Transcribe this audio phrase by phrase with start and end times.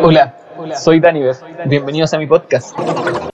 [0.00, 0.36] Hola,
[0.80, 1.34] soy Daniver.
[1.66, 2.78] Bienvenidos a mi podcast.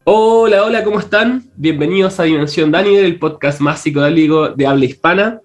[0.05, 1.45] Hola, hola, ¿cómo están?
[1.57, 5.41] Bienvenidos a Dimensión Daniver, el podcast más psicodélico de habla hispana.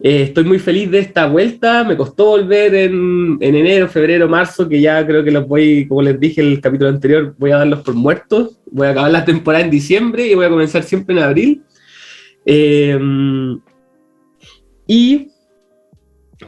[0.00, 1.84] Eh, estoy muy feliz de esta vuelta.
[1.84, 6.00] Me costó volver en, en, enero, febrero, marzo, que ya creo que los voy, como
[6.00, 8.58] les dije en el capítulo anterior, voy a darlos por muertos.
[8.70, 11.62] Voy a acabar la temporada en diciembre y voy a comenzar siempre en abril.
[12.46, 12.98] Eh,
[14.86, 15.28] y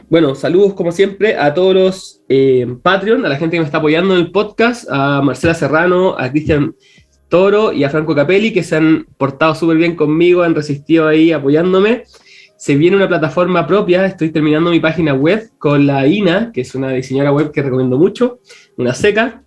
[0.09, 3.79] bueno, saludos como siempre a todos los eh, Patreon, a la gente que me está
[3.79, 6.75] apoyando en el podcast, a Marcela Serrano, a Cristian
[7.29, 11.31] Toro y a Franco Capelli, que se han portado súper bien conmigo, han resistido ahí
[11.31, 12.03] apoyándome.
[12.57, 16.75] Se viene una plataforma propia, estoy terminando mi página web con la INA, que es
[16.75, 18.39] una diseñadora web que recomiendo mucho,
[18.77, 19.43] una seca,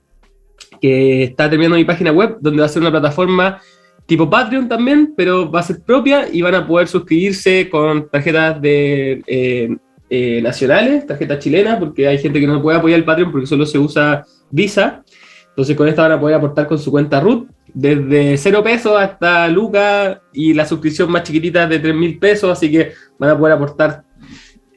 [0.80, 3.60] que está terminando mi página web, donde va a ser una plataforma
[4.06, 8.60] tipo Patreon también, pero va a ser propia y van a poder suscribirse con tarjetas
[8.60, 9.76] de eh,
[10.16, 13.66] eh, nacionales, tarjetas chilenas, porque hay gente que no puede apoyar el Patreon porque solo
[13.66, 15.02] se usa Visa.
[15.48, 19.48] Entonces con esta van a poder aportar con su cuenta RUT desde 0 pesos hasta
[19.48, 23.54] Luca y la suscripción más chiquitita de 3 mil pesos, así que van a poder
[23.54, 24.04] aportar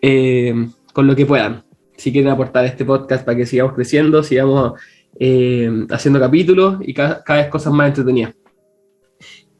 [0.01, 0.55] eh,
[0.91, 1.63] con lo que puedan.
[1.95, 4.73] Si quieren aportar este podcast para que sigamos creciendo, sigamos
[5.91, 8.33] haciendo capítulos y cada vez cosas más entretenidas.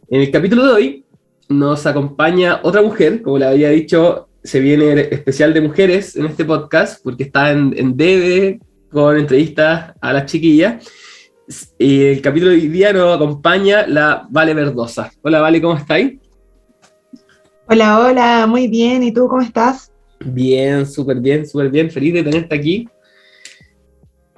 [0.09, 1.05] En el capítulo de hoy
[1.49, 6.45] nos acompaña otra mujer, como le había dicho, se viene especial de mujeres en este
[6.45, 10.87] podcast, porque está en, en DB con entrevistas a las chiquillas.
[11.77, 15.11] Y el capítulo de hoy día nos acompaña la Vale Verdosa.
[15.21, 16.13] Hola Vale, ¿cómo estáis?
[17.67, 19.03] Hola, hola, muy bien.
[19.03, 19.91] ¿Y tú cómo estás?
[20.23, 21.91] Bien, súper bien, súper bien.
[21.91, 22.87] Feliz de tenerte aquí.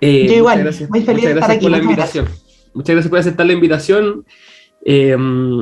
[0.02, 1.62] Eh, Yo igual, muy feliz de estar aquí.
[1.62, 2.28] Por la invitación.
[2.74, 4.26] Muchas gracias por aceptar la invitación.
[4.84, 5.16] Eh,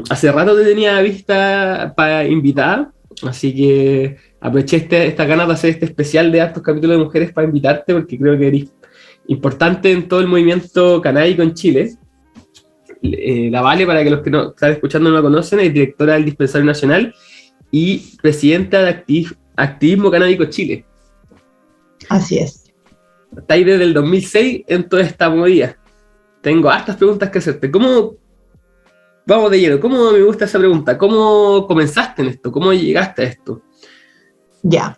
[0.10, 2.92] hace rato te tenía vista para invitar,
[3.24, 7.32] así que aproveché este, esta ganas de hacer este especial de hartos capítulos de mujeres
[7.32, 8.74] para invitarte, porque creo que eres
[9.28, 11.96] importante en todo el movimiento canábico en Chile.
[13.02, 16.14] Eh, la Vale, para que los que no están escuchando no la conocen, es directora
[16.14, 17.14] del Dispensario Nacional
[17.72, 19.04] y presidenta de
[19.56, 20.86] Activismo Canábico Chile.
[22.10, 22.74] Así es.
[23.36, 25.78] Está ahí desde el 2006 en toda esta movida.
[26.42, 27.70] Tengo hartas preguntas que hacerte.
[27.70, 28.16] ¿Cómo,
[29.26, 29.80] vamos de lleno.
[29.80, 30.98] ¿Cómo me gusta esa pregunta?
[30.98, 32.52] ¿Cómo comenzaste en esto?
[32.52, 33.62] ¿Cómo llegaste a esto?
[34.64, 34.98] Ya.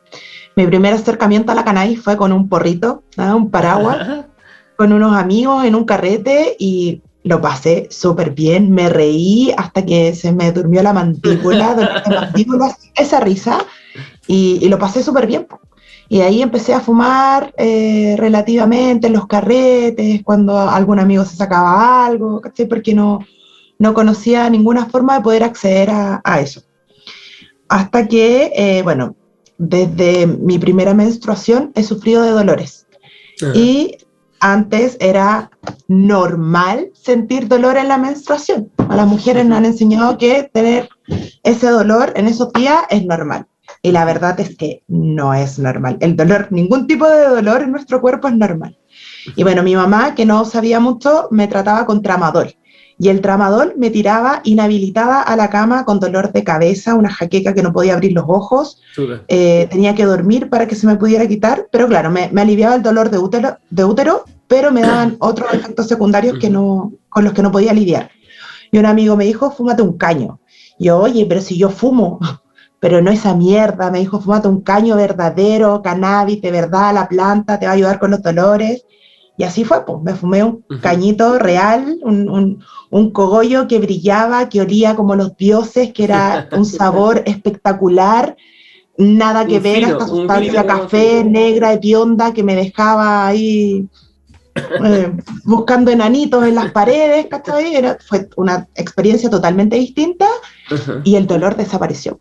[0.56, 4.26] Mi primer acercamiento a la cannabis fue con un porrito, un paraguas,
[4.76, 8.72] con unos amigos en un carrete y lo pasé súper bien.
[8.72, 11.76] Me reí hasta que se me durmió la mandíbula,
[12.06, 13.60] la mandíbula esa risa,
[14.28, 15.48] y, lo pasé súper bien.
[16.08, 22.06] Y ahí empecé a fumar eh, relativamente en los carretes, cuando algún amigo se sacaba
[22.06, 22.68] algo, ¿cachai?
[22.68, 23.20] Porque no,
[23.78, 26.62] no conocía ninguna forma de poder acceder a, eso.
[27.68, 29.16] Hasta que, eh, bueno,
[29.60, 32.88] desde mi primera menstruación he sufrido de dolores.
[33.54, 33.98] Y
[34.40, 35.52] antes era
[35.88, 38.72] normal sentir dolor en la menstruación.
[38.78, 40.90] A las mujeres nos han enseñado que tener
[41.44, 43.46] ese dolor en esos días es normal.
[43.82, 45.98] Y la verdad es que no es normal.
[46.02, 48.78] El dolor, ningún tipo de dolor en nuestro cuerpo es normal.
[49.36, 52.56] Y bueno, mi mamá, que no sabía mucho, me trataba con tramadol
[53.02, 57.54] y el tramadol me tiraba inhabilitada a la cama con dolor de cabeza, una jaqueca
[57.54, 58.82] que no podía abrir los ojos,
[59.30, 62.84] eh, tenía que dormir para que se me pudiera quitar, pero claro, me, aliviaba el
[62.84, 67.32] dolor de útero, de útero, pero me daban otros efectos secundarios que no, con los
[67.32, 68.12] que no podía lidiar.
[68.70, 70.42] Y un amigo me dijo, fúmate un caño.
[70.78, 72.20] Yo, oye, pero si yo fumo,
[72.82, 77.58] pero no esa mierda, me dijo, fúmate un caño verdadero, cannabis, de verdad, la planta
[77.60, 78.84] te va a ayudar con los dolores.
[79.40, 82.60] Y así fue, pues me fumé un cañito real, un,
[82.90, 88.36] un, cogollo que brillaba, que olía como los dioses, que era un sabor espectacular,
[88.98, 93.88] nada que ver, esta sustancia café, negra, hedionda, que me dejaba ahí
[94.56, 95.14] eh,
[95.46, 97.76] buscando enanitos en las paredes, ¿cachai?
[97.76, 100.28] Era, fue una experiencia totalmente distinta
[101.06, 102.20] y el dolor desapareció.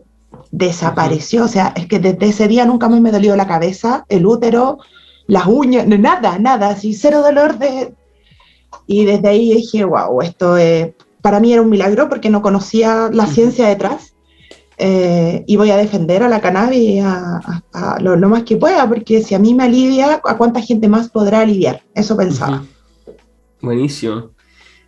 [0.52, 4.25] Desapareció, o sea, es que desde ese día nunca más me dolió la cabeza, el
[4.25, 4.78] útero,
[5.28, 7.94] las uñas, nada, nada, así, cero dolor de...
[8.86, 13.10] Y desde ahí dije, wow, esto es, para mí era un milagro porque no conocía
[13.12, 14.14] la ciencia detrás.
[14.78, 19.34] Eh, y voy a defender a la cannabis a, lo, más que pueda, porque si
[19.34, 21.82] a mí me alivia, ¿a cuánta gente más podrá aliviar?
[21.94, 22.64] Eso pensaba.
[23.60, 24.31] Buenísimo.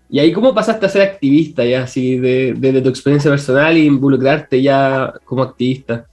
[0.08, 3.80] ¿Y ahí cómo pasaste a ser activista ya, así, desde de, tu experiencia personal e
[3.80, 6.06] involucrarte ya como activista?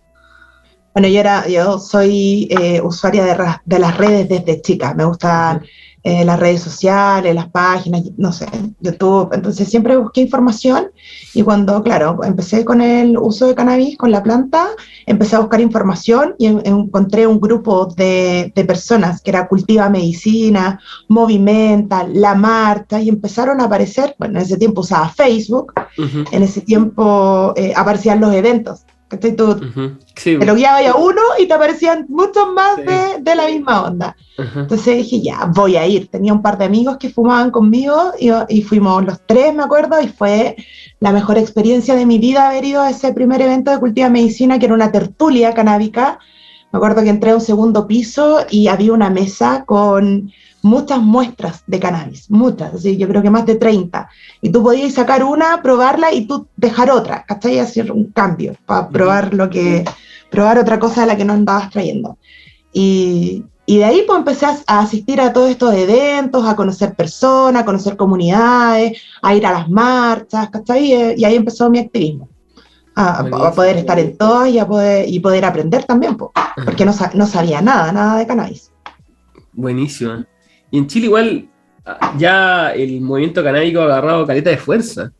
[0.97, 4.95] Bueno, yo, era, yo soy eh, usuaria de, de, las redes desde chica.
[4.95, 5.61] Me gustan
[6.01, 8.47] eh, las redes sociales, las páginas, no sé,
[8.79, 9.31] YouTube.
[9.31, 10.87] Entonces siempre busqué información
[11.35, 14.69] y cuando, claro, empecé con el uso de cannabis, con la planta,
[15.05, 20.79] empecé a buscar información y encontré un grupo de, de personas que era Cultiva Medicina,
[21.09, 25.73] Movimenta, La Marta, y empezaron a aparecer, bueno, en ese tiempo usaba Facebook,
[26.31, 28.83] en ese tiempo eh, aparecían los eventos.
[29.09, 29.17] Tú
[30.13, 34.17] te lo guiaba a uno y te aparecían muchos más de, de, la misma onda.
[34.37, 36.09] Entonces dije, ya, voy a ir.
[36.09, 40.01] Tenía un par de amigos que fumaban conmigo y, y, fuimos los tres, me acuerdo,
[40.01, 40.57] y fue
[40.99, 44.59] la mejor experiencia de mi vida haber ido a ese primer evento de Cultiva Medicina,
[44.59, 46.19] que era una tertulia canábica.
[46.73, 50.31] Me acuerdo que entré a un segundo piso y había una mesa con
[50.61, 54.09] muchas muestras de cannabis, muchas, así, yo creo que más de 30.
[54.41, 57.59] Y tú podías sacar una, probarla y tú dejar otra, ¿cachai?
[57.59, 59.85] Hacer un cambio para probar lo que,
[60.29, 62.17] probar otra cosa de la que no andabas trayendo.
[62.73, 67.63] Y, y de ahí pues empecé a, asistir a todos estos eventos, a conocer personas,
[67.63, 71.15] a conocer comunidades, a ir a las marchas, ¿cachai?
[71.17, 72.29] Y, ahí empezó mi activismo.
[72.95, 76.93] A, a, poder estar en todas y, a poder, y poder aprender también, porque no,
[77.13, 78.71] no sabía nada, nada de cannabis.
[79.53, 80.25] Buenísimo.
[80.71, 81.49] Y en Chile igual
[81.85, 85.11] ah, ya el movimiento canábico ha agarrado caleta de fuerza.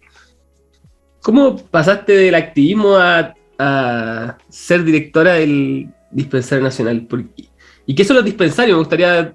[1.22, 3.34] ¿Cómo pasaste del activismo a,
[4.50, 7.08] ser directora del Dispensario Nacional?
[7.86, 8.76] ¿Y qué son los dispensarios?
[8.76, 9.34] Me gustaría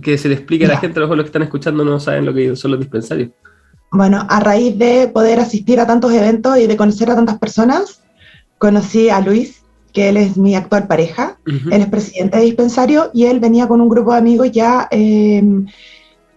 [0.00, 1.98] que se le explique a la gente, a lo mejor los que están escuchando no
[2.00, 3.30] saben lo que son los dispensarios.
[3.90, 8.02] Bueno, a raíz de poder asistir a tantos eventos y de conocer a tantas personas,
[8.58, 9.63] conocí a Luis,
[9.94, 13.80] que él es mi actual pareja, él es presidente de dispensario y él venía con
[13.80, 15.66] un grupo de amigos ya em,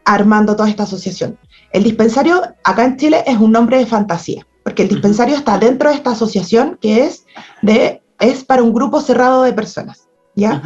[0.06, 1.40] armando toda esta asociación.
[1.72, 5.90] El dispensario acá en Chile es un nombre de fantasía, porque el dispensario está dentro
[5.90, 7.26] de esta asociación que es,
[7.64, 10.62] de, es para un grupo cerrado de personas, ¿ya?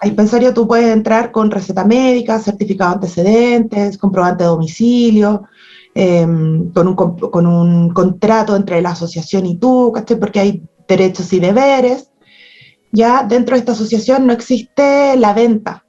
[0.00, 5.42] Al dispensario tú puedes entrar con receta médica, certificado de antecedentes, comprobante de domicilio,
[5.94, 10.18] em, con, un, con, un, contrato entre la asociación y tú, ¿cachai?
[10.18, 12.09] Porque hay derechos y deberes
[12.92, 15.84] ya dentro de esta asociación no existe la venta.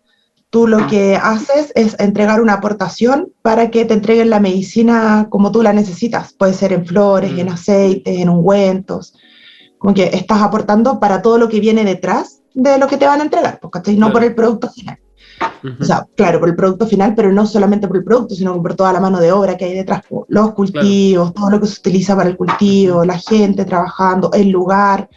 [0.50, 5.52] Tú lo que haces es entregar una aportación para que te entreguen la medicina como
[5.52, 6.34] tú la necesitas.
[6.34, 7.54] Puede ser en flores, en mm.
[7.54, 9.14] aceites, en ungüentos.
[9.78, 13.22] Como que estás aportando para todo lo que viene detrás de lo que te van
[13.22, 15.00] a entregar, porque no por el producto final.
[15.80, 18.76] O sea, claro, por el producto final, pero no solamente por el producto, sino por
[18.76, 22.16] toda la mano de obra que hay detrás, los cultivos, todo lo que se utiliza
[22.16, 25.10] para el cultivo, la gente trabajando, el lugar,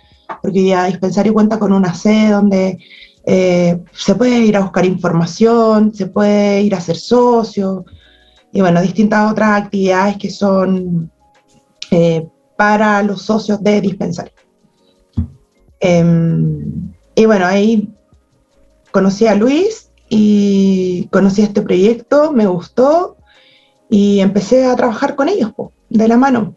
[0.42, 2.78] porque hoy Dispensario cuenta con una sede donde
[3.26, 7.84] eh, se puede ir a buscar información, se puede ir a ser socio,
[8.52, 11.10] y bueno, distintas otras actividades que son
[11.90, 12.26] eh,
[12.56, 14.32] para los socios de Dispensario.
[15.80, 17.92] Em, y bueno, ahí
[18.90, 23.16] conocí a Luis y conocí este proyecto, me gustó
[23.90, 25.52] y empecé a trabajar con ellos
[25.88, 26.54] de la mano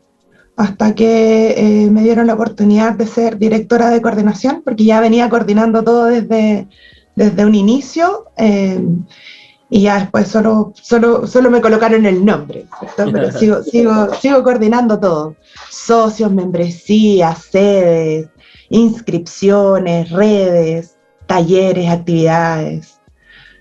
[0.57, 5.30] hasta que eh, me dieron la oportunidad de ser directora de coordinación, porque ya venía
[5.30, 6.68] coordinando todo desde,
[7.15, 8.83] desde un inicio, eh,
[9.69, 12.65] y ya después solo, solo, solo me colocaron el nombre,
[12.95, 15.36] pero sigo, sigo, sigo coordinando todo,
[15.70, 18.27] socios, membresías, sedes,
[18.70, 23.00] inscripciones, redes, talleres, actividades.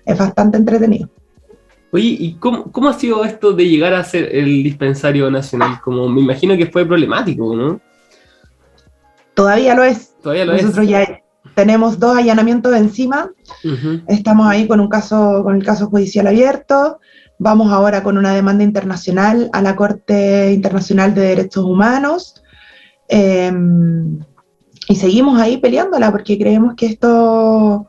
[0.03, 1.09] Es bastante entretenido.
[1.91, 5.79] Oye, ¿y cómo, cómo, ha sido esto de llegar a ser el dispensario nacional?
[5.81, 7.79] Como me imagino que fue problemático, ¿no?
[9.33, 10.15] Todavía lo es.
[10.21, 11.21] Todavía lo Nosotros ya
[11.55, 13.31] tenemos dos allanamientos encima.
[14.07, 16.99] Estamos ahí con un caso, con el caso judicial abierto.
[17.39, 22.43] Vamos ahora con una demanda internacional a la Corte Internacional de Derechos Humanos.
[23.07, 24.19] Em,
[24.89, 27.87] y seguimos ahí peleándola porque creemos que esto,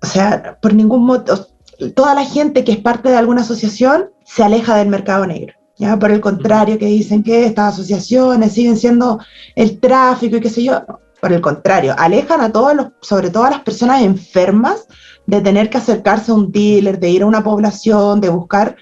[0.00, 1.46] o sea, por ningún motivo,
[1.94, 5.54] toda la gente que es parte de alguna asociación se aleja del mercado negro.
[5.98, 9.18] Por el contrario, que dicen que estas asociaciones siguen siendo
[9.56, 10.84] el tráfico y qué sé yo.
[11.20, 14.86] Por el contrario, alejan a todos los, sobre todo a las personas enfermas,
[15.26, 18.76] de tener que acercarse a un dealer, de ir a una población, de buscar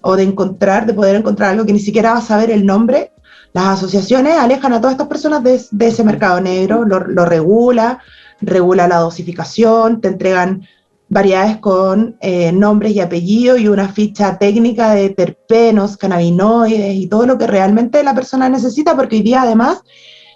[0.00, 3.12] o de encontrar, de poder encontrar algo que ni siquiera va a saber el nombre.
[3.52, 7.98] Las asociaciones alejan a todas estas personas de, ese mercado negro, lo, lo regula,
[8.40, 10.62] regula la dosificación, te entregan
[11.08, 17.26] variedades con eh, nombres y apellidos y una ficha técnica de terpenos, cannabinoides y todo
[17.26, 19.82] lo que realmente la persona necesita, porque hoy día además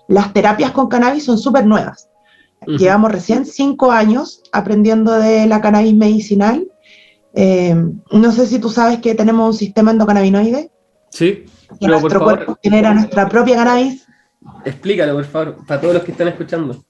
[0.08, 2.08] las terapias con cannabis son súper nuevas.
[2.66, 6.68] Llevamos recién cinco años aprendiendo de la cannabis medicinal.
[7.34, 7.74] Eh,
[8.12, 10.70] no sé si tú sabes que tenemos un sistema endocannabinoide.
[11.10, 11.44] Sí.
[11.80, 14.06] Que nuestro cuerpo genera nuestra propia cannabis.
[14.64, 16.84] Explícalo, por favor, para todos los que están escuchando.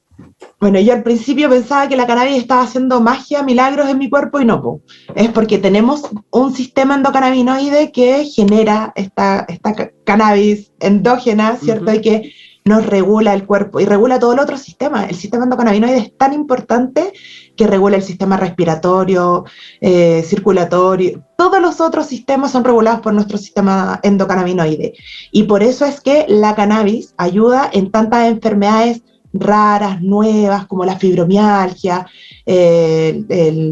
[0.63, 4.41] Bueno, yo al principio pensaba que la cannabis estaba haciendo magia, milagros en mi cuerpo
[4.41, 4.81] y no,
[5.17, 11.93] es porque tenemos un sistema endocannabinoide que genera esta, esta cannabis endógena, ¿cierto?
[11.93, 12.33] Y que
[12.65, 15.07] nos regula el cuerpo y regula todo el otro sistema.
[15.07, 17.13] El sistema endocannabinoide es tan importante
[17.57, 19.45] que regula el sistema respiratorio,
[19.81, 24.93] eh, circulatorio, todos los otros sistemas son regulados por nuestro sistema endocannabinoide.
[25.33, 29.03] Y por eso es que la cannabis ayuda en tantas enfermedades
[29.33, 32.07] raras, nuevas, como la fibromialgia,
[32.45, 33.25] eh,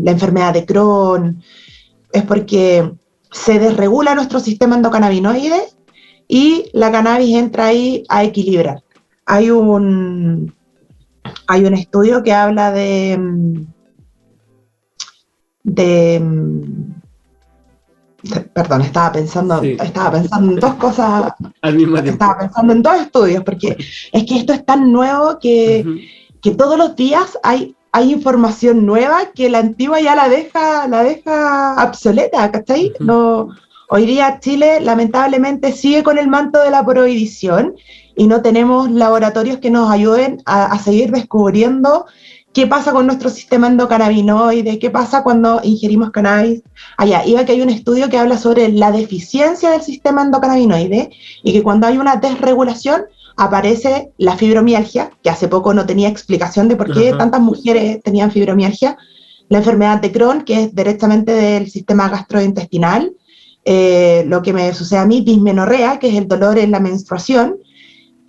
[0.02, 1.42] la enfermedad de Crohn,
[2.12, 2.92] es porque
[3.30, 5.60] se desregula nuestro sistema endocannabinoide
[6.26, 8.82] y la cannabis entra ahí a equilibrar.
[9.26, 10.54] Hay un,
[11.46, 13.66] hay un estudio que habla de,
[15.62, 16.22] de
[18.52, 22.10] perdón, estaba pensando, estaba pensando en dos cosas al mismo tiempo.
[22.10, 23.76] Estaba pensando en dos estudios, porque
[24.12, 25.84] es que esto es tan nuevo que,
[26.42, 31.02] que todos los días hay, hay información nueva que la antigua ya la deja, la
[31.02, 32.92] deja obsoleta, ¿cachai?
[33.00, 33.48] no,
[33.88, 37.74] hoy día Chile lamentablemente sigue con el manto de la prohibición
[38.16, 42.06] y no tenemos laboratorios que nos ayuden a, a seguir descubriendo
[42.52, 46.62] qué pasa con nuestro sistema endocannabinoide, qué pasa cuando ingerimos cannabis.
[46.96, 51.10] Allá, iba que hay un estudio que habla sobre la deficiencia del sistema endocannabinoide
[51.42, 53.02] y que cuando hay una desregulación
[53.36, 58.30] aparece la fibromialgia, que hace poco no tenía explicación de por qué tantas mujeres tenían
[58.30, 58.98] fibromialgia,
[59.48, 63.12] la enfermedad de Crohn, que es directamente del sistema gastrointestinal,
[63.64, 67.56] eh, lo que me sucede a mí, dismenorrea, que es el dolor en la menstruación,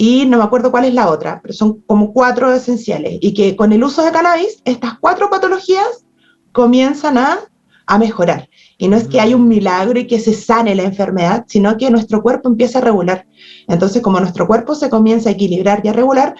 [0.01, 3.55] y no me acuerdo cuál es la otra, pero son como cuatro esenciales, y que
[3.55, 6.07] con el uso de cannabis, estas cuatro patologías
[6.51, 7.37] comienzan a,
[7.85, 8.49] a mejorar.
[8.79, 11.91] Y no es que haya un milagro y que se sane la enfermedad, sino que
[11.91, 13.27] nuestro cuerpo empieza a regular.
[13.67, 16.33] Entonces, como nuestro cuerpo se comienza a equilibrar y a regular,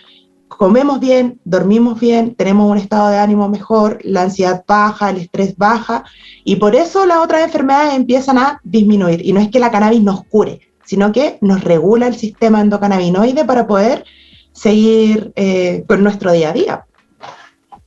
[0.47, 5.55] comemos bien, dormimos bien, tenemos un estado de ánimo mejor, la ansiedad baja, el estrés
[5.55, 6.03] baja,
[6.43, 9.23] y por eso las otras enfermedades empiezan a disminuir.
[9.23, 10.61] Y no es que la cannabis nos cure,
[10.91, 14.03] sino que nos regula el sistema endocannabinoide para poder
[14.51, 16.85] seguir eh, con nuestro día a día.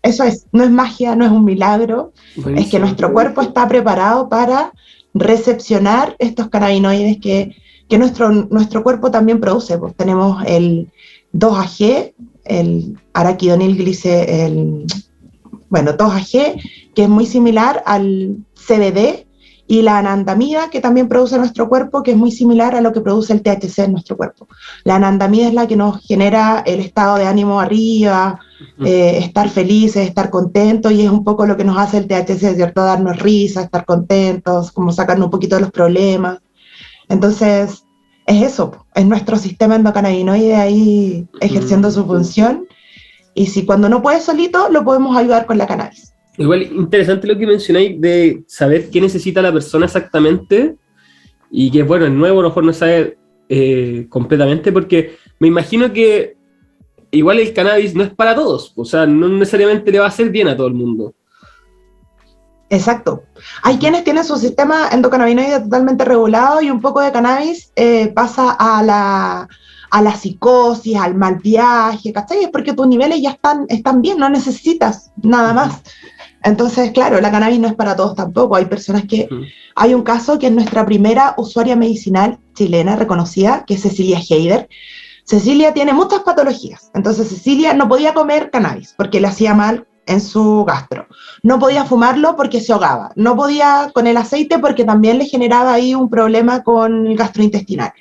[0.00, 2.14] Eso es, no es magia, no es un milagro,
[2.56, 4.72] es que nuestro cuerpo está preparado para
[5.12, 7.54] recepcionar estos cannabinoides que,
[7.90, 9.76] que nuestro, nuestro cuerpo también produce.
[9.76, 10.90] Pues tenemos el
[11.34, 12.14] 2AG,
[12.46, 14.86] el araquidonil glice, el,
[15.68, 19.26] bueno, 2AG, que es muy similar al CBD,
[19.66, 23.00] y la anandamida que también produce nuestro cuerpo, que es muy similar a lo que
[23.00, 24.46] produce el THC en nuestro cuerpo.
[24.84, 28.40] La anandamida es la que nos genera el estado de ánimo arriba,
[28.84, 32.54] eh, estar felices, estar contentos, y es un poco lo que nos hace el THC,
[32.54, 32.84] ¿cierto?
[32.84, 36.40] Darnos risa, estar contentos, como sacarnos un poquito de los problemas.
[37.08, 37.84] Entonces,
[38.26, 42.66] es eso, es nuestro sistema endocannabinoide ahí ejerciendo su función,
[43.34, 46.13] y si cuando no puede solito, lo podemos ayudar con la cannabis.
[46.36, 50.76] Igual interesante lo que mencionáis de saber qué necesita la persona exactamente
[51.50, 53.16] y que, bueno, el nuevo a lo mejor no sabe
[53.48, 56.36] eh, completamente porque me imagino que
[57.12, 60.30] igual el cannabis no es para todos, o sea, no necesariamente le va a hacer
[60.30, 61.14] bien a todo el mundo.
[62.70, 63.22] Exacto.
[63.62, 68.50] Hay quienes tienen su sistema endocannabinoide totalmente regulado y un poco de cannabis eh, pasa
[68.50, 69.48] a la,
[69.90, 72.42] a la psicosis, al mal viaje, ¿cachai?
[72.42, 75.82] Es porque tus niveles ya están, están bien, no necesitas nada más.
[76.44, 78.56] Entonces, claro, la cannabis no es para todos tampoco.
[78.56, 79.28] Hay personas que...
[79.74, 84.68] Hay un caso que es nuestra primera usuaria medicinal chilena reconocida, que es Cecilia Heider.
[85.24, 86.90] Cecilia tiene muchas patologías.
[86.94, 91.06] Entonces, Cecilia no podía comer cannabis porque le hacía mal en su gastro.
[91.42, 93.10] No podía fumarlo porque se ahogaba.
[93.16, 97.94] No podía con el aceite porque también le generaba ahí un problema con el gastrointestinal.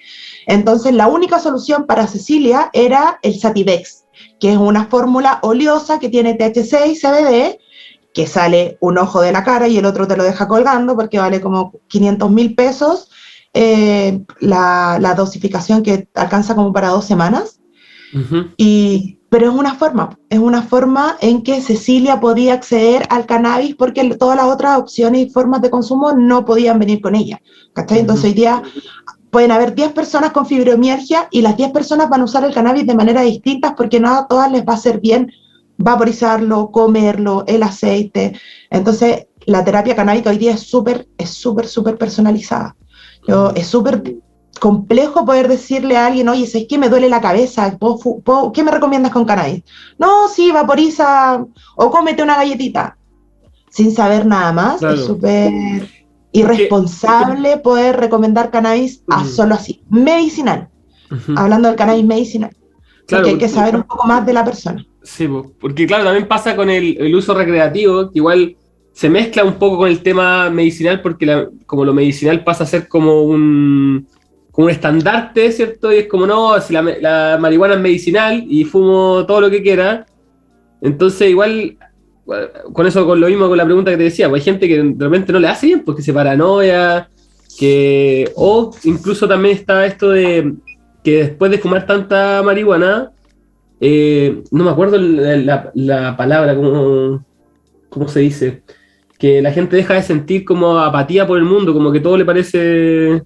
[0.48, 4.04] Entonces, la única solución para Cecilia era el Sativex,
[4.40, 7.63] que es una fórmula oleosa que tiene THC y CBD
[8.14, 11.20] que sale un ojo de la cara y el otro te lo deja colgando porque
[11.20, 13.10] vale como 500 mil pesos
[13.54, 17.60] eh, la, dosificación que alcanza como para dos semanas.
[18.58, 23.76] y, pero es una forma, es una forma en que Cecilia podía acceder al cannabis
[23.76, 27.42] porque todas las otras opciones y formas de consumo no podían venir con ella.
[27.90, 28.62] Entonces hoy día
[29.32, 32.86] pueden haber 10 personas con fibromialgia y las 10 personas van a usar el cannabis
[32.86, 35.32] de manera distinta porque no a todas les va a hacer bien
[35.78, 38.40] vaporizarlo, comerlo, el aceite.
[38.70, 42.76] Entonces, la terapia canábica hoy día es súper, es súper, súper personalizada.
[43.28, 44.04] Yo, es súper
[44.60, 47.78] complejo poder decirle a alguien, oye, es que me duele la cabeza,
[48.54, 49.64] qué me recomiendas con cannabis?
[49.98, 51.44] No, sí, vaporiza
[51.76, 52.98] o cómete una galletita.
[53.70, 55.52] Sin saber nada más, es súper
[56.32, 60.70] irresponsable poder recomendar cannabis a solo así, medicinal.
[61.36, 62.56] Hablando del cannabis medicinal.
[63.10, 64.86] porque hay que saber un poco más de la persona.
[65.04, 65.30] Sí,
[65.60, 68.56] porque claro, también pasa con el, uso recreativo, que igual
[68.94, 72.88] se mezcla un poco con el tema medicinal, porque como lo medicinal pasa a ser
[72.88, 74.08] como un,
[74.52, 75.92] como un estandarte, ¿cierto?
[75.92, 80.06] Y es como, no, si la, marihuana es medicinal y fumo todo lo que quiera,
[80.82, 81.78] entonces igual,
[82.72, 84.96] con eso, con lo mismo con la pregunta que te decía, pues hay gente que
[84.98, 87.10] realmente no le hace bien porque se paranoia,
[87.60, 90.54] que, o incluso también está esto de
[91.04, 93.12] que después de fumar tanta marihuana,
[93.86, 97.26] eh, no me acuerdo la, palabra, ¿cómo,
[97.90, 98.64] ¿cómo, se dice?
[99.20, 102.24] Que la gente deja de sentir como apatía por el mundo, como que todo le
[102.24, 103.24] parece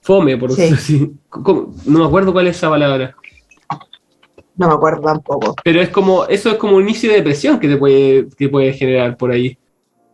[0.00, 1.12] fome, por decirlo así.
[1.84, 3.14] No me acuerdo cuál es esa palabra.
[4.56, 5.54] No me acuerdo tampoco.
[5.62, 8.72] Pero es como, eso es como un inicio de depresión que te puede, que puede
[8.72, 9.58] generar por ahí.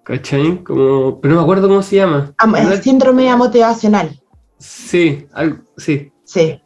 [0.03, 0.65] ¿Cachai?
[0.65, 2.35] Como, pero no me acuerdo cómo se llama.
[2.57, 4.21] el síndrome motivacional.
[4.59, 5.29] Sí,
[5.77, 6.11] sí.
[6.25, 6.61] Sí.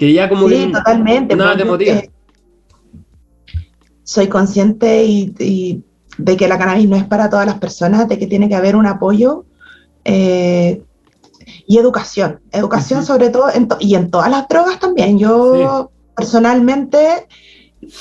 [0.00, 1.36] Que ya como sí, totalmente.
[1.36, 2.02] Nada te motiva.
[4.02, 5.84] Soy consciente y,
[6.16, 8.76] de que la cannabis no es para todas las personas, de que tiene que haber
[8.76, 9.44] un apoyo
[10.06, 10.82] eh,
[11.66, 12.40] y educación.
[12.50, 15.18] Educación sobre todo, y en todas las drogas también.
[15.18, 17.28] Yo personalmente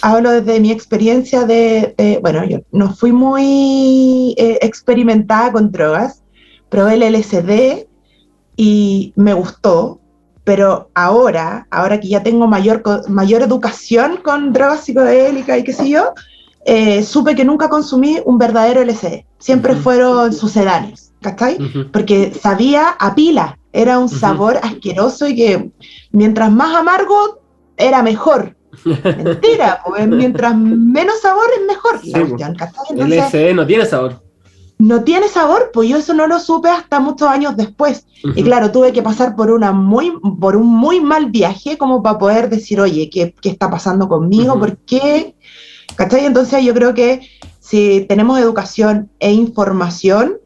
[0.01, 6.23] hablo desde mi experiencia de, bueno, yo no fui muy eh, experimentada con drogas,
[6.69, 7.87] probé el LSD
[8.55, 9.99] y me gustó,
[10.49, 15.87] pero ahora, ahora que ya tengo mayor, mayor educación con drogas psicodélicas y qué sé
[15.87, 16.15] yo,
[16.65, 21.59] eh, supe que nunca consumí un verdadero LSD, siempre fueron sucedáneos, ¿cachai?
[21.93, 25.71] Porque sabía a pila, era un sabor asqueroso y que
[26.13, 27.41] mientras más amargo
[27.77, 28.57] era mejor.
[28.83, 31.99] Mentira, pues mientras menos sabor es mejor.
[32.89, 34.19] el LSD no tiene sabor
[34.79, 38.05] no tiene sabor, pues yo eso no lo supe hasta muchos años después.
[38.35, 42.17] Y claro, tuve que pasar por, una muy, por un muy mal viaje como para
[42.17, 44.57] poder decir, oye, ¿qué, qué está pasando conmigo?
[44.57, 45.35] ¿Por qué?
[45.95, 46.25] ¿Cachai?
[46.25, 47.27] Entonces yo creo que
[47.59, 50.37] si tenemos educación e información,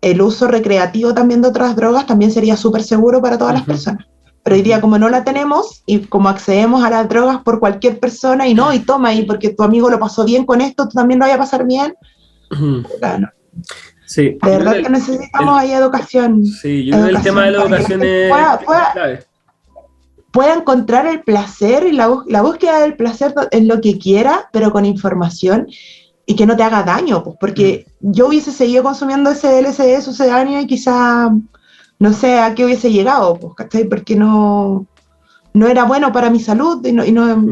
[0.00, 4.04] el uso recreativo también de otras drogas también sería súper seguro para todas las personas.
[4.42, 8.00] Pero hoy día como no la tenemos y como accedemos a las drogas por cualquier
[8.00, 10.94] persona y no, y toma, y porque tu amigo lo pasó bien con esto, tú
[10.94, 11.94] también lo vayas a pasar bien,
[12.98, 13.28] claro,
[14.06, 14.38] Sí.
[14.42, 16.44] De verdad que necesitamos ahí educación.
[16.46, 18.32] Sí, yo creo que el tema de la educación es
[20.32, 24.70] pueda, encontrar el placer y la, la, búsqueda del placer en lo que quiera, pero
[24.70, 25.66] con información
[26.26, 28.12] y que no te haga daño, pues, porque mm.
[28.12, 31.30] yo hubiese seguido consumiendo ese LSD sucedáneo y quizá
[31.98, 33.84] no sé a qué hubiese llegado, pues, ¿cachai?
[33.84, 34.86] Porque no,
[35.54, 37.44] no era bueno para mi salud y no, y no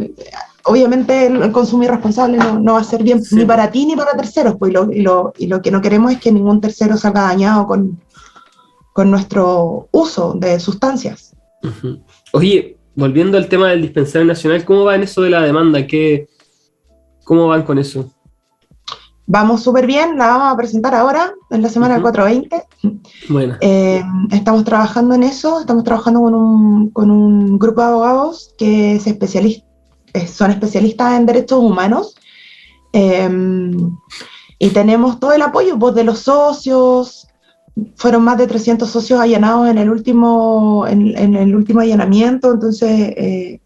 [0.64, 4.56] obviamente el, consumo irresponsable no, va a ser bien ni para ti ni para terceros,
[4.58, 8.00] pues, y, lo, que no queremos es que ningún tercero salga dañado con,
[8.92, 11.34] con nuestro uso de sustancias.
[12.32, 15.86] Oye, volviendo al tema del dispensario nacional, ¿cómo va en eso de la demanda?
[15.86, 16.28] ¿Qué,
[17.24, 18.10] ¿Cómo van con eso?
[19.26, 22.62] Vamos súper bien, la vamos a presentar ahora, en la semana del 420.
[23.30, 23.56] Bueno.
[23.62, 28.96] Eh, estamos trabajando en eso, estamos trabajando con un, con un grupo de abogados que
[28.96, 29.63] es especialista
[30.26, 32.16] son especialistas en derechos humanos.
[32.92, 33.96] Em,
[34.58, 37.26] y tenemos todo el apoyo pues, de los socios.
[37.96, 42.52] Fueron más de 300 socios allanados en el último, en, el último allanamiento.
[42.52, 43.60] Entonces, eh,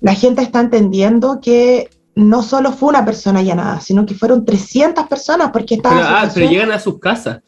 [0.00, 5.06] la gente está entendiendo que no solo fue una persona allanada, sino que fueron 300
[5.08, 5.96] personas porque estaba...
[5.96, 7.40] Pero, ah, pero llegan a sus casas.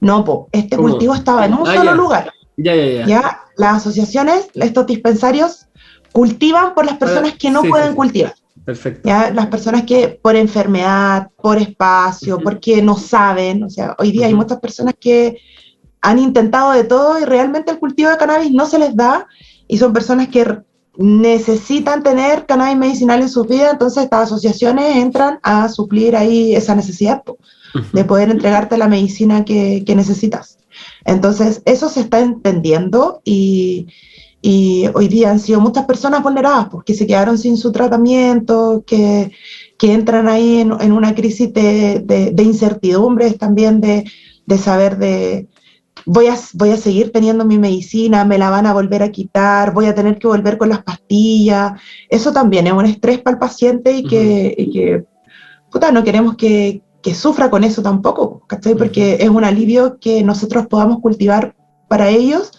[0.00, 2.32] No, este cultivo estaba en un ah, solo lugar.
[2.56, 3.06] Ya, ya, ya.
[3.06, 5.66] Ya, las asociaciones, estos dispensarios,
[6.12, 8.34] cultivan por las personas que no pueden cultivar.
[8.64, 9.08] Perfecto.
[9.08, 9.30] ¿ya?
[9.30, 14.34] Las personas que por enfermedad, por espacio, porque no saben, o sea, hoy día hay
[14.34, 15.38] muchas personas que
[16.02, 19.26] han intentado de todo y realmente el cultivo de cannabis no se les da
[19.66, 20.62] y son personas que
[20.96, 26.74] necesitan tener cannabis medicinal en sus vidas, entonces estas asociaciones entran a suplir ahí esa
[26.74, 27.22] necesidad
[27.92, 30.58] de poder entregarte la medicina que, que necesitas.
[31.04, 33.86] Entonces, eso se está entendiendo y,
[34.42, 39.32] y hoy día han sido muchas personas vulneradas, porque se quedaron sin su tratamiento, que,
[39.78, 44.04] que entran ahí en, en una crisis de, de, incertidumbres también, de,
[44.46, 45.48] de saber de,
[46.06, 49.74] voy a, voy a seguir teniendo mi medicina, me la van a volver a quitar,
[49.74, 51.72] voy a tener que volver con las pastillas.
[52.08, 55.04] Eso también es un estrés para el paciente y que, y que
[55.70, 58.74] puta, no queremos que, que, sufra con eso tampoco, ¿cachai?
[58.74, 61.54] Porque es un alivio que nosotros podamos cultivar
[61.88, 62.52] para ellos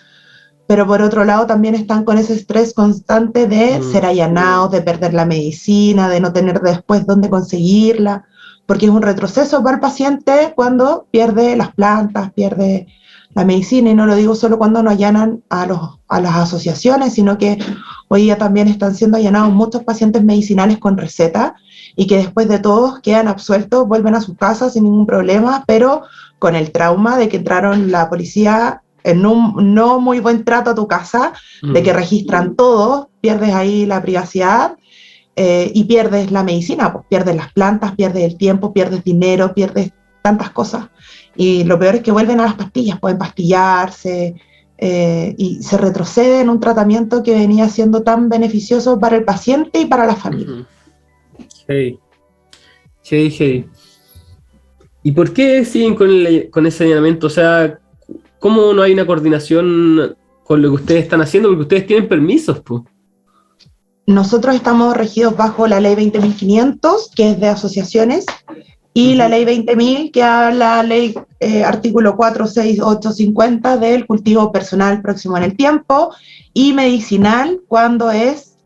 [0.68, 3.92] pero por otro lado también están con ese estrés constante de mm.
[3.92, 8.26] ser allanados, de perder la medicina, de no tener después dónde conseguirla,
[8.66, 12.88] porque es un retroceso para el paciente cuando pierde las plantas, pierde
[13.34, 17.14] la medicina, y no lo digo solo cuando no allanan a, los, a las asociaciones,
[17.14, 17.58] sino que
[18.14, 21.56] Hoy día también están siendo allanados muchos pacientes medicinales con receta
[21.96, 26.02] y que después de todos quedan absueltos, vuelven a sus casas sin ningún problema, pero
[26.38, 30.76] con el trauma de que entraron la policía en un no muy buen trato a
[30.76, 31.96] tu casa, de que mm.
[31.96, 34.78] registran todo, pierdes ahí la privacidad
[35.36, 39.92] eh, y pierdes la medicina, pues pierdes las plantas, pierdes el tiempo, pierdes dinero, pierdes
[40.22, 40.90] tantas cosas.
[41.36, 44.36] Y lo peor es que vuelven a las pastillas, pueden pastillarse
[44.78, 49.80] eh, y se retrocede en un tratamiento que venía siendo tan beneficioso para el paciente
[49.80, 50.68] y para la familia.
[51.68, 52.00] Hey.
[53.04, 53.66] Hey, hey.
[55.04, 56.10] ¿Y por qué siguen con,
[56.52, 57.28] con ese señalamiento?
[57.28, 57.80] O sea,
[58.42, 61.48] ¿cómo no hay una coordinación con lo que ustedes están haciendo?
[61.48, 62.82] Porque ustedes tienen permisos, pues.
[64.08, 68.26] Nosotros estamos regidos bajo la ley 20.500, que es de asociaciones,
[68.94, 75.38] y la ley 20.000, que habla la ley eh, artículo 46850 del cultivo personal próximo
[75.38, 76.14] en el tiempo,
[76.54, 78.58] y medicinal cuando es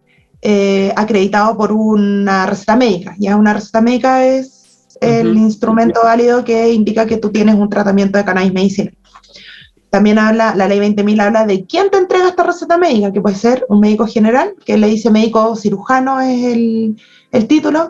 [0.41, 3.13] eh, acreditado por una receta médica.
[3.19, 4.55] Ya una receta médica es
[5.01, 8.95] el instrumento válido que indica que tú tienes un tratamiento de cannabis medicinal.
[9.95, 13.37] También habla, la ley 20.000 habla de quién te entrega esta receta médica, que puede
[13.37, 16.97] ser un médico general, que le dice médico cirujano es el,
[17.31, 17.87] el título,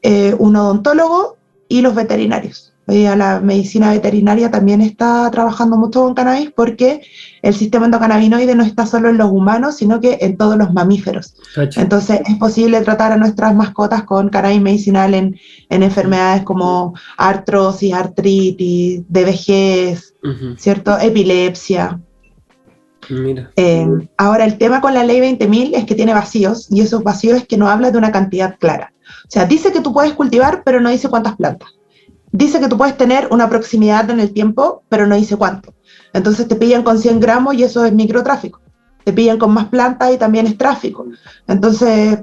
[0.00, 1.36] eh, un odontólogo
[1.68, 2.69] y los veterinarios.
[2.90, 7.02] Hoy la medicina veterinaria también está trabajando mucho con cannabis porque
[7.40, 11.36] el sistema endocannabinoide no está solo en los humanos, sino que en todos los mamíferos.
[11.76, 19.02] Entonces es posible tratar a nuestras mascotas con cannabis medicinal en, enfermedades como artrosis, artritis,
[19.08, 20.14] de vejez,
[20.56, 20.98] ¿cierto?
[20.98, 22.00] Epilepsia.
[23.54, 27.38] Eh, ahora, el tema con la ley 20.000 es que tiene vacíos y esos vacíos
[27.38, 28.92] es que no habla de una cantidad clara.
[28.98, 31.70] O sea, dice que tú puedes cultivar, pero no dice cuántas plantas.
[32.32, 35.74] Dice que tú puedes tener una proximidad en el tiempo, pero no dice cuánto.
[36.12, 38.60] Entonces te pillan con 100 gramos y eso es microtráfico.
[39.04, 41.06] Te pillan con más plantas y también es tráfico.
[41.48, 42.20] Entonces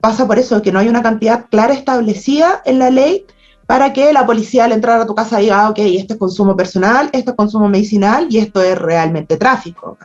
[0.00, 3.24] pasa por eso, que no hay una cantidad clara establecida en la ley
[3.66, 6.56] para que la policía al entrar a tu casa diga, ah, ok, esto es consumo
[6.56, 9.98] personal, esto es consumo medicinal y esto es realmente tráfico.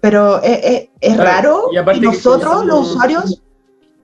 [0.00, 3.42] Pero es, es, raro y, nosotros, los usuarios,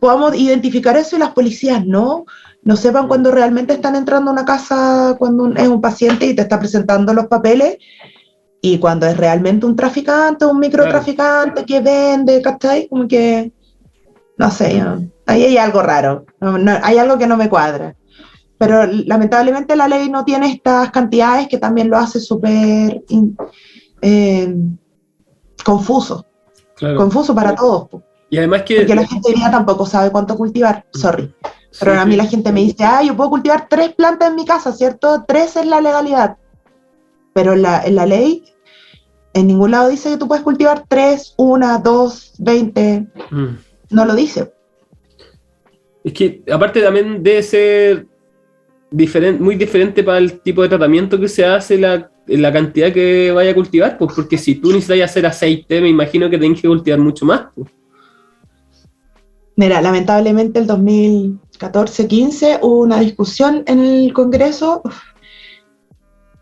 [0.01, 2.25] podamos identificar eso y las policías no
[2.67, 6.43] no sepan cuando realmente están entrando a una casa cuando es un paciente y te
[6.43, 7.79] está presentando los papeles
[8.61, 12.89] y cuando es realmente un traficante, un microtraficante que vende, ¿cachai?
[12.89, 13.53] Como que,
[14.37, 14.83] no sé,
[15.27, 16.27] ahí hay algo raro,
[16.83, 17.95] hay algo que no me cuadra.
[18.59, 23.01] Pero lamentablemente la ley no tiene estas cantidades que también lo hace súper
[24.03, 24.57] eh,
[25.65, 26.27] confuso.
[26.81, 27.91] Confuso para todos.
[28.29, 28.79] Y además que...
[28.79, 31.33] Porque la gente tampoco sabe cuánto cultivar, sorry.
[31.79, 34.45] Pero a mí la gente me dice, ah, yo puedo cultivar tres plantas en mi
[34.45, 35.25] casa, ¿cierto?
[35.27, 36.37] Tres es la legalidad.
[37.35, 38.45] Pero en la, en la ley,
[39.35, 43.07] en ningún lado dice que tú puedes cultivar tres, una, dos, veinte.
[43.31, 43.57] Mm.
[43.91, 44.53] No lo dice.
[46.03, 48.07] Es que aparte también debe ser
[48.91, 53.33] diferente, muy diferente para el tipo de tratamiento que se hace la, la cantidad que
[53.33, 56.69] vaya a cultivar, pues porque si tú necesitas hacer aceite, me imagino que tienes que
[56.69, 57.47] cultivar mucho más.
[57.55, 57.69] Pues.
[59.57, 60.67] Mira, lamentablemente el
[61.59, 64.83] 2014-15 hubo una discusión en el Congreso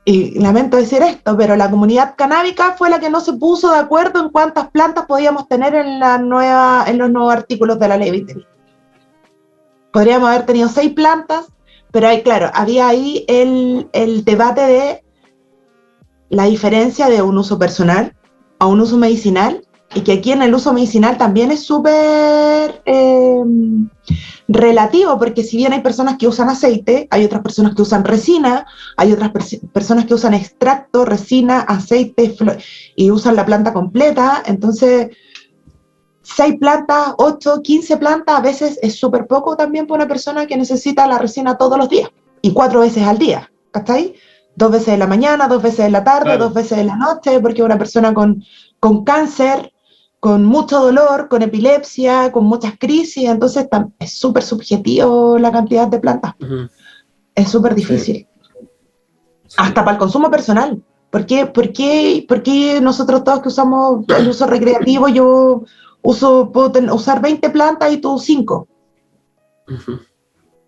[0.04, 3.78] y lamento decir esto, pero la comunidad canábica fue la que no se puso de
[3.78, 7.96] acuerdo en cuántas plantas podíamos tener en, la nueva, en los nuevos artículos de la
[7.96, 8.46] ley 20.
[9.92, 11.46] Podríamos haber tenido seis plantas,
[11.90, 15.04] pero hay, claro, había ahí el, el debate de
[16.28, 18.14] la diferencia de un uso personal
[18.58, 19.63] a un uso medicinal
[19.94, 23.88] y que aquí en el uso medicinal también es súper em,
[24.48, 28.66] relativo, porque si bien hay personas que usan aceite, hay otras personas que usan resina,
[28.96, 29.30] hay otras
[29.72, 32.34] personas que usan extracto, resina, aceite
[32.96, 35.10] y usan la planta completa, entonces
[36.22, 40.56] seis plantas, ocho, quince plantas, a veces es súper poco también para una persona que
[40.56, 42.10] necesita la resina todos los días
[42.42, 44.14] y cuatro veces al día, ¿cachai?
[44.56, 47.40] Dos veces en la mañana, dos veces en la tarde, dos veces en la noche,
[47.40, 48.42] porque una persona con,
[48.78, 49.73] con cáncer
[50.24, 55.98] con mucho dolor, con epilepsia, con muchas crisis, entonces es súper subjetivo la cantidad de
[55.98, 56.32] plantas.
[57.34, 58.26] Es súper difícil.
[59.58, 60.82] Hasta para el consumo personal.
[61.10, 65.64] ¿Por qué, por, qué, ¿Por qué, nosotros todos que usamos el uso recreativo, yo
[66.00, 68.66] uso, puedo usar 20 plantas y tú 5?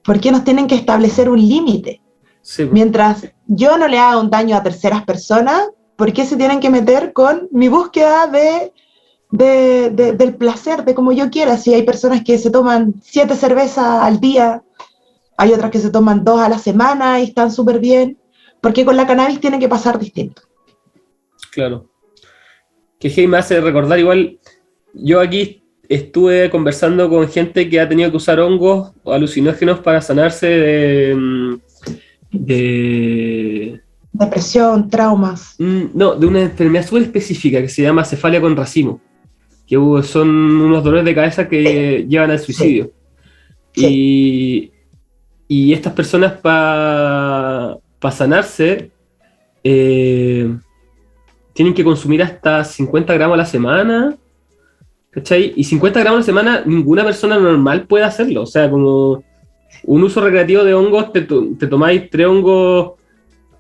[0.04, 2.02] ¿Por qué nos tienen que establecer un límite?
[2.72, 6.68] Mientras yo no le haga un daño a terceras personas, ¿por qué se tienen que
[6.68, 8.74] meter con mi búsqueda de
[9.30, 11.56] del placer, de como yo quiera.
[11.56, 14.62] Si hay personas que se toman siete cervezas al día,
[15.36, 18.18] hay otras que se toman dos a la semana y están súper bien,
[18.60, 20.42] porque con la cannabis tiene que pasar distinto.
[21.52, 21.88] Claro.
[22.98, 24.38] Que me hace recordar igual,
[24.94, 30.00] yo aquí estuve conversando con gente que ha tenido que usar hongos o alucinógenos para
[30.00, 31.54] sanarse de, mm,
[32.32, 33.80] de
[34.18, 35.56] Depresión, traumas.
[35.58, 39.00] Mm, No, de una enfermedad súper específica que se llama cefalia con racimo,
[39.66, 42.90] que son unos dolores de cabeza que llevan al suicidio.
[43.74, 44.70] Y,
[45.48, 47.78] y estas personas para
[48.10, 48.90] sanarse
[49.64, 50.48] eh,
[51.52, 54.16] tienen que consumir hasta 50 gramos a la semana.
[55.10, 55.54] ¿Cachai?
[55.56, 58.42] Y 50 gramos a la semana ninguna persona normal puede hacerlo.
[58.42, 59.24] O sea, como
[59.84, 62.92] un uso recreativo de hongos, te, te tomáis tres hongos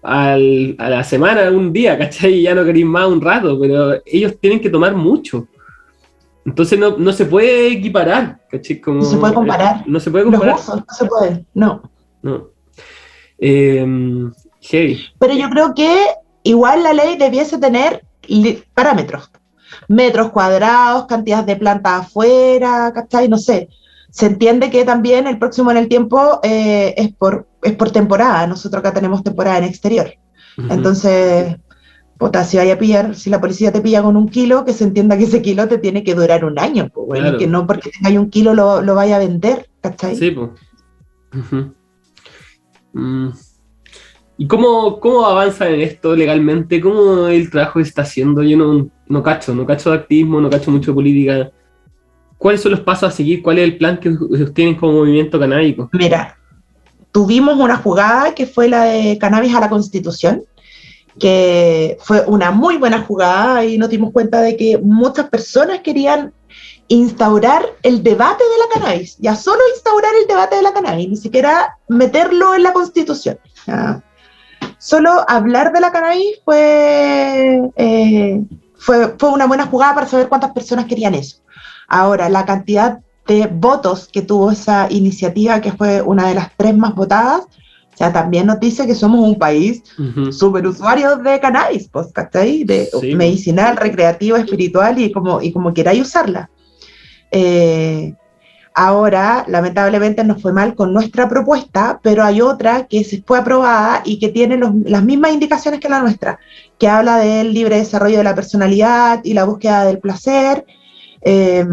[0.02, 2.34] al- a la semana, un día, ¿cachai?
[2.34, 5.48] Y ya no queréis más un rato, pero ellos tienen que tomar mucho.
[6.46, 8.80] Entonces no, no se puede equiparar, ¿cachai?
[8.80, 9.82] Como- No se puede comparar.
[9.86, 10.54] No se puede Los comparar.
[10.56, 11.82] usos, no se puede, no.
[12.22, 12.48] No.
[13.38, 13.84] Eh,
[14.62, 15.00] heavy.
[15.18, 16.06] Pero yo creo que
[16.44, 18.04] igual la ley debiese tener
[18.74, 19.30] parámetros.
[19.88, 23.28] Metros cuadrados, cantidad de plantas afuera, ¿cachai?
[23.28, 23.68] No sé.
[24.10, 28.46] Se entiende que también el próximo en el tiempo eh, es, por, es por temporada.
[28.46, 30.10] Nosotros acá tenemos temporada en exterior.
[30.70, 31.56] Entonces,
[32.18, 34.84] puta, si vaya a pillar, si la policía te pilla con un kilo, que se
[34.84, 37.38] entienda que ese kilo te tiene que durar un año, pues, bueno, Claro.
[37.38, 40.16] que no porque tengáis un kilo lo, lo vaya a vender, ¿cachai?
[40.16, 40.50] Sí, pues.
[42.92, 43.28] Mm.
[44.38, 46.80] ¿Y cómo, cómo avanzan en esto legalmente?
[46.80, 48.42] ¿Cómo el trabajo se está haciendo?
[48.42, 51.50] Yo no, no cacho, no cacho de activismo, no cacho mucho de política.
[52.36, 53.42] ¿Cuáles son los pasos a seguir?
[53.42, 55.88] ¿Cuál es el plan que ustedes tienen como movimiento canábico?
[55.92, 56.36] Mira,
[57.12, 60.42] tuvimos una jugada que fue la de cannabis a la constitución,
[61.18, 66.32] que fue una muy buena jugada y nos dimos cuenta de que muchas personas querían
[66.88, 71.16] instaurar el debate de la cannabis, ya solo instaurar el debate de la cannabis, ni
[71.16, 73.38] siquiera meterlo en la constitución.
[74.78, 78.44] Solo hablar de la cannabis fue, eh,
[78.76, 81.38] fue, fue una buena jugada para saber cuántas personas querían eso.
[81.88, 86.76] Ahora, la cantidad de votos que tuvo esa iniciativa, que fue una de las tres
[86.76, 87.46] más votadas,
[87.96, 90.30] o sea, también nos dice que somos un país Ujú.
[90.30, 92.62] súper usuarios de cannabis, pues, ¿cachai?
[92.62, 93.14] De Sí.
[93.14, 96.50] medicinal, recreativo, espiritual y como, y como queráis usarla.
[97.30, 98.12] Eh,
[98.74, 104.02] ahora, lamentablemente, nos fue mal con nuestra propuesta, pero hay otra que se fue aprobada
[104.04, 106.38] y que tiene los- las mismas indicaciones que la nuestra,
[106.78, 110.66] que habla del libre desarrollo de la personalidad y la búsqueda del placer.
[111.28, 111.66] eh,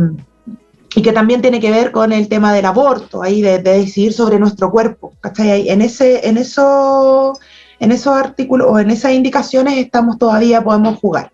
[0.95, 4.13] y que también tiene que ver con el tema del aborto, ahí de, de decidir
[4.13, 5.69] sobre nuestro cuerpo, ¿cachai?
[5.69, 7.33] En, ese, en, eso,
[7.79, 11.31] en esos artículos o en esas indicaciones estamos todavía, podemos jugar.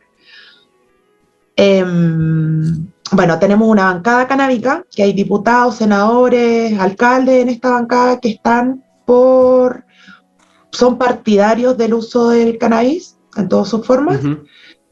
[1.55, 8.29] Em, bueno, tenemos una bancada canábica, que hay diputados, senadores, alcaldes en esta bancada que
[8.29, 9.83] están por,
[10.71, 14.43] son partidarios del uso del cannabis en todas sus formas Ujú.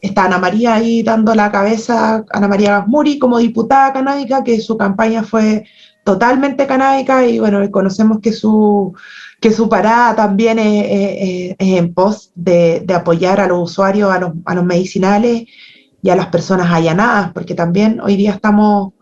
[0.01, 4.77] Está Ana María ahí dando la cabeza, Ana María Gasmuri como diputada canábica, que su
[4.77, 5.65] campaña fue
[6.03, 8.93] totalmente canábica y bueno, conocemos que su,
[9.41, 14.55] que su parada también es, en pos de, apoyar a los usuarios, a los, a
[14.55, 15.43] los medicinales
[16.01, 18.93] y a las personas allanadas, porque también hoy día estamos,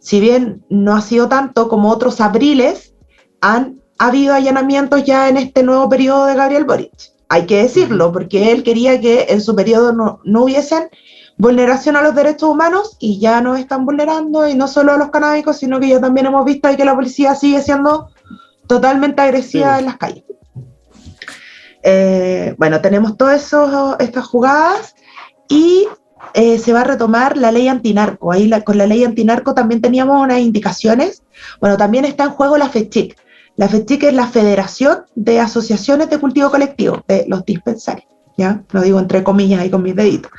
[0.00, 2.94] si bien no ha sido tanto como otros abriles,
[3.40, 7.13] han habido allanamientos ya en este nuevo periodo de Gabriel Boric.
[7.28, 10.88] Hay que decirlo, porque él quería que en su periodo no, no hubiesen
[11.36, 15.10] vulneración a los derechos humanos y ya nos están vulnerando, y no solo a los
[15.10, 18.08] canábicos, sino que ya también hemos visto que la policía sigue siendo
[18.68, 19.78] totalmente agresiva Sí.
[19.80, 20.24] en las calles.
[21.82, 23.52] Eh, bueno, tenemos todas
[23.98, 24.94] estas jugadas
[25.48, 25.86] y
[26.32, 28.32] eh, se va a retomar la ley antinarco.
[28.32, 31.22] Ahí la- con la ley antinarco también teníamos unas indicaciones.
[31.60, 33.16] Bueno, también está en juego la FECHIC.
[33.56, 38.08] La FECHIC es la Federación de Asociaciones de Cultivo Colectivo, de los dispensarios.
[38.36, 38.62] ¿ya?
[38.72, 40.30] Lo digo entre comillas ahí con mis deditos.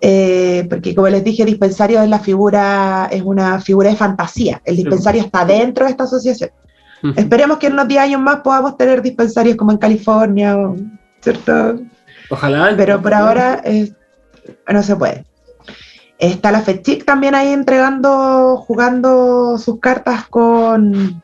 [0.00, 4.60] Eh, porque como les dije, dispensario es la figura, es una figura de fantasía.
[4.64, 6.50] El dispensario está dentro de esta asociación.
[7.16, 10.56] Esperemos que en unos 10 años más podamos tener dispensarios como en California,
[11.20, 11.80] ¿cierto?
[12.30, 12.74] Ojalá.
[12.76, 13.92] Pero por ahora eh,
[14.72, 15.24] no se puede.
[16.18, 21.22] Está la FECHIC también ahí entregando, jugando sus cartas con,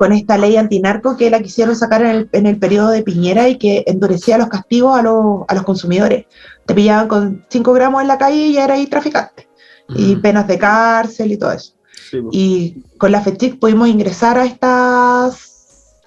[0.00, 3.50] con esta ley antinarco que la quisieron sacar en el, en el periodo de Piñera
[3.50, 6.24] y que endurecía los castigos a los, a los consumidores.
[6.64, 9.46] Te pillaban con 5 gramos en la calle y ya eras ahí traficante.
[9.90, 11.74] Y penas de cárcel y todo eso.
[12.10, 12.18] Sí.
[12.32, 15.98] Y con la FECHIC pudimos ingresar a estas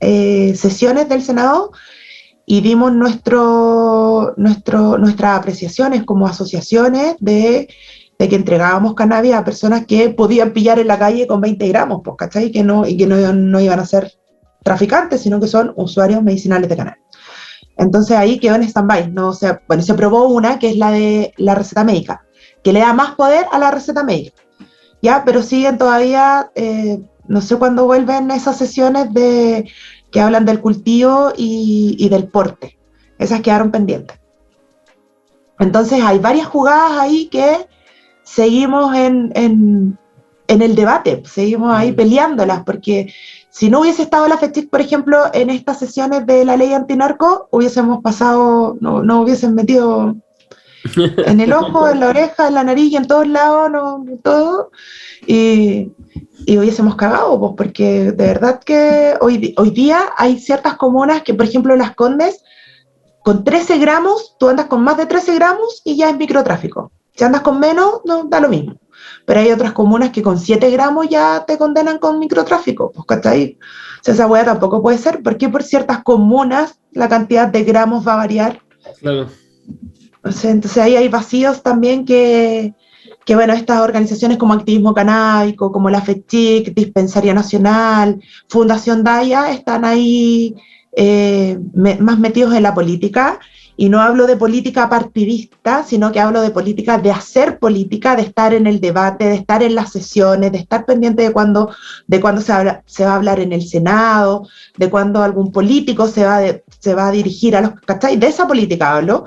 [0.00, 1.72] eh, sesiones del Senado
[2.44, 7.66] y dimos nuestro, nuestro, nuestras apreciaciones como asociaciones de,
[8.18, 12.00] de que entregábamos cannabis a personas que podían pillar en la calle con 20 gramos,
[12.04, 12.50] pues, ¿cachai?
[12.50, 14.12] Que no, y que no, no iban a ser
[14.62, 17.02] traficantes, sino que son usuarios medicinales de cannabis.
[17.76, 19.28] Entonces ahí quedó en stand-by, ¿no?
[19.28, 22.24] O sea, bueno, se probó una que es la de la receta médica,
[22.62, 24.42] que le da más poder a la receta médica.
[25.02, 25.22] ¿Ya?
[25.24, 29.70] Pero siguen todavía, eh, no sé cuándo vuelven esas sesiones de,
[30.10, 32.78] que hablan del cultivo y, y del porte.
[33.18, 34.18] Esas quedaron pendientes.
[35.58, 37.66] Entonces hay varias jugadas ahí que
[38.24, 39.98] seguimos en, en,
[40.48, 43.12] en el debate, seguimos ahí peleándolas, porque
[43.50, 47.48] si no hubiese estado la FETIC, por ejemplo, en estas sesiones de la ley antinarco,
[47.52, 50.16] hubiésemos pasado, no, no hubiesen metido
[51.26, 54.70] en el ojo, en la oreja, en la nariz y en todos lados, no, todo,
[55.26, 55.92] y,
[56.46, 61.34] y hubiésemos cagado, pues, porque de verdad que hoy, hoy día hay ciertas comunas que,
[61.34, 62.42] por ejemplo, Las Condes,
[63.22, 66.92] con 13 gramos, tú andas con más de 13 gramos y ya es microtráfico.
[67.14, 68.76] Si andas con menos, no da lo mismo.
[69.24, 73.58] Pero hay otras comunas que con 7 gramos ya te condenan con microtráfico, pues, ¿cachai?
[74.00, 78.06] O sea, esa hueá tampoco puede ser, porque por ciertas comunas la cantidad de gramos
[78.06, 78.60] va a variar.
[79.00, 79.28] Claro.
[80.22, 82.74] O sea, entonces ahí hay vacíos también que,
[83.24, 89.84] que, bueno, estas organizaciones como Activismo Canábico, como la FECHIC, Dispensaria Nacional, Fundación Daya, están
[89.84, 90.54] ahí
[90.96, 93.40] eh, me, más metidos en la política
[93.76, 98.22] y no hablo de política partidista, sino que hablo de política de hacer política, de
[98.22, 101.74] estar en el debate, de estar en las sesiones, de estar pendiente de cuándo
[102.06, 102.52] de cuando se,
[102.86, 106.40] se, va a hablar en el Senado, de cuándo algún político se va,
[106.78, 107.72] se va a dirigir a los...
[107.80, 108.16] ¿Cachai?
[108.16, 109.24] De esa política hablo.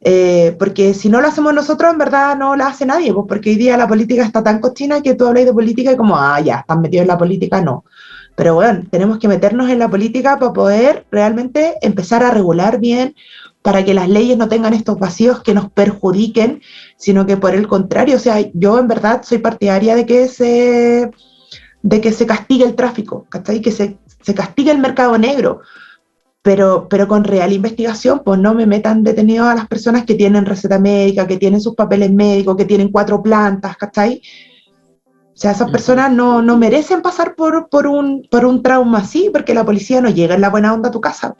[0.00, 3.50] Eh, porque si no lo hacemos nosotros, en verdad no la hace nadie, pues porque
[3.50, 6.40] hoy día la política está tan cochina que tú hablas de política y como, ah,
[6.40, 7.84] ya, están metidos en la política, no.
[8.36, 13.16] Pero bueno, tenemos que meternos en la política para poder realmente empezar a regular bien,
[13.62, 16.62] para que las leyes no tengan estos vacíos que nos perjudiquen,
[16.96, 21.10] sino que por el contrario, o sea, yo en verdad soy partidaria de que se,
[21.82, 23.60] de que se castigue el tráfico, ¿cachai?
[23.60, 25.60] que se, se castigue el mercado negro,
[26.42, 30.46] pero, pero con real investigación, pues no me metan detenidos a las personas que tienen
[30.46, 34.22] receta médica, que tienen sus papeles médicos, que tienen cuatro plantas, ¿cachai?
[35.04, 39.30] O sea, esas personas no, no merecen pasar por, por, un, por un trauma así,
[39.32, 41.36] porque la policía no llega en la buena onda a tu casa.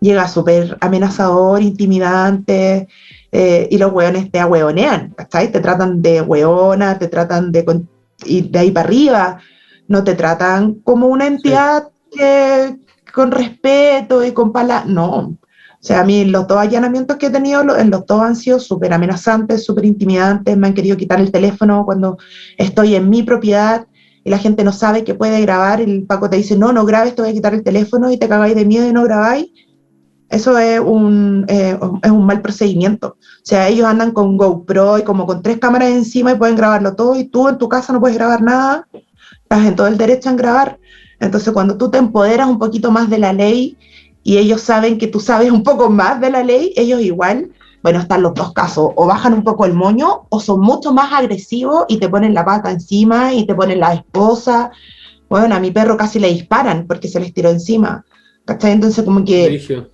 [0.00, 2.88] Llega súper amenazador, intimidante,
[3.32, 5.52] eh, y los hueones te ahueonean, ¿cachai?
[5.52, 7.84] Te tratan de hueona, te tratan de,
[8.24, 9.40] y de ahí para arriba,
[9.86, 12.18] no te tratan como una entidad sí.
[12.18, 12.76] que,
[13.12, 15.36] con respeto y con palabras, no.
[15.82, 18.60] O sea, a mí los dos allanamientos que he tenido, en los dos han sido
[18.60, 22.18] súper amenazantes, súper intimidantes, me han querido quitar el teléfono cuando
[22.58, 23.86] estoy en mi propiedad
[24.22, 27.14] y la gente no sabe que puede grabar, el Paco te dice, no, no grabes,
[27.14, 29.46] te voy a quitar el teléfono y te cagáis de miedo y no grabáis.
[30.30, 33.16] Eso es un, eh, es un mal procedimiento.
[33.18, 36.94] O sea, ellos andan con GoPro y como con tres cámaras encima y pueden grabarlo
[36.94, 38.86] todo y tú en tu casa no puedes grabar nada,
[39.42, 40.78] estás en todo el derecho en grabar.
[41.18, 43.76] Entonces, cuando tú te empoderas un poquito más de la ley,
[44.22, 47.50] y ellos saben que tú sabes un poco más de la ley, ellos igual,
[47.82, 51.12] bueno, están los dos casos, o bajan un poco el moño o son mucho más
[51.12, 54.70] agresivos y te ponen la pata encima y te ponen la esposa.
[55.28, 58.04] Bueno, a mi perro casi le disparan porque se les tiró encima.
[58.44, 58.72] ¿Cachai?
[58.72, 59.88] Entonces como que...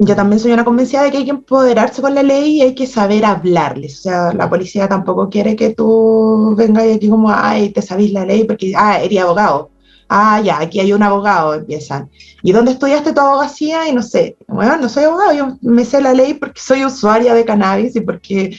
[0.00, 2.74] Yo también soy una convencida de que hay que empoderarse con la ley y hay
[2.74, 3.98] que saber hablarles.
[3.98, 8.24] O sea, la policía tampoco quiere que tú vengas aquí como, ay, te sabís la
[8.24, 9.70] ley porque, ah, eres abogado
[10.08, 12.10] ah, ya, aquí hay un abogado, empiezan.
[12.42, 13.88] ¿Y dónde estudiaste tu abogacía?
[13.88, 17.34] Y no sé, bueno, no soy abogado, yo me sé la ley porque soy usuaria
[17.34, 18.56] de cannabis y porque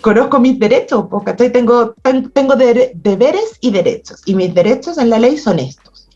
[0.00, 1.94] conozco mis derechos, porque tengo,
[2.32, 6.08] tengo de, deberes y derechos, y mis derechos en la ley son estos.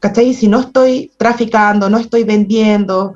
[0.00, 0.34] ¿Cachai?
[0.34, 3.14] Si no estoy traficando, no estoy vendiendo,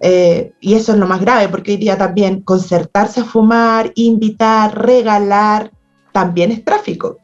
[0.00, 4.76] eh, y eso es lo más grave, porque hoy día también concertarse a fumar, invitar,
[4.78, 5.72] regalar,
[6.12, 7.18] también es tráfico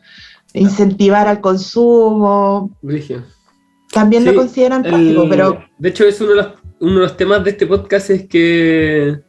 [0.55, 2.77] incentivar al consumo.
[2.83, 3.25] Brigio.
[3.91, 5.65] También sí, lo consideran tráfico, el, pero...
[5.79, 6.49] De hecho, es uno de, los,
[6.81, 9.21] uno de los temas de este podcast es que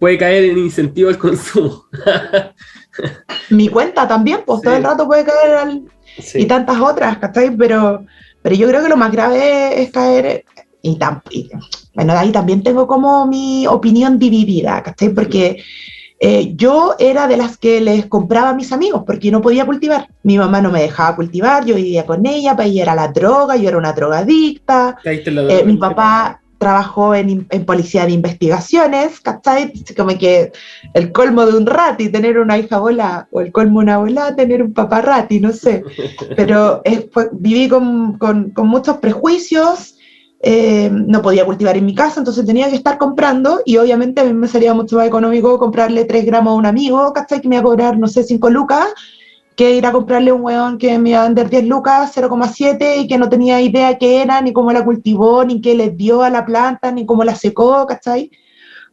[0.00, 1.84] puede caer en incentivo al consumo.
[3.50, 4.64] Mi cuenta también, pues sí.
[4.64, 5.82] todo el rato puede caer al,
[6.18, 6.40] sí.
[6.42, 7.56] y tantas otras, ¿cachai?
[7.56, 8.04] Pero,
[8.42, 10.44] pero yo creo que lo más grave es caer,
[10.82, 10.98] y,
[11.30, 11.50] y
[11.94, 15.10] bueno, ahí también tengo como mi opinión dividida, ¿cachai?
[15.10, 15.62] Porque
[16.24, 20.06] eh, yo era de las que les compraba a mis amigos porque no podía cultivar.
[20.22, 23.56] Mi mamá no me dejaba cultivar, yo vivía con ella, para ella era la droga,
[23.56, 24.96] yo era una drogadicta.
[25.04, 29.72] Eh, mi papá trabajó en, en, policía de investigaciones, ¿cachai?
[29.96, 30.52] Como que
[30.94, 34.36] el colmo de un rati, tener una hija bola, o el colmo de una bola,
[34.36, 35.82] tener un papá rati, no sé.
[36.36, 39.91] Pero eh, viví con, con, con muchos prejuicios,
[40.42, 44.24] eh, no podía cultivar en mi casa, entonces tenía que estar comprando y obviamente a
[44.24, 47.40] mí me salía mucho más económico comprarle 3 gramos a un amigo, ¿cachai?
[47.40, 48.88] Que me iba a cobrar, no sé, 5 lucas,
[49.54, 53.06] que ir a comprarle un hueón que me iba a vender 10 lucas, 0,7 y
[53.06, 56.30] que no tenía idea qué era, ni cómo la cultivó, ni qué le dio a
[56.30, 58.30] la planta, ni cómo la secó, ¿cachai?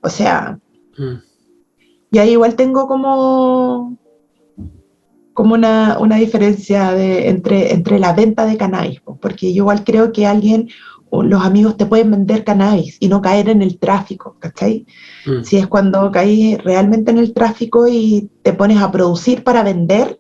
[0.02, 0.60] O sea,
[0.98, 1.30] mm.
[2.12, 3.98] Y ahí igual tengo como,
[5.34, 9.84] como una, una diferencia de, entre, entre la venta de cannabis, po, porque yo igual
[9.84, 10.70] creo que alguien,
[11.12, 14.86] los amigos te pueden vender cannabis y no caer en el tráfico, ¿cachai?
[15.26, 15.44] Mm.
[15.44, 20.20] Si es cuando caes realmente en el tráfico y te pones a producir para vender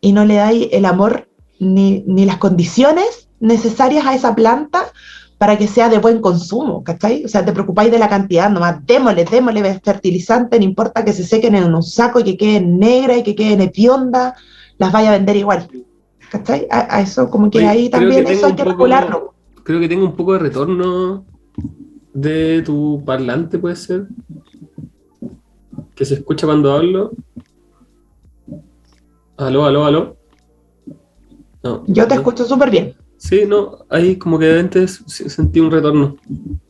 [0.00, 1.28] y no le dais el amor
[1.58, 4.92] ni, ni las condiciones necesarias a esa planta
[5.38, 7.24] para que sea de buen consumo, ¿cachai?
[7.24, 11.24] O sea, te preocupáis de la cantidad, nomás démosle, démosle fertilizante, no importa que se
[11.24, 14.34] sequen en un saco y que queden negras y que queden hediondas,
[14.78, 15.68] las vaya a vender igual,
[16.30, 16.66] ¿cachai?
[16.70, 19.33] A, a eso, como que Oye, ahí también que eso hay que regularlo.
[19.64, 21.26] Creo que tengo un poco de retorno
[22.12, 24.06] de tu parlante, puede ser.
[25.94, 27.12] Que se escucha cuando hablo.
[29.36, 30.16] Aló, aló, aló.
[31.62, 31.82] No.
[31.86, 32.20] Yo te ¿no?
[32.20, 32.94] escucho súper bien.
[33.16, 36.16] Sí, no, ahí como que de antes sentí un retorno,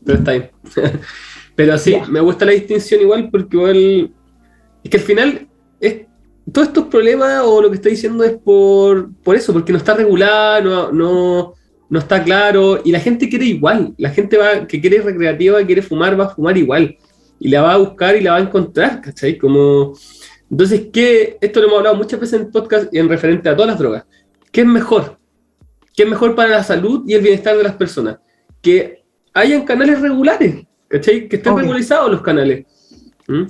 [0.05, 0.51] pero está bien.
[1.57, 4.13] pero sí, me gusta la distinción igual porque igual
[4.85, 5.49] es que al final
[5.81, 6.07] es,
[6.53, 9.95] todos estos problemas o lo que está diciendo es por, por eso, porque no está
[9.95, 11.55] regulado, no, no,
[11.89, 15.83] no está claro y la gente quiere igual, la gente va, que quiere recreativa, quiere
[15.83, 16.97] fumar, va a fumar igual
[17.39, 19.37] y la va a buscar y la va a encontrar, ¿cachai?
[19.37, 19.95] Como,
[20.51, 21.37] entonces, ¿qué?
[21.41, 24.05] Esto lo hemos hablado muchas veces en podcast y en referente a todas las drogas.
[24.53, 25.19] ¿Qué es mejor?
[25.97, 28.19] ¿Qué es mejor para la salud y el bienestar de las personas?
[28.63, 31.29] Que hayan canales regulares, ¿cachai?
[31.29, 31.63] Que estén Obvio.
[31.63, 32.67] regularizados los canales.
[33.27, 33.45] ¿Mm?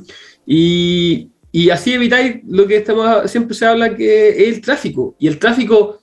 [0.46, 5.14] Y, y así evitáis lo que estamos, siempre se habla que es el tráfico.
[5.18, 6.00] Y el tráfico,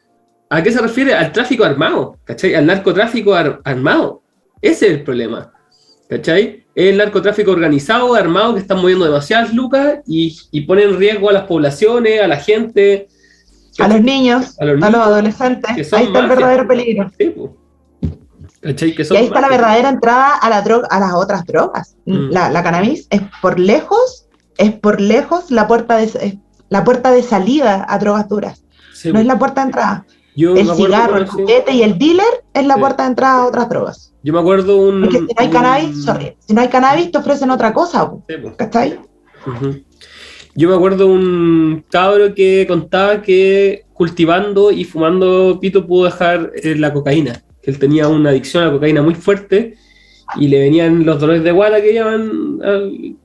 [0.51, 1.13] ¿a qué se refiere?
[1.15, 2.53] Al tráfico armado, ¿cachai?
[2.55, 4.21] Al narcotráfico ar- armado.
[4.61, 5.51] Ese es el problema,
[6.09, 6.65] ¿cachai?
[6.75, 11.33] El narcotráfico organizado, armado, que están moviendo demasiadas lucas y, y pone en riesgo a
[11.33, 13.07] las poblaciones, a la gente.
[13.79, 17.09] A los niños, A los a los niños, adolescentes, ahí está el verdadero peligro.
[17.17, 17.33] Sí.
[18.61, 18.93] ¿Cachai?
[18.93, 21.95] Que Y ahí está la verdadera entrada a, la droga, a las otras drogas.
[22.05, 22.29] Mm.
[22.29, 24.27] La, la cannabis es por lejos,
[24.57, 26.37] es por lejos la puerta de,
[26.69, 28.63] la puerta de salida a drogas duras.
[28.93, 30.05] Sí, No es la puerta de entrada.
[30.41, 32.79] Yo El cigarro, el juguete y el dealer es la Sí.
[32.79, 34.13] puerta de entrada a otras drogas.
[34.23, 35.01] Yo me acuerdo un.
[35.01, 38.11] Porque si no hay un- cannabis, sorry, si no hay cannabis te ofrecen otra cosa,
[38.27, 38.55] Sí, po.
[38.57, 38.99] ¿cachai?
[40.55, 46.75] Yo me acuerdo un cabro que contaba que cultivando y fumando pito pudo dejar eh,
[46.75, 49.75] la cocaína, que él tenía una adicción a la cocaína muy fuerte
[50.37, 52.31] y le venían los dolores de guata que llaman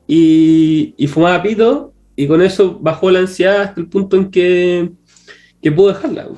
[0.06, 4.90] y, y fumaba pito y con eso bajó la ansiedad hasta el punto en que,
[5.60, 6.28] que pudo dejarla.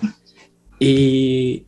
[0.78, 1.66] Y,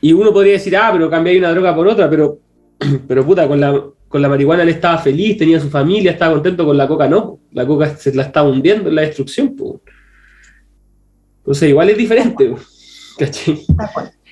[0.00, 2.38] y uno podría decir, ah, pero cambié una droga por otra, pero,
[3.08, 6.64] pero puta, con la, con la marihuana él estaba feliz, tenía su familia, estaba contento,
[6.64, 7.38] con la coca no.
[7.52, 9.54] La coca se la estaba hundiendo en la destrucción.
[9.56, 9.80] po.
[11.38, 12.54] Entonces, igual es diferente.
[13.18, 13.64] ¿Cachai?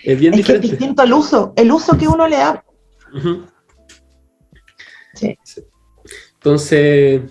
[0.03, 0.69] Es bien Es que es diferente.
[0.69, 2.65] distinto el uso, el uso que uno le da.
[5.15, 5.37] Sí.
[6.35, 7.23] Entonces,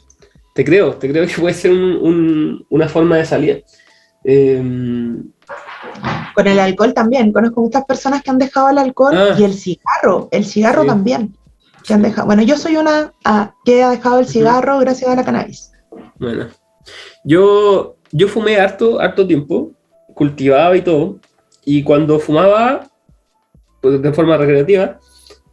[0.55, 3.57] te creo, te creo que puede ser un- un- una forma de salida.
[4.24, 4.64] Eh,
[6.36, 7.32] Con el alcohol también.
[7.32, 9.36] Conozco muchas personas que han dejado el alcohol Ah.
[9.38, 10.88] y el cigarro, el cigarro Sí.
[10.88, 11.36] también.
[11.86, 12.26] Que han dejado.
[12.28, 15.72] Bueno, yo soy una ah, que ha dejado el cigarro gracias a la cannabis.
[16.18, 16.48] Bueno,
[17.24, 19.72] yo, yo fumé harto, harto tiempo,
[20.16, 21.20] cultivaba y todo,
[21.66, 22.88] y cuando fumaba,
[23.82, 25.00] pues, de forma recreativa,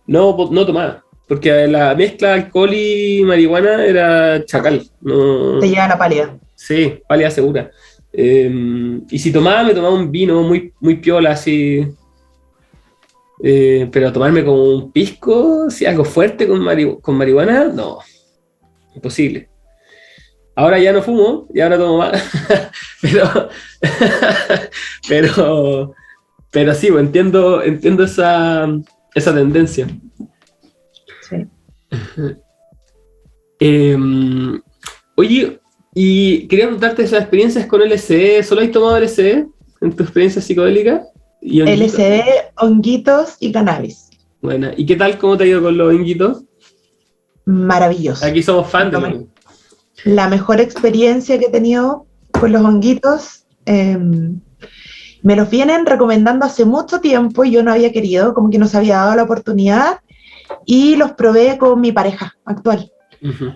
[0.06, 5.98] no, no tomaba, porque la mezcla alcohol y marihuana era chacal, no, Te lleva la
[5.98, 6.36] pálida.
[6.54, 7.70] sí, pálida segura.
[8.12, 11.86] Eh, y si tomaba, me tomaba un vino muy, muy piola, así,
[13.42, 17.98] Eh, pero tomarme como un pisco, si algo fuerte con, mari- con marihuana, no,
[18.94, 19.48] imposible.
[20.54, 22.22] Ahora ya no fumo y ahora tomo más.
[23.00, 23.48] pero,
[25.08, 25.94] pero,
[26.50, 28.68] pero sí, pues, entiendo, entiendo esa,
[29.14, 29.86] esa tendencia.
[31.22, 31.36] Sí.
[33.60, 33.96] Eh,
[35.16, 35.59] oye,
[35.94, 38.42] y quería preguntarte esas experiencias con LSD.
[38.44, 39.46] ¿Solo has tomado LSD
[39.80, 41.02] en tu experiencia psicodélica?
[41.40, 41.84] Y honguito?
[41.84, 42.20] LSD,
[42.58, 44.10] honguitos y cannabis.
[44.40, 44.72] Buena.
[44.76, 45.18] ¿Y qué tal?
[45.18, 46.44] ¿Cómo te ha ido con los honguitos?
[47.44, 48.24] Maravilloso.
[48.24, 49.26] Aquí somos fans de
[50.04, 53.44] la mejor experiencia que he tenido con los honguitos.
[53.66, 53.98] eh,
[55.22, 58.66] me los vienen recomendando hace mucho tiempo y yo no había querido, como que no
[58.66, 60.00] se había dado la oportunidad.
[60.64, 62.90] Y los probé con mi pareja actual.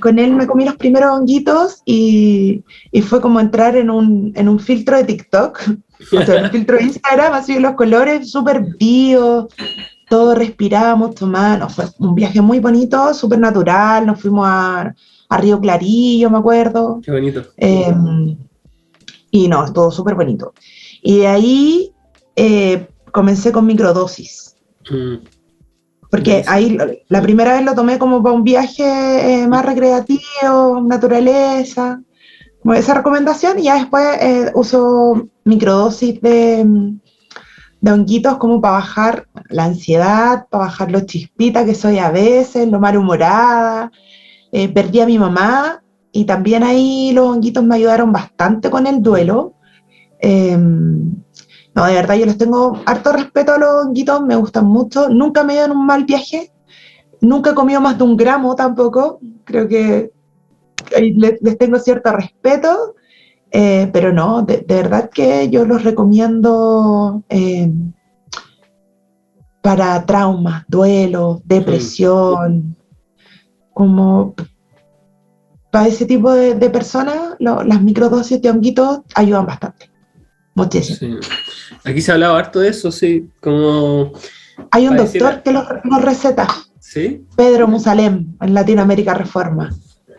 [0.00, 2.62] Con él me comí los primeros honguitos y,
[2.92, 5.58] y fue como entrar en un, en un filtro de TikTok,
[6.12, 9.48] o sea, un filtro de Instagram, así los colores súper bio,
[10.08, 14.94] todo respirábamos, tomábamos, fue un viaje muy bonito, súper natural, nos fuimos a,
[15.30, 17.42] a Río Clarillo, me acuerdo, Qué bonito.
[17.56, 17.94] eh,
[19.30, 20.52] y no, todo súper bonito.
[21.02, 21.92] Y de ahí
[22.36, 24.42] eh, comencé con microdosis,
[24.90, 25.14] Mm.
[26.14, 32.00] Porque ahí la primera vez lo tomé como para un viaje eh, más recreativo, naturaleza,
[32.62, 36.64] como esa recomendación y ya después eh, uso microdosis de,
[37.80, 42.68] de honguitos como para bajar la ansiedad, para bajar los chispitas que soy a veces,
[42.68, 43.90] lo malhumorada.
[44.52, 49.02] Eh, perdí a mi mamá y también ahí los honguitos me ayudaron bastante con el
[49.02, 49.54] duelo.
[50.20, 51.23] Em,
[51.74, 55.08] no, de verdad, yo les tengo harto respeto a los honguitos, me gustan mucho.
[55.08, 56.52] Nunca me en un mal viaje,
[57.20, 59.18] nunca he comido más de un gramo tampoco.
[59.44, 60.12] Creo que
[60.92, 62.94] les, les tengo cierto respeto.
[63.50, 67.70] Eh, pero no, de, de, verdad que yo los recomiendo eh,
[69.62, 72.76] para traumas, duelo, depresión,
[73.72, 74.34] como
[75.70, 79.93] para ese tipo de, de personas, lo, las microdosis de honguitos ayudan bastante.
[80.54, 81.18] Muchísimo.
[81.20, 81.28] Sí.
[81.84, 84.12] Aquí se ha hablado harto de eso, sí, como...
[84.70, 86.46] Hay un doctor que los lo receta.
[86.78, 87.24] ¿Sí?
[87.36, 89.74] Pedro Musalem, en Latinoamérica Reforma.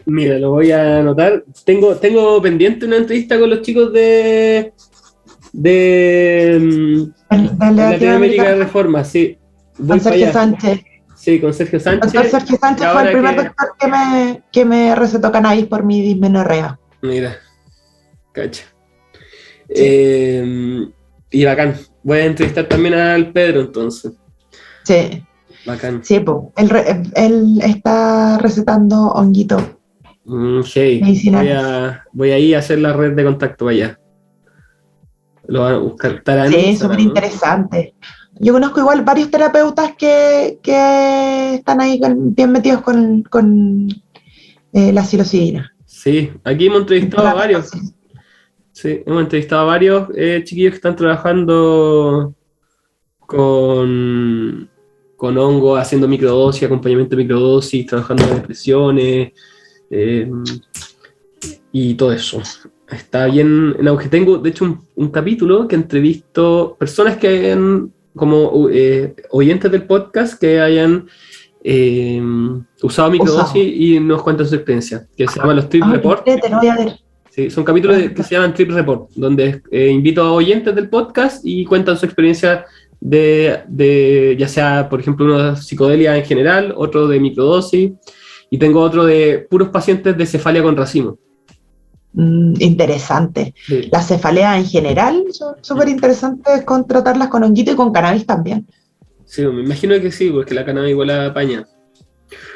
[0.06, 1.44] Mira, lo voy a anotar.
[1.64, 4.74] Tengo, tengo pendiente una entrevista con los chicos de.
[5.54, 7.10] de.
[7.30, 9.38] de, de Latinoamérica Reforma, sí.
[9.78, 10.82] Voy con Sergio Sánchez.
[11.16, 12.12] Sí, con Sergio Sánchez.
[12.12, 13.44] Doctor Sergio Sánchez fue el primer que...
[13.44, 16.78] doctor que me, que me recetó cannabis por mi dismenorrea.
[17.02, 17.38] Mira,
[18.34, 18.66] cacha.
[19.70, 20.88] Eh,
[21.32, 21.76] y bacán.
[22.04, 24.14] Voy a entrevistar también al Pedro entonces.
[24.84, 25.24] Sí.
[25.66, 26.04] Bacán.
[26.04, 29.58] Sí, pues, él, él está recetando honguito.
[30.26, 31.02] Mm, hey,
[31.32, 34.00] voy, a, voy a ir a hacer la red de contacto allá.
[35.48, 36.22] Lo van a buscar.
[36.24, 37.94] Tarán, sí, súper interesante.
[38.40, 43.88] Yo conozco igual varios terapeutas que, que están ahí con, bien metidos con, con
[44.74, 45.74] eh, la psilocibina.
[45.86, 47.72] Sí, aquí hemos entrevistado a varios.
[48.76, 52.36] Sí, hemos entrevistado a varios eh, chiquillos que están trabajando
[53.20, 54.70] con,
[55.16, 59.32] con hongo, haciendo microdosis, acompañamiento de microdosis, trabajando en depresiones,
[59.90, 60.30] eh,
[61.72, 62.42] y todo eso.
[62.90, 64.10] Está bien en auge.
[64.10, 69.84] Tengo, de hecho, un, un capítulo que entrevisto personas que hayan, como eh, oyentes del
[69.84, 71.08] podcast, que hayan
[71.64, 72.22] eh,
[72.84, 76.26] usado microdosis y nos cuentan su experiencia, que se llama los Trip Report.
[76.26, 77.05] Te lo voy a ver.
[77.36, 81.42] Sí, son capítulos que se llaman Trip Report, donde eh, invito a oyentes del podcast
[81.44, 82.66] y cuentan su experiencia
[83.02, 87.92] de, de, ya sea, por ejemplo, uno de psicodelia en general, otro de microdosis,
[88.50, 91.18] y tengo otro de puros pacientes de cefalia con racimo.
[92.14, 93.54] Mm, interesante.
[93.66, 93.90] Sí.
[93.92, 98.66] Las cefaleas en general son súper interesantes con tratarlas con honguito y con cannabis también.
[99.26, 101.66] Sí, me imagino que sí, porque la cannabis igual la apaña.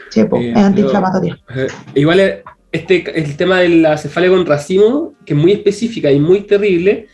[0.10, 1.38] Sí, Eh, es antiinflamatorio.
[1.54, 6.12] Eh, igual eh, este, el tema de la cefalia con racimo, que es muy específica
[6.12, 7.08] y muy terrible,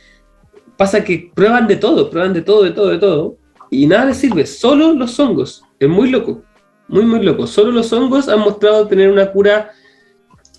[0.77, 3.37] pasa que prueban de todo, prueban de todo, de todo, de todo,
[3.71, 5.63] y nada les sirve, solo los hongos.
[5.79, 6.43] Es muy loco,
[6.87, 7.47] muy, muy loco.
[7.47, 9.71] Solo los hongos han mostrado tener una cura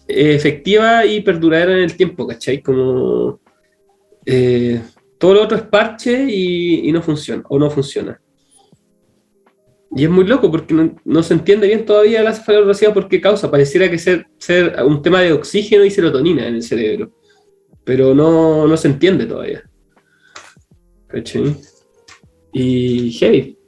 [0.09, 2.63] eh, efectiva y perduradera en el tiempo, ¿cachai?
[2.63, 3.41] Como
[4.25, 4.83] eh,
[5.19, 8.21] todo lo otro es parche y, y no funciona, o no funciona.
[9.97, 13.19] Y es muy loco porque no, no se entiende bien todavía la cefalorracia por qué
[13.19, 13.51] causa.
[13.51, 17.13] Pareciera que ser, ser un tema de oxígeno y serotonina en el cerebro.
[17.83, 19.63] Pero no, no se entiende todavía.
[21.07, 21.57] ¿Cachai?
[22.53, 23.59] Y heavy.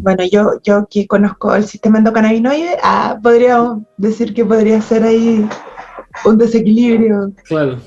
[0.00, 5.48] Bueno, yo, yo que conozco el sistema endocannabinoide, ah, podríamos decir que podría ser ahí
[6.26, 7.32] un desequilibrio.
[7.44, 7.78] Claro.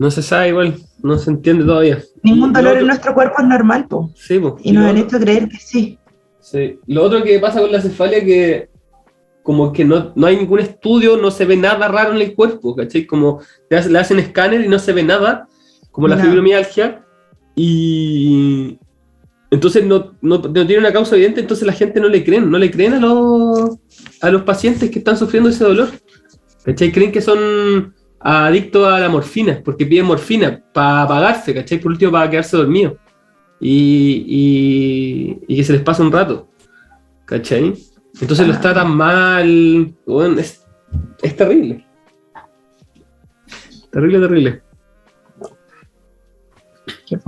[0.00, 2.02] No se sabe igual, no se entiende todavía.
[2.34, 4.10] Ningún dolor lo en nuestro cuerpo es normal, po.
[4.14, 4.56] Sí, po.
[4.62, 5.98] Y nos han otro- hecho creer que sí.
[6.40, 6.78] Sí.
[6.86, 8.68] Lo otro que pasa con la cefalia que
[9.42, 12.74] como que no, no hay ningún estudio, no se ve nada raro en el cuerpo,
[12.74, 13.06] ¿cachai?
[13.06, 15.46] Como le hacen escáner y no se ve nada,
[15.92, 16.22] como la No.
[16.24, 17.04] fibromialgia,
[17.54, 18.78] y
[19.50, 22.58] entonces no, no, no tiene una causa evidente, entonces la gente no le creen, no
[22.58, 23.78] le creen a los,
[24.20, 25.88] a los pacientes que están sufriendo ese dolor,
[26.64, 26.90] ¿cachai?
[26.92, 31.78] Creen que son adictos a la morfina, porque piden morfina para apagarse, ¿cachai?
[31.78, 32.96] Por último, para quedarse dormido
[33.60, 36.48] y, y, y que se les pasa un rato.
[37.24, 37.74] ¿Cachai?
[38.20, 39.94] Entonces los tratan mal.
[40.06, 40.64] Bueno, es,
[41.22, 41.84] es terrible.
[43.90, 44.62] Terrible, terrible.
[47.06, 47.18] Qué.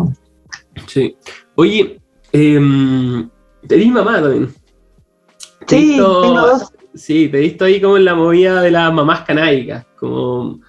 [0.86, 1.16] Sí.
[1.54, 2.00] Oye,
[2.32, 3.28] eh,
[3.66, 4.48] te di mamá también.
[5.66, 6.72] Sí, visto- tengo dos.
[6.94, 9.86] Sí, te he visto ahí como en la movida de las mamás canábicas.
[9.96, 10.60] Como.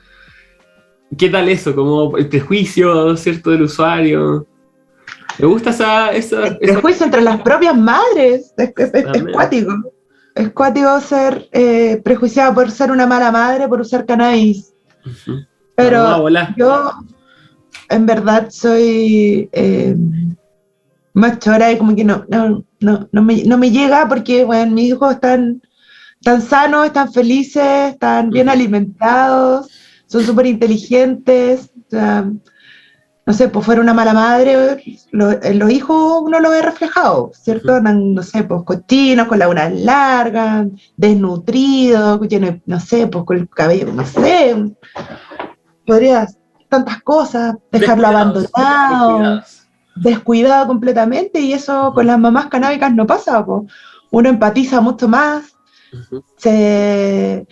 [1.17, 1.75] ¿Qué tal eso?
[1.75, 3.49] Como el prejuicio, ¿cierto?
[3.51, 4.45] Del usuario.
[5.37, 6.11] Me gusta esa.
[6.11, 8.53] esa, El esa- prejuicio entre las propias madres.
[8.57, 9.31] Es, es- es También.
[9.31, 9.73] cuático.
[10.35, 14.73] Es cuático ser eh, prejuiciada por ser una mala madre, por usar cannabis.
[15.75, 16.91] Pero yo,
[17.89, 19.95] en verdad, soy eh,
[21.13, 24.71] más chora y como que no, no, no, no, me, no me llega porque, bueno,
[24.73, 25.61] mis hijos están,
[26.19, 29.67] están sanos, están felices, están bien alimentados,
[30.09, 31.71] son súper inteligentes.
[31.87, 32.29] o sea,
[33.25, 34.81] no sé, pues fuera una mala madre,
[35.11, 37.79] lo- en los hijos uno lo ve reflejado, ¿cierto?
[37.79, 40.65] No sé, pues cochinos, con la una larga,
[40.97, 44.55] desnutridos, lleno no sé, pues con el cabello, no sé,
[45.85, 46.27] podría
[46.69, 49.67] tantas cosas, dejarlo Descuidados, abandonado descuidados.
[49.95, 53.45] descuidado completamente y eso con las mamás canábicas no pasa.
[53.45, 53.67] po.
[54.11, 55.53] Uno empatiza mucho más,
[56.37, 57.45] se,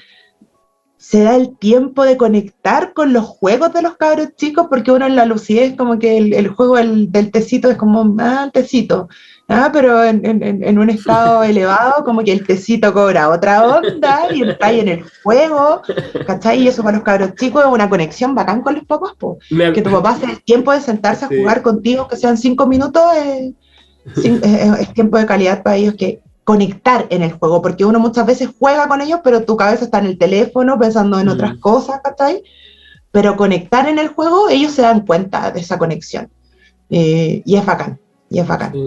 [1.09, 5.05] se da el tiempo de conectar con los juegos de los cabros chicos porque uno
[5.05, 8.51] en la lucidez como que el, el juego del, del tecito es como, ah, el
[8.51, 9.07] tecito.
[9.47, 13.65] Ah, pero en, en- en- en un estado elevado, como que el tecito cobra otra
[13.77, 15.81] onda y está ahí en el juego,
[16.25, 16.63] ¿cachai?
[16.63, 19.37] Y eso para los cabros chicos es una conexión bacán con los papás, po
[19.73, 23.01] que tu papá dé el tiempo de sentarse a jugar contigo, que sean cinco minutos,
[23.15, 23.53] eh,
[24.81, 28.49] es tiempo de calidad para ellos que conectar en el juego, porque uno muchas veces
[28.57, 31.31] juega con ellos, pero tu cabeza está en el teléfono pensando en Mm.
[31.31, 32.41] otras cosas, ¿cachai?
[33.11, 36.29] Pero conectar en el juego, ellos se dan cuenta de esa conexión.
[36.89, 38.71] Eh, y es bacán, y es bacán.
[38.71, 38.79] Sí.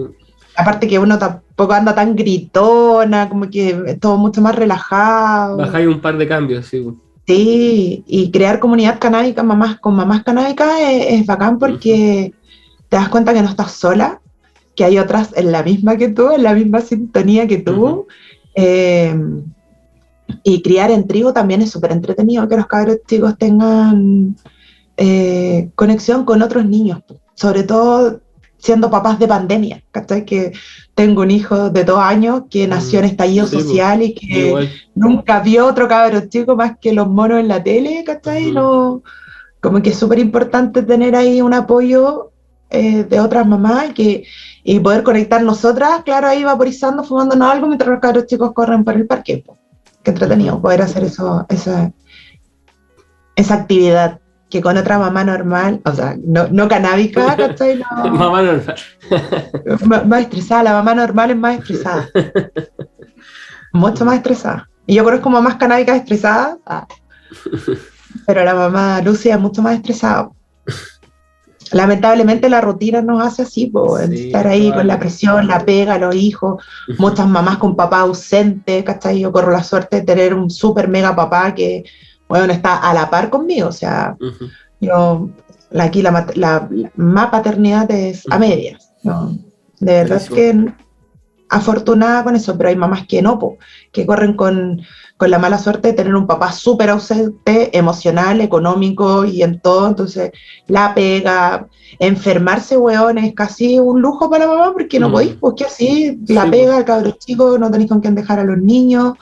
[0.57, 5.57] Aparte que uno tampoco anda tan gritona, como que es todo mucho más relajado.
[5.57, 6.83] Bajáis un par de cambios, sí.
[7.27, 12.33] Sí, y crear comunidad canábica mamás, con mamás canábicas es, es bacán porque
[12.89, 14.19] te das cuenta que no estás sola,
[14.75, 17.85] que hay otras en la misma que tú, en la misma sintonía que tú.
[17.85, 18.07] Ujú.
[18.55, 19.15] Eh,
[20.43, 24.35] y criar en tribu también es súper entretenido, que los cabros chicos tengan
[24.97, 27.01] eh, conexión con otros niños,
[27.35, 28.21] sobre todo
[28.57, 30.23] siendo papás de pandemia, ¿cachai?
[30.25, 30.51] Que
[30.93, 34.47] tengo un hijo de dos años que nació en Mm, estallido sí, social y que
[34.47, 34.69] Igual.
[34.93, 38.45] nunca vio otro cabro chico más que los monos en la tele, ¿cachai?
[38.45, 38.53] Ujú.
[38.53, 39.03] No,
[39.59, 42.31] como que es súper importante tener ahí un apoyo
[42.69, 44.23] eh, de otras mamás que,
[44.63, 48.95] y poder conectar nosotras, claro, ahí vaporizando, fumándonos algo mientras los cabros chicos corren por
[48.95, 49.43] el parque.
[50.03, 51.91] Qué entretenido poder hacer eso, esa,
[53.35, 57.79] esa actividad que con otra mamá normal, o sea, no, no canábica, ¿cachai?
[57.79, 58.75] No, Mamá normal.
[59.85, 62.09] más, más estresada, la mamá normal es más estresada.
[63.73, 64.69] Mucho más estresada.
[64.85, 66.85] Y yo conozco mamás canábicas estresadas, ah,
[68.27, 70.29] pero la mamá Lucia es mucho más estresada.
[71.73, 75.97] Lamentablemente la rutina nos hace así, po, Sí, estar ahí con la presión, la pega,
[75.97, 76.63] los hijos,
[76.97, 79.19] muchas mamás con papá ausente, ¿cachai?
[79.19, 81.83] Yo corro la suerte de tener un súper mega papá que,
[82.27, 84.45] bueno, está a la par conmigo, o sea, Ujú.
[84.79, 85.29] yo,
[85.71, 88.91] la- aquí la, la, la- más paternidad es a medias.
[89.03, 89.37] ¿no?
[89.79, 90.35] De verdad Buenísimo.
[90.67, 90.73] que
[91.51, 93.57] afortunada con eso, pero hay mamás que no, po,
[93.91, 94.81] que corren con,
[95.17, 99.87] con la mala suerte de tener un papá súper ausente, emocional, económico y en todo.
[99.87, 100.31] Entonces,
[100.67, 101.67] la pega,
[101.99, 105.11] enfermarse, weón, es casi un lujo para la mamá porque no Mm.
[105.11, 108.57] podéis, porque así, la pega, el cabro chico, no tenéis con quién dejar a los
[108.57, 109.13] niños.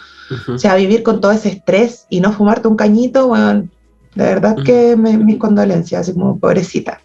[0.47, 3.67] O sea, vivir con todo ese estrés y no fumarte un cañito, bueno,
[4.13, 7.01] de verdad que me- mis condolencias, así como pobrecita,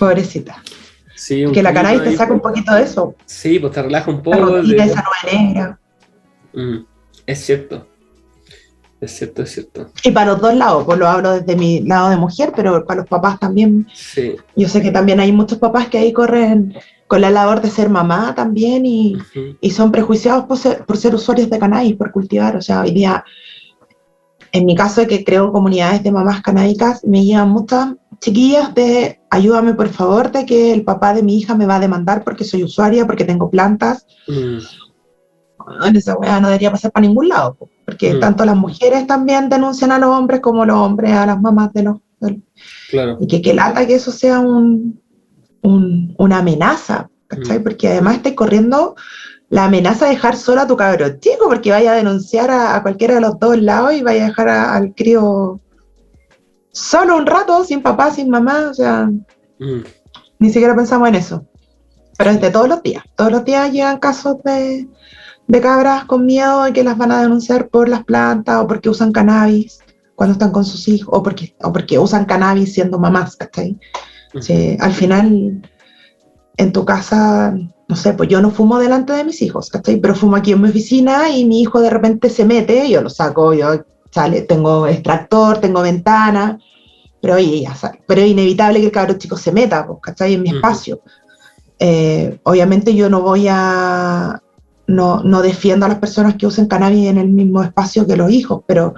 [0.00, 0.60] pobrecita.
[1.26, 4.18] Sí, Que la cannabis te saca un poquito de eso, Sí, pues te relaja un
[4.18, 4.38] la poco.
[4.58, 5.78] rutina, de- esa nube negra.
[6.54, 6.76] Mm,
[7.26, 7.86] Es cierto.
[9.00, 9.90] Es cierto, es cierto.
[10.04, 13.00] Y para los dos lados, pues lo hablo desde mi lado de mujer, pero para
[13.00, 14.36] los papás también, Sí.
[14.54, 16.74] yo sé que también hay muchos papás que ahí corren
[17.08, 19.16] con la labor de ser mamá también y,
[19.60, 22.54] y son prejuiciados por ser, por ser usuarios de cannabis, por cultivar.
[22.56, 23.24] O sea, hoy día,
[24.52, 29.74] en mi caso que creo comunidades de mamás canábicas, me llegan muchas chiquillas de ayúdame
[29.74, 32.62] por favor de que el papá de mi hija me va a demandar porque soy
[32.64, 34.06] usuaria, porque tengo plantas.
[34.28, 34.58] Mm,
[35.80, 38.20] Bueno, esa weá no debería pasar para ningún lado, po, porque Mm.
[38.20, 41.82] tanto las mujeres también denuncian a los hombres como los hombres a las mamás de
[41.82, 41.96] los...
[42.90, 43.18] Claro.
[43.20, 45.00] y que, que lata que eso sea un,
[45.62, 47.58] un- una amenaza, ¿cachai?
[47.58, 47.62] Mm.
[47.64, 48.94] Porque además estás corriendo
[49.48, 52.82] la amenaza de dejar solo a tu cabro chico, porque vaya a denunciar a, a
[52.82, 55.58] cualquiera de los dos lados y vaya a dejar a- al crío
[56.76, 59.08] solo un rato, sin papá, sin mamá, o sea,
[59.58, 59.80] Mm,
[60.38, 61.46] ni siquiera pensamos en eso.
[62.18, 64.86] Pero es de todos los días, todos los días llegan casos de,
[65.46, 68.88] de cabras con miedo de que las van a denunciar por las plantas o porque
[68.88, 69.80] usan cannabis
[70.14, 73.78] cuando están con sus hijos o porque, o porque usan cannabis siendo mamás, ¿cachai?
[74.34, 74.42] ujú.
[74.42, 75.62] Sí, al final,
[76.56, 77.54] en tu casa,
[77.88, 80.00] no sé, pues yo no fumo delante de mis hijos, ¿cachai?
[80.00, 83.10] Pero fumo aquí en mi oficina y mi hijo de repente se mete, yo lo
[83.10, 83.84] saco, yo
[84.16, 86.58] sale, tengo extractor, tengo ventana,
[87.20, 88.00] pero oye, ya sale.
[88.06, 90.34] Pero es inevitable que el cabro chico se meta, pues, ¿cachai?
[90.34, 91.00] En mi espacio.
[91.78, 94.40] Eh, obviamente yo no voy a,
[94.86, 98.30] no, no defiendo a las personas que usen cannabis en el mismo espacio que los
[98.30, 98.94] hijos, pero,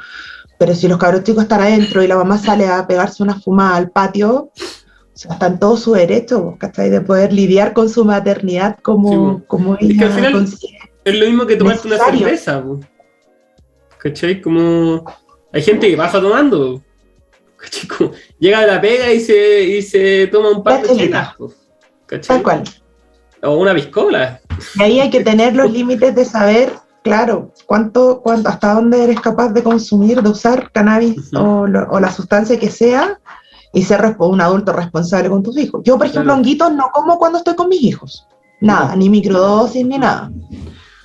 [0.58, 3.74] pero si los cabros chicos están adentro y la mamá sale a pegarse una fumada
[3.76, 6.90] al patio, o sea, está en todo su derecho, pues, ¿cachai?
[6.90, 9.44] De poder lidiar con su maternidad como, Sí, pues.
[9.48, 10.84] como que ella al final- considera.
[11.04, 12.62] Es lo mismo que tomarte una cerveza.
[13.98, 14.40] ¿Cachai?
[14.40, 15.04] Como
[15.52, 16.82] hay gente que pasa tomando.
[17.56, 17.88] ¿Cachai?
[17.88, 21.34] Como llega a la pega y se, y se toma un par de chelas.
[22.06, 22.36] ¿Cachai?
[22.36, 22.64] Tal cual.
[23.42, 24.40] O una piscola.
[24.76, 26.72] Y ahí hay que tener los límites de saber,
[27.02, 32.10] claro, cuánto, cuánto, hasta dónde eres capaz de consumir, de usar cannabis o, o, la
[32.10, 33.20] sustancia que sea
[33.72, 35.82] y ser un adulto responsable con tus hijos.
[35.84, 38.26] Yo, por ejemplo, honguitos no como cuando estoy con mis hijos.
[38.60, 40.30] Nada, ni microdosis ni nada.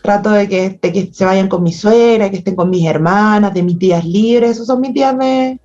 [0.04, 3.64] Trato de que, que se vayan con mi suegra, que estén con mis hermanas, de
[3.64, 4.52] mis días libres.
[4.52, 5.58] Esos son mis días de,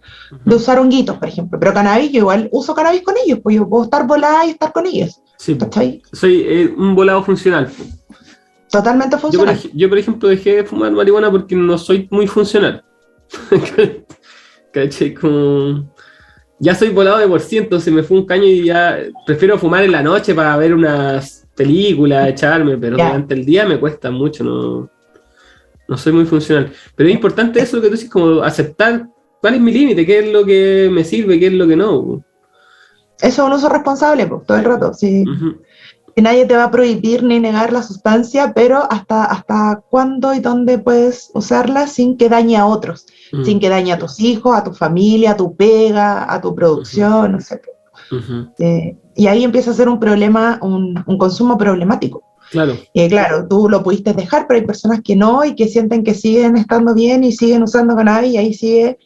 [0.45, 1.59] de usar honguitos, por ejemplo.
[1.59, 4.72] Pero cannabis, yo igual uso cannabis con ellos, pues yo puedo estar volada y estar
[4.72, 5.20] con ellos.
[5.39, 5.59] Sí,
[6.12, 7.68] soy eh, un volado funcional.
[8.70, 9.57] Totalmente funcional.
[9.57, 12.84] Yo por, yo, por, ejemplo, dejé de fumar marihuana porque no soy muy funcional.
[14.72, 15.14] ¿Cachai?
[15.14, 15.91] Como
[16.61, 19.84] ya soy volado de por ciento, se me fue un caño y ya prefiero fumar
[19.84, 24.45] en la noche para ver unas películas, echarme, pero durante el día me cuesta mucho,
[24.45, 24.89] no,
[25.89, 26.73] no soy muy funcional.
[26.95, 29.09] Pero es importante eso lo que tú dices, como aceptar
[29.43, 32.25] cuál es mi límite, qué es lo que me sirve, qué es lo que no.
[33.21, 35.25] Eso es un uso responsable, pues, todo el rato, sí.
[36.15, 40.41] Que nadie te va a prohibir ni negar la sustancia, pero hasta, hasta cuándo y
[40.41, 43.07] dónde puedes usarla sin que dañe a otros.
[43.33, 43.45] Mm.
[43.45, 47.33] sin que dañe a tus hijos, a tu familia, a tu pega, a tu producción,
[47.33, 47.61] no sé.
[48.59, 52.23] Eh, y ahí empieza a ser un problema, un, consumo problemático.
[52.51, 52.77] Claro.
[52.95, 56.15] Y claro, tú lo pudiste dejar, pero hay personas que no y que sienten que
[56.15, 58.99] siguen estando bien y siguen usando cannabis y ahí sigue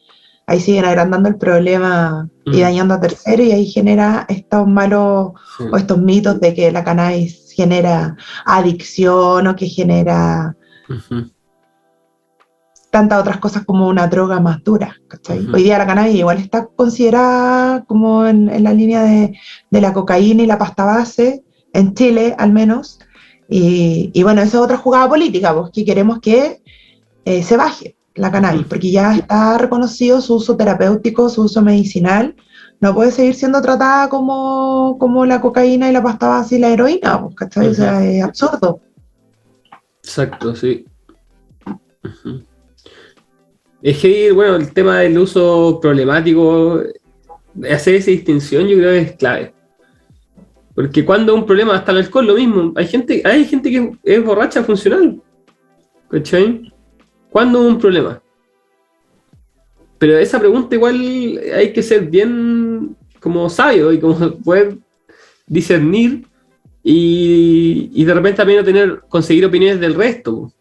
[0.47, 2.61] ahí siguen agrandando el problema y mm.
[2.61, 5.33] dañando a terceros y ahí genera estos malos
[5.71, 10.57] o estos mitos de que la cannabis genera adicción o que genera
[12.93, 14.95] tantas otras cosas como una droga más dura.
[15.31, 19.33] Hoy día la cannabis igual está considerada como en, la línea de,
[19.71, 23.01] la cocaína y la pasta base, en Chile al menos.
[23.49, 26.63] Y, bueno, esa es otra jugada política, pues, que queremos que
[27.25, 32.37] eh, se baje la cannabis, porque ya está reconocido su uso terapéutico, su uso medicinal.
[32.79, 36.69] No puede seguir siendo tratada como, como la cocaína y la pasta base y la
[36.69, 37.69] heroína, pues, ¿cachai?
[37.69, 38.81] O sea, es absurdo.
[40.03, 40.85] Exacto, sí.
[43.83, 46.81] Es que, bueno, el tema del uso problemático,
[47.69, 49.53] hacer esa distinción yo creo que es clave.
[50.75, 54.25] Porque cuando un problema, hasta el alcohol lo mismo, hay gente, hay gente que es
[54.25, 55.21] borracha funcional.
[56.09, 56.73] ¿Cachai?
[57.31, 58.23] ¿Cuándo un problema?
[59.99, 64.79] Pero esa pregunta igual hay que ser bien como sabio y como poder
[65.47, 66.27] discernir
[66.85, 70.53] y, y de repente también no tener, conseguir opiniones del resto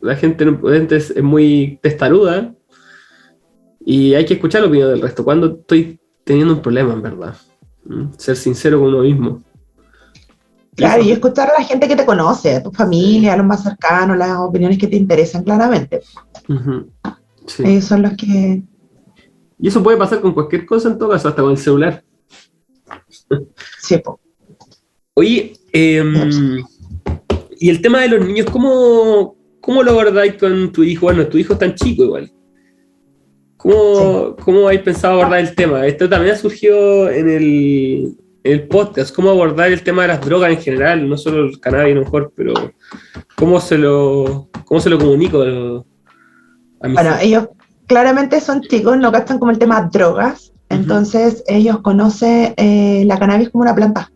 [0.00, 0.46] la gente
[0.90, 2.54] es, es muy testaruda
[3.84, 5.24] y hay que escuchar la opinión del resto.
[5.24, 7.34] Cuando estoy teniendo un problema, en verdad.
[7.84, 8.12] ¿Mm?
[8.16, 9.42] Ser sincero con uno mismo.
[10.76, 13.62] Claro, y escuchar a la gente que te conoce, a tu familia, a los más
[13.62, 16.00] cercanos, las opiniones que te interesan claramente.
[17.58, 18.62] Ellos son los que...
[19.58, 22.02] Y eso puede pasar con cualquier cosa en todo caso, hasta con el celular.
[23.78, 24.20] Sí, po.
[25.14, 26.64] Oye, em,
[27.58, 31.06] y el tema de los niños, ¿cómo, ¿Cómo lo abordáis con tu hijo?
[31.06, 32.32] Bueno, tu hijo es tan chico igual.
[33.56, 35.86] ¿Cómo, ¿Cómo habéis pensado abordar el tema?
[35.86, 40.50] Esto también ha surgido en el, el, podcast, cómo abordar el tema de las drogas
[40.50, 42.54] en general, no solo el cannabis a lo mejor, pero
[43.36, 47.48] cómo se lo, cómo se lo comunico a mis Bueno, ellos
[47.86, 53.50] claramente son chicos, no gastan como el tema drogas, entonces ellos conocen eh, la cannabis
[53.50, 54.10] como una planta.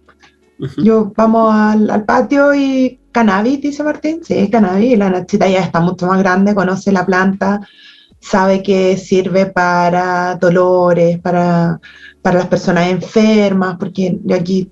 [0.77, 4.21] Yo vamos al, patio y cannabis, dice Martín.
[4.23, 4.99] Sí, cannabis.
[4.99, 7.61] La Nachita ya está mucho más grande, conoce la planta,
[8.21, 11.81] sabe que sirve para dolores, para,
[12.23, 14.69] para las personas enfermas, porque yo aquí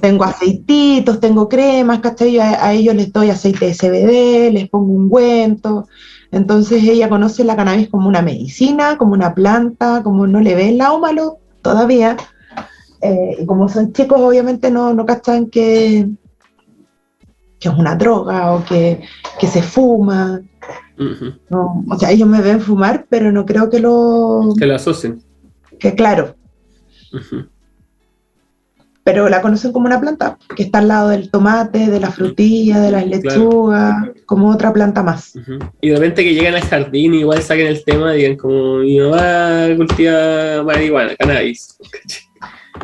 [0.00, 2.38] tengo aceititos, tengo cremas, ¿cachai?
[2.38, 5.86] A, a ellos les doy aceite de CBD, les pongo un ungüento.
[6.30, 10.70] Entonces ella conoce la cannabis como una medicina, como una planta, como no le ve
[10.70, 12.16] el lado malo todavía.
[13.04, 16.08] Eh, y como son chicos, obviamente no, no cachan que,
[17.60, 19.02] que es una droga o que,
[19.38, 20.40] que se fuma.
[21.50, 24.54] o sea, ellos me ven fumar, pero no creo que lo...
[24.58, 25.22] Que lo asocien.
[25.78, 26.34] Que claro.
[29.02, 32.80] Pero la conocen como una planta, que está al lado del tomate, de la frutilla,
[32.80, 35.34] de las lechugas, como otra planta más.
[35.82, 38.78] Y de repente que llegan al jardín y igual saquen el tema y digan como
[38.78, 41.76] mi mamá cultiva marihuana, cannabis.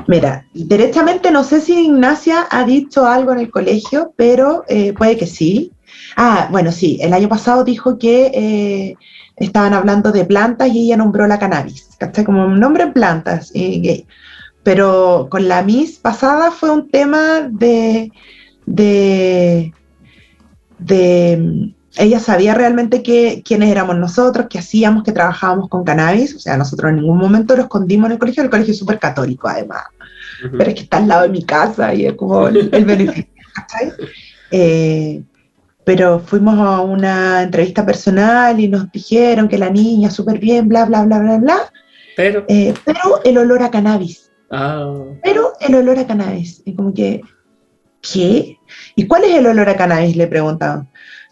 [0.07, 5.17] Mira, directamente no sé si Ignacia ha dicho algo en el colegio, pero eh, puede
[5.17, 5.73] que sí.
[6.17, 8.97] Ah, bueno, sí, el año pasado dijo que eh,
[9.37, 12.25] estaban hablando de plantas y ella nombró la cannabis, ¿cachai?
[12.25, 14.05] Como un nombre en plantas, eh,
[14.63, 18.13] Pero con la Miss pasada fue un tema de,
[18.67, 19.73] de,
[20.79, 26.35] de ella sabía realmente que, quiénes éramos nosotros, qué hacíamos, que trabajábamos con cannabis.
[26.37, 28.43] O sea, nosotros en ningún momento lo escondimos en el colegio.
[28.43, 29.85] El colegio es súper católico, además.
[30.41, 33.27] Pero es que está al lado de mi casa y es como el, beneficio.
[34.53, 35.23] Eh,
[35.85, 40.85] pero fuimos a una entrevista personal y nos dijeron que la niña súper bien, bla,
[40.85, 41.73] bla, bla, bla, bla.
[42.17, 44.31] Pero, eh, pero el olor a cannabis.
[44.51, 45.05] Ah.
[45.23, 46.63] Pero el olor a cannabis.
[46.65, 47.23] Y como que,
[48.01, 48.59] ¿qué?
[48.95, 50.17] ¿Y cuál es el olor a cannabis?
[50.17, 50.89] Le preguntaban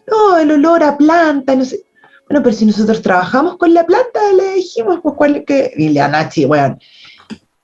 [0.09, 1.83] no, el olor a planta, no sé.
[2.27, 5.73] Bueno, pero si nosotros trabajamos con la planta, le dijimos, pues cuál es que.
[5.75, 6.77] Y la Nachi, bueno,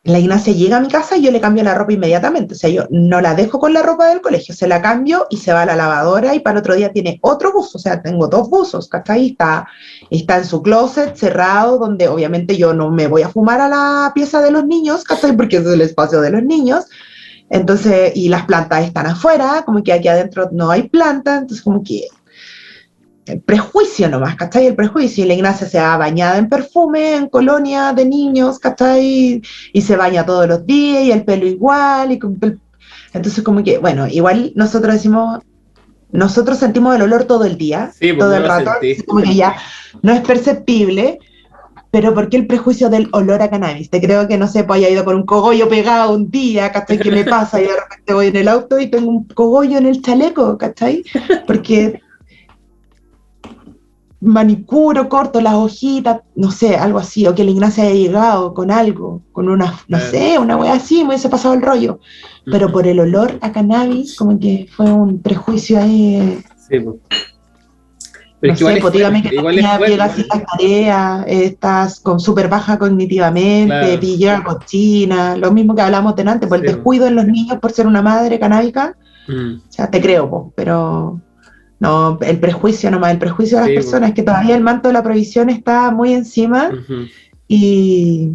[0.06, 2.54] la Ignacia llega a mi casa y yo le cambio la ropa inmediatamente.
[2.54, 5.38] O sea, yo no la dejo con la ropa del colegio, se la cambio y
[5.38, 7.80] se va a la lavadora y para el otro día tiene otro buzo.
[7.80, 9.32] O sea, tengo dos buzos, ¿cachai?
[9.32, 9.68] Está,
[10.12, 14.12] está en su closet cerrado, donde obviamente yo no me voy a fumar a la
[14.14, 15.36] pieza de los niños, ¿cachai?
[15.36, 16.86] Porque es el espacio de los niños.
[17.50, 21.84] Entonces, y las plantas están afuera, como que aquí adentro no hay planta, entonces como
[21.84, 22.08] que
[23.26, 24.68] el prejuicio nomás, ¿cachai?
[24.68, 25.24] El prejuicio.
[25.24, 29.42] Y la Ignacia se ha bañado en perfume, en colonia de niños, ¿cachai?
[29.74, 32.12] Y se baña todos los días y el pelo igual.
[32.12, 32.20] Y
[33.14, 35.40] Entonces, como que, bueno, igual nosotros decimos,
[36.12, 38.72] nosotros sentimos el olor todo el día, pues, todo el rato,
[39.08, 39.56] como que ya
[40.02, 41.20] no es perceptible,
[41.92, 43.90] pero ¿por qué el prejuicio del olor a cannabis?
[43.90, 47.00] Te creo que, no sé, pues haya ido con un cogollo pegado un día, ¿cachai?
[47.00, 47.60] ¿Qué me pasa?
[47.60, 51.04] Y de repente voy en el auto y tengo un cogollo en el chaleco, ¿cachai?
[51.48, 52.02] Porque
[54.26, 58.72] manicuro corto, las hojitas, no sé, algo así, o que la Ignacia haya llegado con
[58.72, 62.00] algo, con una, no sé, una wea así, me hubiese pasado el rollo.
[62.46, 66.44] Pero por el olor a cannabis, como que fue un prejuicio ahí.
[66.70, 66.96] Sí, pues.
[68.40, 74.18] Pero no sé, pues dígame que igual llegas las tareas, estás con súper baja cognitivamente,
[74.18, 74.44] claro.
[74.44, 78.02] cochina, lo mismo que hablamos delante, por el descuido en los niños por ser una
[78.02, 78.96] madre canábica,
[79.28, 79.56] mm.
[79.56, 81.22] o sea, te creo, pues, pero
[81.80, 85.04] no, el prejuicio nomás, el prejuicio de las personas, que todavía el manto de la
[85.04, 86.72] prohibición está muy encima
[87.48, 88.32] y...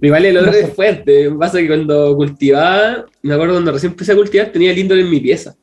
[0.00, 4.16] Igual el olor es fuerte, pasa que cuando cultivaba, me acuerdo cuando recién empecé a
[4.16, 5.56] cultivar, tenía el en mi pieza.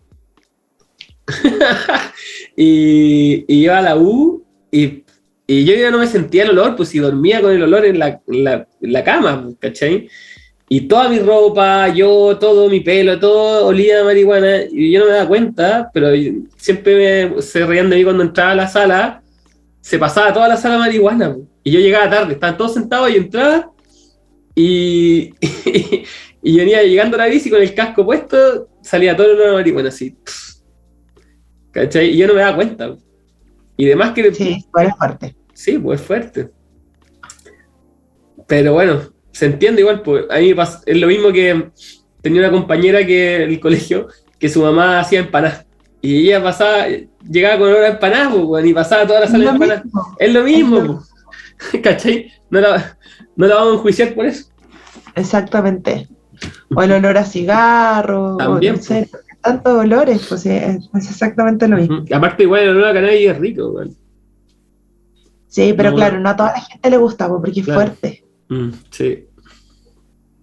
[2.58, 5.04] y, iba a la U y,
[5.48, 8.22] yo ya no me sentía el olor, pues si dormía con el olor en la,
[8.28, 10.10] en la cama, ¿cachai?
[10.76, 14.64] Y toda mi ropa, yo, todo mi pelo, todo olía a marihuana.
[14.72, 16.08] Y yo no me daba cuenta, pero
[16.58, 19.22] siempre se reían de mí cuando entraba a la sala.
[19.82, 21.38] Se pasaba toda la sala marihuana.
[21.64, 23.72] Y yo llegaba tarde, estaban todos sentados y entraba.
[24.56, 25.36] Y,
[26.42, 29.54] y, venía llegando a la bici con el casco puesto, salía todo el olor a
[29.54, 30.18] marihuana así.
[31.70, 32.16] ¿Cachai?
[32.16, 32.96] Y yo no me daba cuenta.
[33.78, 34.34] Y demás que.
[34.34, 35.36] Sí, fue fuerte.
[35.54, 36.50] Sí, pues fuerte.
[38.48, 40.54] Pero bueno, se entiende igual, pues a mí
[40.86, 41.70] es lo mismo que
[42.22, 44.08] tenía una compañera que el colegio,
[44.40, 45.66] que su mamá hacía empanadas.
[46.02, 46.86] Y ella pasaba,
[47.30, 49.84] llegaba con olor a empanadas, pues, y pasaba toda la sala de empanadas.
[50.20, 51.82] Es lo mismo, pues.
[51.84, 52.32] ¿cachai?
[52.50, 52.98] No la,
[53.36, 54.46] no la vamos a enjuiciar por eso.
[55.16, 56.08] Exactamente.
[56.76, 59.10] O el olor a cigarro, También, pues.
[59.42, 62.06] tantos olores, pues es, exactamente lo mismo.
[62.14, 63.82] Aparte, igual el olor a cannabis es rico.
[65.48, 68.23] Sí, pero claro, no a toda la gente le gusta, pues, porque es fuerte.
[68.54, 69.28] Mm, sí.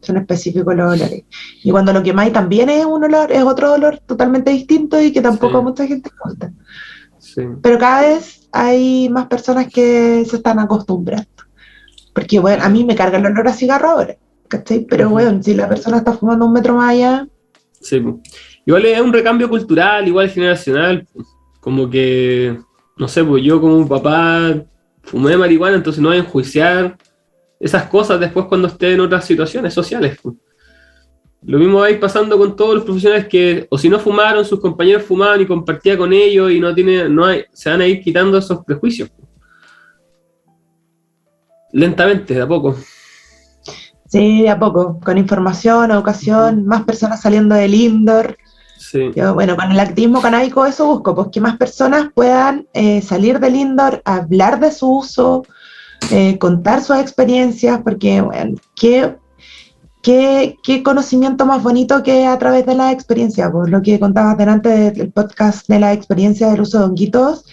[0.01, 1.25] Son específicos los olores.
[1.63, 5.21] Y cuando lo quemáis también es un olor, es otro olor totalmente distinto y que
[5.21, 6.53] tampoco a mucha gente le gusta.
[7.63, 11.29] Pero cada vez hay más personas que se están acostumbrando.
[12.15, 14.17] Porque, bueno, a mí me carga el olor a cigarro ahora,
[14.49, 14.87] ¿cachai?
[14.89, 17.29] Pero, bueno, si la persona está fumando un metro más allá...
[17.81, 18.03] Sí.
[18.67, 21.07] Igual es un recambio cultural, igual generacional.
[21.61, 22.59] Como que,
[22.97, 24.55] no sé, pues yo como un papá
[25.03, 26.97] fumé marihuana, entonces no voy a enjuiciar
[27.61, 30.19] esas cosas después cuando esté en otras situaciones sociales.
[31.43, 34.45] Lo mismo va a ir pasando con todos los profesionales que, o si no fumaron,
[34.45, 37.87] sus compañeros fumaban y compartía con ellos y no tiene, no hay, se van a
[37.87, 39.11] ir quitando esos prejuicios.
[41.73, 42.77] Lentamente, de a poco.
[44.07, 48.37] Sí, de a poco, con información, educación, más personas saliendo del indoor.
[48.77, 49.13] Sí.
[49.35, 53.55] bueno, con el activismo canábico eso busco, pues que más personas puedan eh, salir del
[53.55, 55.45] indoor, hablar de su uso,
[56.11, 59.17] eh, contar sus experiencias, porque, bueno, ¿qué,
[60.03, 64.39] qué, qué conocimiento más bonito que a través de la experiencia, por lo que contabas
[64.39, 67.45] delante del podcast de la experiencia del uso de honguitos,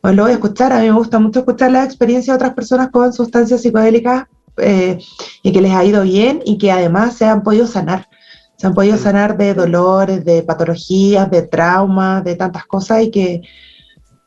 [0.00, 2.54] pues lo voy a escuchar, a mí me gusta mucho escuchar la experiencia de otras
[2.54, 4.26] personas con sustancias psicodélicas
[4.58, 4.98] eh,
[5.42, 8.08] y que les ha ido bien y que además se han podido sanar.
[8.56, 13.42] Se han podido sanar de dolores, de patologías, de traumas, de tantas cosas y que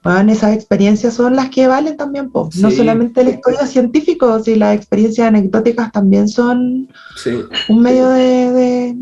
[0.06, 4.76] bueno, esas experiencias son las que valen también, no solamente el estudio científico, si las
[4.76, 6.88] experiencias anecdóticas también son
[7.70, 8.95] un medio de,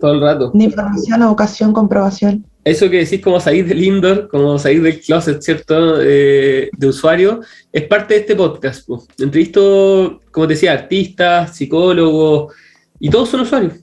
[0.00, 0.50] todo el rato.
[0.54, 2.46] De información, educación, comprobación.
[2.64, 6.00] eso que decís como salir del indoor, como salir del closet, ¿cierto?
[6.00, 8.86] Eh, de usuario, es parte de este podcast.
[8.86, 9.02] Pues.
[9.18, 12.54] Entrevisto, como te decía, artistas, psicólogos,
[12.98, 13.74] y todos son usuarios.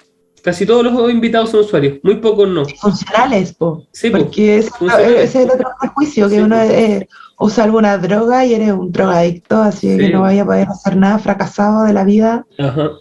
[0.43, 2.65] Casi todos los invitados son usuarios, muy pocos no.
[2.65, 3.87] Funcionales, po.
[3.93, 7.07] Sí, porque ese es el otro prejuicio, que uno eh,
[7.39, 11.17] usa alguna droga y eres un drogadicto, así que no vaya a poder hacer nada
[11.17, 12.45] fracasado de la vida.
[12.59, 12.91] Ajá.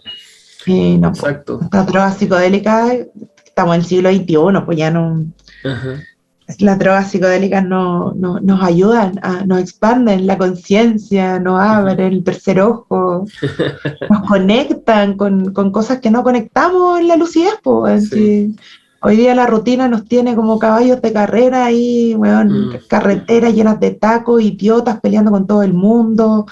[0.65, 1.59] Y no, Exacto.
[1.61, 2.93] Esta droga psicodélica,
[3.45, 5.25] estamos en el siglo XXI, pues ya no...
[5.65, 5.95] Ajá
[6.59, 13.25] las drogas psicodélicas no, nos ayudan, nos expanden la conciencia, nos abren el tercer ojo,
[14.09, 17.55] nos conectan con, cosas que no conectamos en la lucidez.
[17.63, 18.11] Pues,
[19.05, 22.87] Hoy día la rutina nos tiene como caballos de carrera ahí, mm.
[22.87, 26.45] carreteras llenas de tacos, idiotas peleando con todo el mundo,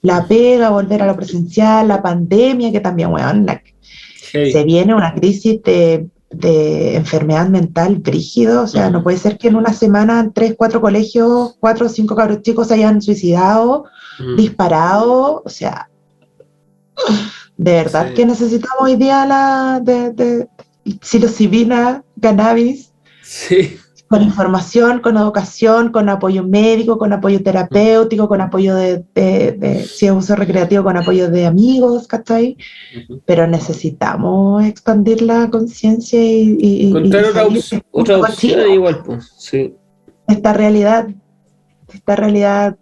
[0.00, 3.46] la pega, volver a lo presencial, la pandemia, que también, weón,
[4.32, 9.48] se viene una crisis de de enfermedad mental brígido, o sea, no puede ser que
[9.48, 13.84] en una semana tres, cuatro colegios, cuatro o cinco cabros chicos se hayan suicidado,
[14.36, 15.88] disparado, o sea,
[17.56, 20.48] de verdad que necesitamos hoy día la de, de
[21.00, 22.92] psilocibina, cannabis.
[23.22, 23.78] Sí
[24.08, 29.04] con información, con educación, con apoyo médico, con apoyo terapéutico, con apoyo de,
[29.86, 32.56] si es uso recreativo, con apoyo de amigos, ¿cachai?
[33.26, 37.26] Pero necesitamos expandir la conciencia y, Encontrar
[37.90, 39.74] otra, opción igual, pues, sí.
[40.26, 41.08] Esta realidad,
[41.92, 42.76] esta realidad,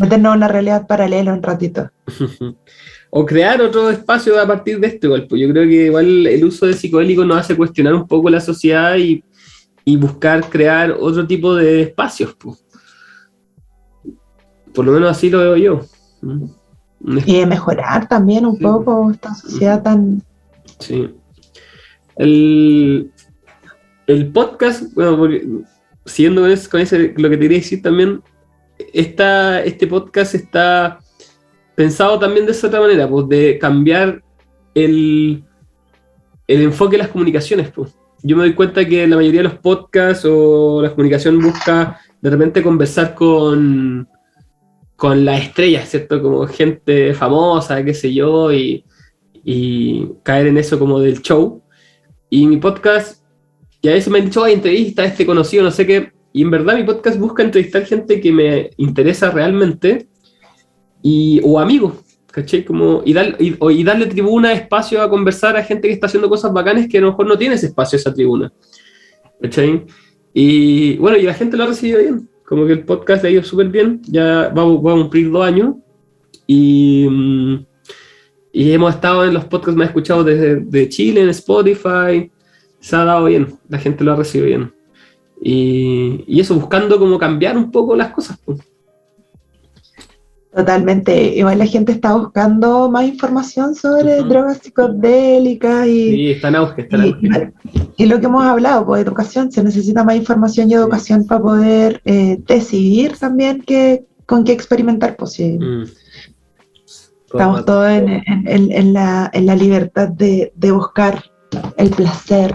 [0.00, 1.90] meternos una realidad paralela un ratito.
[3.10, 6.44] o crear otro espacio a partir de esto, igual, pues yo creo que igual el
[6.44, 9.22] uso de psicodélicos nos hace cuestionar un poco la sociedad y
[9.88, 12.36] y buscar crear otro tipo de espacios.
[14.74, 15.80] Por lo menos así lo veo yo.
[17.24, 20.22] Y mejorar también un poco esta sociedad tan...
[20.78, 21.14] Sí.
[22.16, 23.10] El,
[24.34, 25.64] podcast, bueno,
[26.04, 28.22] siguiendo con, ese, lo que te quería decir también,
[28.92, 30.98] esta, este podcast está
[31.74, 34.22] pensado también de esa otra manera, pues de cambiar
[34.74, 35.42] el,
[36.46, 37.70] el enfoque de las comunicaciones.
[37.70, 42.00] Pues yo me doy cuenta que la mayoría de los podcasts o la comunicación busca
[42.20, 44.08] de repente conversar con,
[44.96, 46.20] con las estrellas, ¿cierto?
[46.20, 48.84] Como gente famosa, qué sé yo, y,
[50.24, 51.62] caer en eso como del show.
[52.28, 53.24] Y mi podcast,
[53.80, 56.42] y a veces me han dicho, hay entrevista a este conocido, no sé qué, y
[56.42, 60.08] en verdad mi podcast busca entrevistar gente que me interesa realmente,
[61.00, 61.94] y, o amigos,
[62.30, 62.64] ¿cachai?
[62.64, 66.88] Como, y, y, darle tribuna, espacio a conversar a gente que está haciendo cosas bacanes
[66.88, 68.52] que a lo mejor no tiene ese espacio, esa tribuna.
[69.40, 69.86] ¿cachai?
[70.34, 73.42] Y bueno, y la gente lo ha recibido bien, como que el podcast ha ido
[73.42, 75.76] súper bien, ya va, a cumplir dos años
[76.46, 77.06] y,
[78.52, 82.30] y hemos estado en los podcasts más escuchados desde de Chile, en Spotify,
[82.80, 84.72] se ha dado bien, la gente lo ha recibido bien.
[85.40, 88.38] Y, y eso, buscando como cambiar un poco las cosas.
[88.44, 88.58] Pues.
[90.58, 91.36] Totalmente.
[91.36, 96.10] Igual la gente está buscando más información sobre drogas psicodélicas y.
[96.10, 97.54] Sí, está en auge, está en
[97.96, 102.02] y, lo que hemos hablado, pues educación, se necesita más información y educación para poder
[102.04, 105.14] eh, decidir también qué, con qué experimentar.
[105.14, 105.84] Pues mm.
[107.26, 111.22] Estamos todos en, la, libertad de, buscar
[111.76, 112.52] el placer,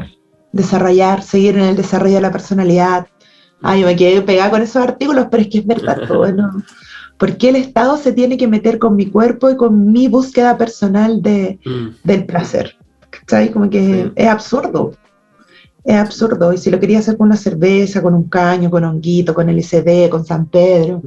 [0.51, 3.07] desarrollar, seguir en el desarrollo de la personalidad.
[3.61, 6.51] Ay, me quedé pegada con esos artículos, pero es que es verdad, todo, ¿no?
[7.17, 10.57] ¿Por qué el Estado se tiene que meter con mi cuerpo y con mi búsqueda
[10.57, 11.87] personal de, mm.
[12.03, 12.75] del placer?
[13.27, 13.51] ¿Sabes?
[13.51, 14.93] Como que es absurdo.
[15.83, 16.53] Es absurdo.
[16.53, 19.57] Y si lo quería hacer con una cerveza, con un caño, con honguito, con el
[19.57, 21.01] LCD, con San Pedro.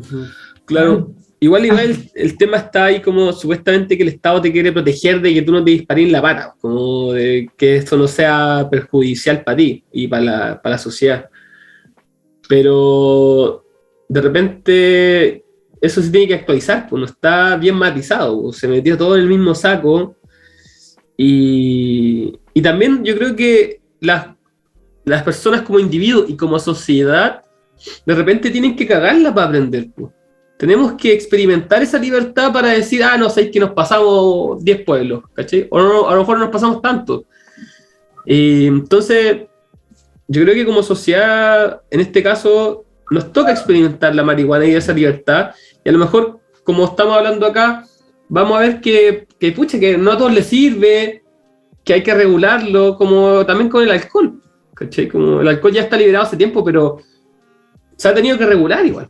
[0.64, 1.12] Claro.
[1.38, 2.10] Igual, igual ah.
[2.14, 5.52] el, tema está ahí como supuestamente que el Estado te quiere proteger de que tú
[5.52, 10.08] no te dispares la pata, como de que esto no sea perjudicial para ti y
[10.08, 11.28] para la, para la sociedad.
[12.48, 13.64] Pero
[14.08, 15.45] de repente
[15.80, 19.22] eso se tiene que actualizar, pues no está bien matizado, pues, se metió todo en
[19.22, 20.16] el mismo saco.
[21.16, 24.28] Y, y también yo creo que las,
[25.04, 27.44] las personas como individuos y como sociedad
[28.04, 29.88] de repente tienen que cagarla para aprender.
[29.94, 30.12] Pues.
[30.58, 35.24] Tenemos que experimentar esa libertad para decir, ah, no, sé que nos pasamos 10 pueblos,
[35.34, 35.66] ¿cachai?
[35.70, 37.26] O no, a lo mejor no nos pasamos tanto.
[38.24, 39.42] Y entonces,
[40.26, 44.92] yo creo que como sociedad, en este caso, nos toca experimentar la marihuana y esa
[44.92, 45.50] libertad.
[45.84, 47.84] Y a lo mejor, como estamos hablando acá,
[48.28, 51.22] vamos a ver que, que pucha, que no a todos les sirve,
[51.84, 54.40] que hay que regularlo, como también con el alcohol.
[54.74, 55.08] ¿cachai?
[55.08, 56.98] Como el alcohol ya está liberado hace tiempo, pero
[57.96, 59.08] se ha tenido que regular igual.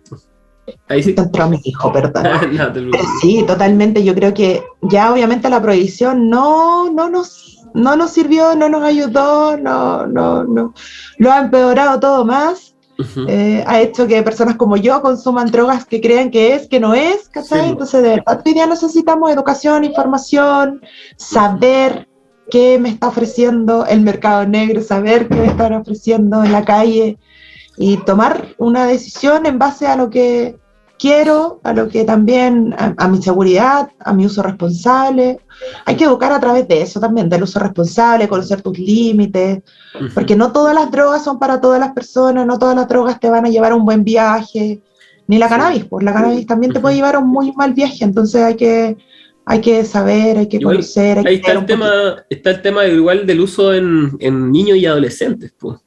[0.89, 1.15] Ahí sí.
[1.49, 2.27] mi hijo, perdón.
[3.21, 4.03] sí, totalmente.
[4.03, 8.83] Yo creo que ya obviamente la prohibición no, no nos no nos sirvió, no nos
[8.83, 10.73] ayudó, no, no, no,
[11.19, 12.75] lo ha empeorado todo más.
[13.29, 16.95] Eh, ha hecho que personas como yo consuman drogas que crean que es, que no
[16.95, 17.69] es, ¿cachai?
[17.69, 20.81] Entonces, de verdad, hoy día necesitamos educación, información,
[21.17, 22.09] saber
[22.51, 27.19] qué me está ofreciendo el mercado negro, saber qué me están ofreciendo en la calle
[27.77, 30.59] y tomar una decisión en base a lo que
[30.99, 35.41] quiero, a lo que también, a, mi seguridad, a mi uso responsable.
[35.85, 39.63] Hay que educar a través de eso también, del uso responsable, conocer tus límites,
[40.15, 43.31] porque no todas las drogas son para todas las personas, no todas las drogas te
[43.31, 44.81] van a llevar a un buen viaje,
[45.27, 48.05] ni la cannabis, pues la cannabis también te puede llevar a un muy mal viaje,
[48.05, 48.97] entonces hay que,
[49.45, 51.27] hay que saber, hay que conocer.
[51.27, 55.53] ahí está, el tema, está el tema igual del uso en, en niños y adolescentes,
[55.59, 55.79] pues.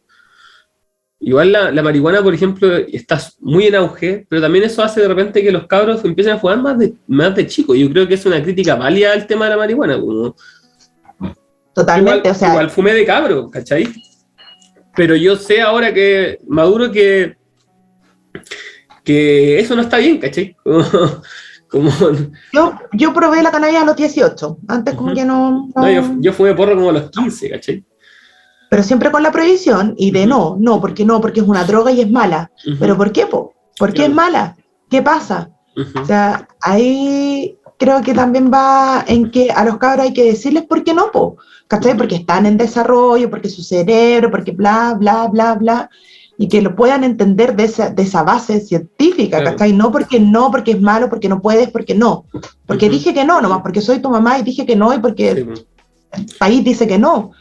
[1.22, 5.44] Igual la, marihuana, por ejemplo, está muy en auge, pero también eso hace de repente
[5.44, 7.78] que los cabros empiecen a fumar más de, más de chicos.
[7.78, 10.00] Yo creo que es una crítica válida al tema de la marihuana.
[11.74, 12.50] Totalmente, igual, o sea.
[12.52, 13.86] Igual fumé de cabro, ¿cachai?
[14.96, 17.36] Pero yo sé ahora que maduro que,
[19.04, 20.56] que eso no está bien, ¿cachai?
[21.70, 21.92] Como,
[22.52, 25.70] yo, yo probé la cannabis a los 18, antes como que no...
[25.76, 25.92] no...
[25.92, 27.86] yo, yo fumé porro como a los 15, ¿cachai?
[28.70, 31.92] Pero siempre con la prohibición y de no, no, porque no, porque es una droga
[31.92, 32.52] y es mala.
[32.80, 33.26] ¿Pero por qué?
[33.26, 33.54] Po?
[33.78, 34.56] ¿Por qué es mala?
[34.90, 35.50] ¿Qué pasa?
[35.96, 40.64] O sea, ahí creo que también va en que a los cabros hay que decirles
[40.64, 41.96] por qué no, po, ¿cachai?
[41.96, 45.90] Porque están en desarrollo, porque su cerebro, porque bla, bla, bla, bla,
[46.38, 49.74] y que lo puedan entender de esa, de esa base científica, ¿cachai?
[49.74, 52.26] No porque no, porque es malo, porque no puedes, porque no.
[52.66, 55.32] Porque dije que no, nomás, porque soy tu mamá y dije que no, y porque
[55.32, 55.66] el
[56.38, 57.32] país dice que no.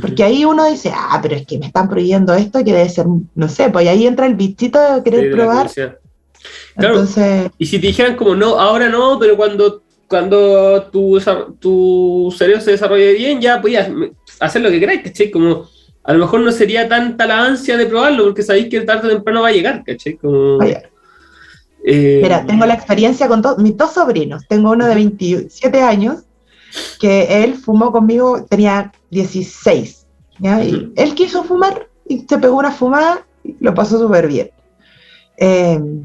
[0.00, 3.06] Porque ahí uno dice, ah, pero es que me están prohibiendo esto, que debe ser,
[3.34, 5.70] no sé, pues ahí entra el bichito de querer probar.
[6.76, 11.18] Entonces, y si te dijeran como no, ahora no, pero cuando, cuando tu,
[11.58, 13.88] tu cerebro se desarrolle bien, ya podías
[14.40, 15.30] hacer lo que queráis, ¿cachai?
[15.30, 15.66] Como
[16.04, 19.10] a lo mejor no sería tanta la ansia de probarlo, porque sabéis que tarde o
[19.10, 20.16] temprano va a llegar, ¿cachai?
[20.16, 20.58] Como,
[21.84, 24.46] eh, Mira, tengo la experiencia con mis dos sobrinos.
[24.48, 26.24] Tengo uno de 27 años
[27.00, 30.06] que él fumó conmigo, tenía 16,
[30.38, 30.62] ¿ya?
[30.62, 34.50] Y él quiso fumar y se pegó una fumada y lo pasó súper bien.
[35.36, 36.02] Em,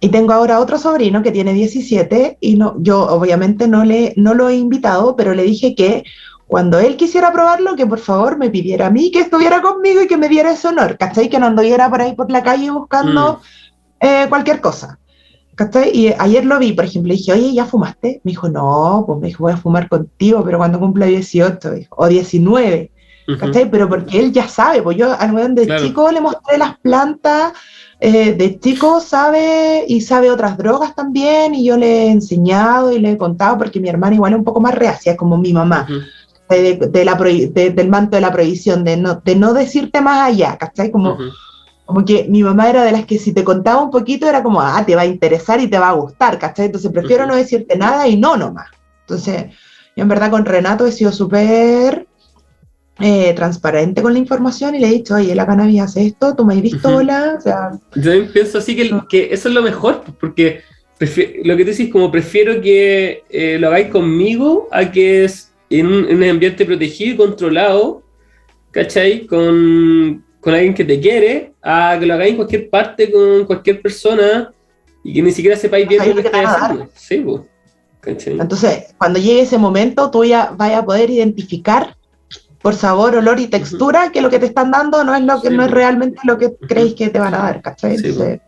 [0.00, 4.34] y tengo ahora otro sobrino que tiene 17 y no, yo obviamente no, le, no
[4.34, 6.04] lo he invitado, pero le dije que
[6.46, 10.06] cuando él quisiera probarlo, que por favor me pidiera a mí que estuviera conmigo y
[10.06, 11.28] que me diera ese honor, ¿cachai?
[11.28, 13.40] Que no anduviera por ahí por la calle buscando
[14.00, 14.06] mm.
[14.06, 14.99] eh, cualquier cosa.
[15.92, 18.20] Y ayer lo vi, por ejemplo, y dije, oye, ¿ya fumaste?
[18.24, 22.08] Me dijo, no, pues me dijo, voy a fumar contigo, pero cuando cumpla 18, o
[22.08, 22.90] 19,
[23.38, 23.70] ¿cachai?
[23.70, 27.52] Pero porque él ya sabe, pues yo al de chico le mostré las plantas,
[28.00, 32.98] eh, de chico sabe y sabe otras drogas también, y yo le he enseñado y
[32.98, 35.86] le he contado, porque mi hermana igual es un poco más reacia, como mi mamá.
[36.48, 40.90] de, la del manto de la prohibición, de no, de no decirte más allá, ¿cachai?
[40.90, 41.16] Como,
[41.90, 44.60] como que mi mamá era de las que si te contaba un poquito era como,
[44.60, 46.66] ah, te va a interesar y te va a gustar, ¿cachai?
[46.66, 48.68] Entonces prefiero no decirte nada y no nomás.
[49.00, 49.46] Entonces,
[49.96, 52.06] yo en verdad con Renato he sido súper
[53.00, 56.44] eh, transparente con la información y le he dicho, oye, la cannabis hace esto, tú
[56.44, 57.72] me has visto, hola, o sea...
[57.96, 60.60] Yo pienso así que, que, eso es lo mejor, porque
[61.42, 65.88] lo que te decís, como prefiero que eh, lo hagáis conmigo a que es en
[65.88, 68.04] un, en un ambiente protegido y controlado,
[68.70, 69.26] ¿cachai?
[69.26, 73.82] Con, con alguien que te quiere a que lo hagáis en cualquier parte con cualquier
[73.82, 74.52] persona
[75.04, 76.88] y que ni siquiera sepáis bien lo que estáis haciendo.
[76.94, 77.42] Sí, pues.
[78.26, 81.96] Entonces, cuando llegue ese momento, tú ya vas a poder identificar
[82.62, 85.50] por sabor, olor y textura que lo que te están dando no es lo que
[85.50, 87.96] no es realmente lo que creéis que te van a dar, ¿cachai?
[87.96, 88.40] Entonces,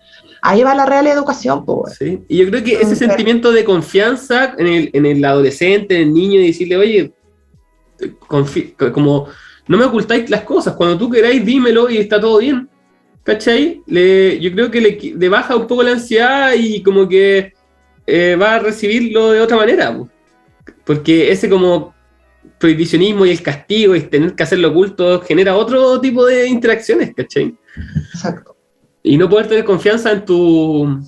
[0.43, 1.97] ahí va la real educación, pues.
[1.97, 6.09] Sí, y yo creo que ese sentimiento de confianza en el, en el adolescente, en
[6.09, 7.12] el niño, y decirle, oye,
[8.93, 9.27] como
[9.72, 12.68] no me ocultáis las cosas, cuando tú queráis, dímelo y está todo bien.
[13.22, 13.80] ¿Cachai?
[13.86, 17.54] Le, yo creo que le, baja un poco la ansiedad y como que
[18.06, 19.98] eh, va a recibirlo de otra manera.
[20.84, 21.94] Porque ese como
[22.58, 27.56] prohibicionismo y el castigo y tener que hacerlo oculto genera otro tipo de interacciones, ¿cachai?
[28.12, 28.54] Exacto.
[29.02, 31.00] Y no poder tener confianza en tu,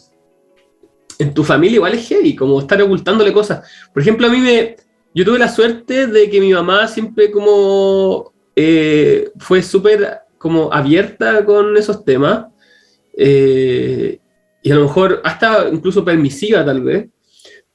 [1.19, 3.69] en tu familia igual es heavy, como estar ocultándole cosas.
[3.93, 4.77] Por ejemplo, a mí me...
[5.15, 11.45] Yo tuve la suerte de que mi mamá siempre como eh, fue súper como abierta
[11.45, 12.47] con esos temas
[13.17, 14.19] eh,
[14.63, 17.09] y a lo mejor hasta incluso permisiva tal vez,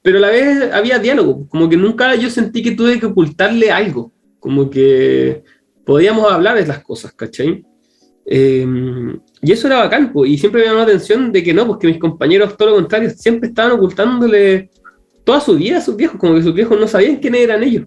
[0.02, 3.70] pero a la vez había diálogo, como que nunca yo sentí que tuve que ocultarle
[3.70, 5.42] algo, como que
[5.84, 7.64] podíamos hablar de las cosas, ¿cachai?
[8.26, 8.66] Eh,
[9.42, 11.98] y eso era bacán, y siempre me llamó la atención de que no, porque mis
[11.98, 14.70] compañeros, todo lo contrario, siempre estaban ocultándole
[15.24, 17.86] toda su vida a sus viejos, como que sus viejos no sabían quiénes eran ellos,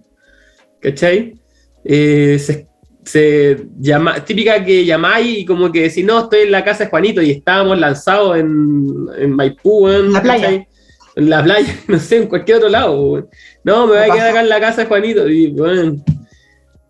[0.81, 1.33] ¿cachai?
[1.83, 2.67] eh, se,
[3.05, 6.89] se llama, típica que llamáis y como que decís, no, estoy en la casa de
[6.89, 10.43] Juanito y estábamos lanzados en, en Maipú, en La playa.
[10.43, 10.67] ¿cachai?
[11.15, 13.29] En la playa, no sé, en cualquier otro lado.
[13.63, 15.29] No, me voy a quedar acá en la casa de Juanito.
[15.29, 16.03] Y, bueno,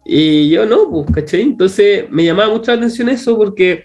[0.05, 1.41] y yo no, pues, ¿cachai?
[1.41, 3.83] Entonces me llamaba mucho la atención eso porque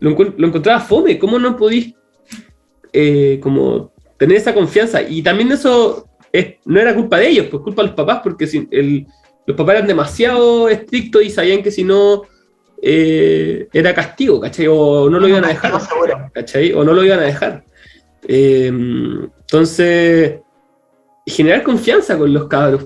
[0.00, 1.18] lo, encontraba fome.
[1.18, 1.94] ¿Cómo no podís
[2.92, 5.02] eh, como tener esa confianza?
[5.02, 8.46] Y también eso es- no era culpa de ellos, pues culpa de los papás, porque
[8.46, 9.06] si el,
[9.48, 12.22] los papás eran demasiado estrictos y sabían que si no
[12.82, 14.66] eh, era castigo, ¿cachai?
[14.68, 15.72] O no lo iban a dejar.
[16.34, 16.72] ¿cachai?
[16.74, 17.64] O no lo iban a dejar.
[18.28, 20.40] Eh, entonces,
[21.26, 22.84] generar confianza con los cabros,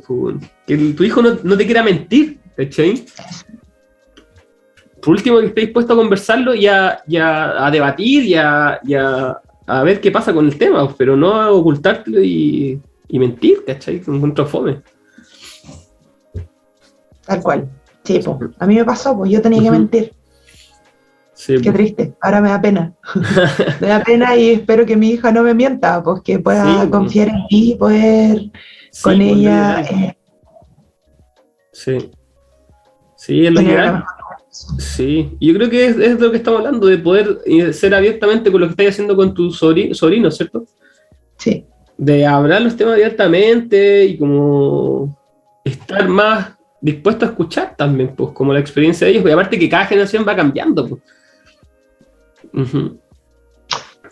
[0.66, 3.04] que tu hijo no, no te quiera mentir, ¿cachai?
[5.02, 8.78] Por último, que esté dispuesto a conversarlo y a, y a- a debatir y, a,
[8.84, 9.36] y a-
[9.84, 14.00] ver qué pasa con el tema, pero no a ocultártelo y, y mentir, ¿cachai?
[14.00, 14.80] Que encuentro fome.
[17.26, 17.68] Tal cual.
[18.04, 18.38] Sí, po.
[18.58, 20.12] a mí me pasó, pues yo tenía que mentir.
[21.34, 22.14] Sí, Qué triste.
[22.20, 22.92] Ahora me da pena.
[23.80, 26.86] me da pena y espero que mi hija no me mienta, pues que pueda Sí,
[26.86, 26.90] po.
[26.98, 28.38] confiar en mí y poder
[28.90, 30.16] Sí, con pues, ella eh,
[31.72, 32.10] Sí.
[33.16, 34.04] Sí, es lo ideal.
[34.50, 37.94] Sí, yo creo que es, es de lo que estamos hablando, de poder eh, ser
[37.94, 40.64] abiertamente con lo que estás haciendo con tu sobri- sobrino, ¿cierto?
[41.38, 41.64] Sí,
[41.96, 45.16] De hablar los temas abiertamente y como
[45.64, 49.68] estar más dispuesto a escuchar también, pues, como la experiencia de ellos, y aparte que
[49.70, 51.00] cada generación va cambiando, pues.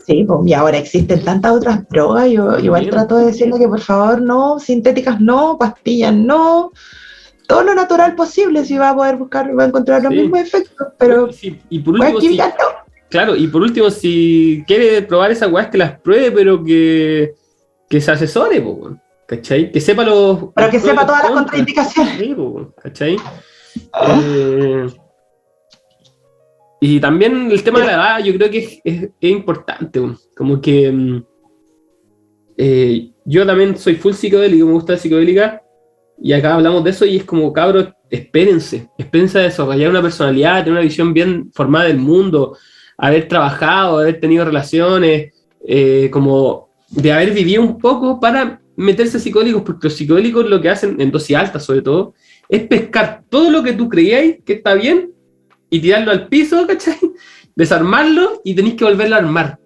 [0.06, 2.30] Sí, pues, y ahora existen tantas otras drogas.
[2.30, 6.72] Yo igual trato de decirle que por favor no, sintéticas no, pastillas no,
[7.47, 10.20] todo lo natural posible si va a poder buscar, va a encontrar los Sí.
[10.20, 12.44] mismos efectos, pero si- y por pues, último, si, no.
[13.10, 17.34] claro, y por último, si quiere probar esas weas, que las pruebe, pero que,
[17.88, 18.94] que se asesore, pues,
[19.31, 19.70] ¿cachai?
[19.70, 20.40] Que sepa los.
[20.57, 22.19] Los que sepa todas las contraindicaciones.
[22.19, 22.35] Sí,
[22.82, 23.16] ¿cachai?
[24.12, 24.86] Eh,
[26.81, 30.01] y también el tema de la edad, yo creo que es, es- es importante.
[30.01, 30.15] po.
[30.36, 31.24] Como que mm,
[32.57, 35.62] eh, yo también soy full psicodélico, me gusta la psicodélica,
[36.23, 40.59] y acá hablamos de eso y es como, cabros, espérense, espérense a desarrollar una personalidad,
[40.59, 42.57] tener una visión bien formada del mundo,
[42.98, 45.32] haber trabajado, haber tenido relaciones,
[45.66, 50.60] eh, como de haber vivido un poco para meterse a psicodélicos, porque los psicodélicos lo
[50.60, 52.14] que hacen, en dosis altas sobre todo,
[52.48, 55.12] es pescar todo lo que tú creíais que está bien
[55.68, 56.97] y tirarlo al piso, ¿cachai?
[57.55, 59.59] Desarmarlo y tenéis que volverlo a armar.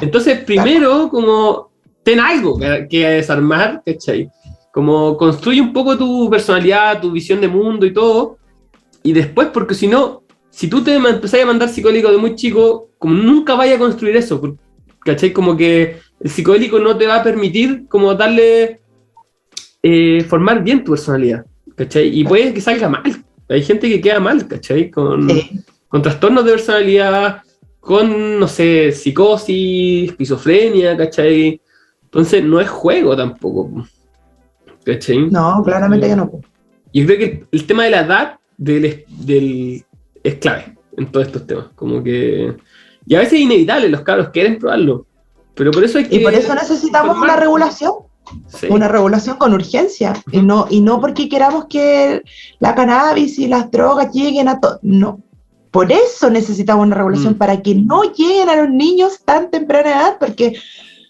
[0.00, 1.70] Entonces, primero, como
[2.02, 4.30] ten algo que, que desarmar, ¿cachai?
[4.72, 8.38] Como construye un poco tu personalidad, tu visión de mundo y todo.
[9.02, 12.90] Y después, porque si no, si tú te empezás a mandar psicodélico de muy chico,
[12.98, 14.40] como nunca vaya a construir eso,
[15.04, 15.32] ¿cachai?
[15.32, 18.80] Como que el psicodélico no te va a permitir como darle,
[19.82, 21.44] eh, formar bien tu personalidad,
[21.76, 22.08] ¿cachai?
[22.18, 23.02] Y puede que salga mal.
[23.48, 24.90] Hay gente que queda mal, ¿cachai?
[24.90, 25.60] Con, Sí.
[25.88, 27.42] con trastornos de personalidad,
[27.80, 31.60] con, no sé, psicosis, esquizofrenia, ¿cachai?
[32.04, 33.86] Entonces no es juego tampoco,
[34.84, 35.30] ¿cachai?
[35.30, 36.30] No, claramente que no.
[36.92, 39.84] Yo creo que el, el tema de la edad del, del-
[40.22, 42.54] es clave en todos estos temas, como que...
[43.10, 45.04] Y a veces es inevitable, los cabros quieren probarlo,
[45.56, 46.14] pero por eso hay que...
[46.14, 47.92] Y por eso necesitamos una regulación,
[48.46, 48.68] Sí.
[48.70, 50.12] una regulación con urgencia.
[50.30, 52.22] Y no, y no porque queramos que
[52.60, 54.78] la cannabis y las drogas lleguen a todo.
[54.82, 55.18] No.
[55.72, 57.38] Por eso necesitamos una regulación, Mm.
[57.38, 60.54] para que no lleguen a los niños tan temprana edad, porque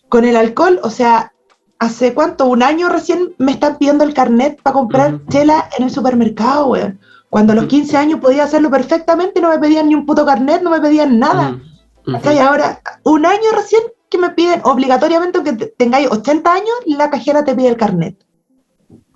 [0.08, 1.34] con el alcohol, o sea,
[1.78, 5.90] hace cuánto, un año recién me están pidiendo el carnet para comprar chela en el
[5.90, 6.98] supermercado, weón.
[7.28, 7.70] Cuando a los Ujú.
[7.72, 11.18] 15 años podía hacerlo perfectamente, no me pedían ni un puto carnet, no me pedían
[11.18, 11.58] nada.
[12.06, 12.12] Ujú.
[12.12, 12.38] ¿Cachai?
[12.38, 17.44] Ahora, un año recién que me piden obligatoriamente, aunque te- tengáis 80 años, la cajera
[17.44, 18.16] te pide el carnet.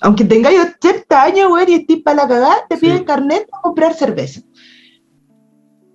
[0.00, 2.82] Aunque tengáis 80 años, güey, y estés para la cagada, te Sí.
[2.82, 4.40] piden carnet para comprar cerveza.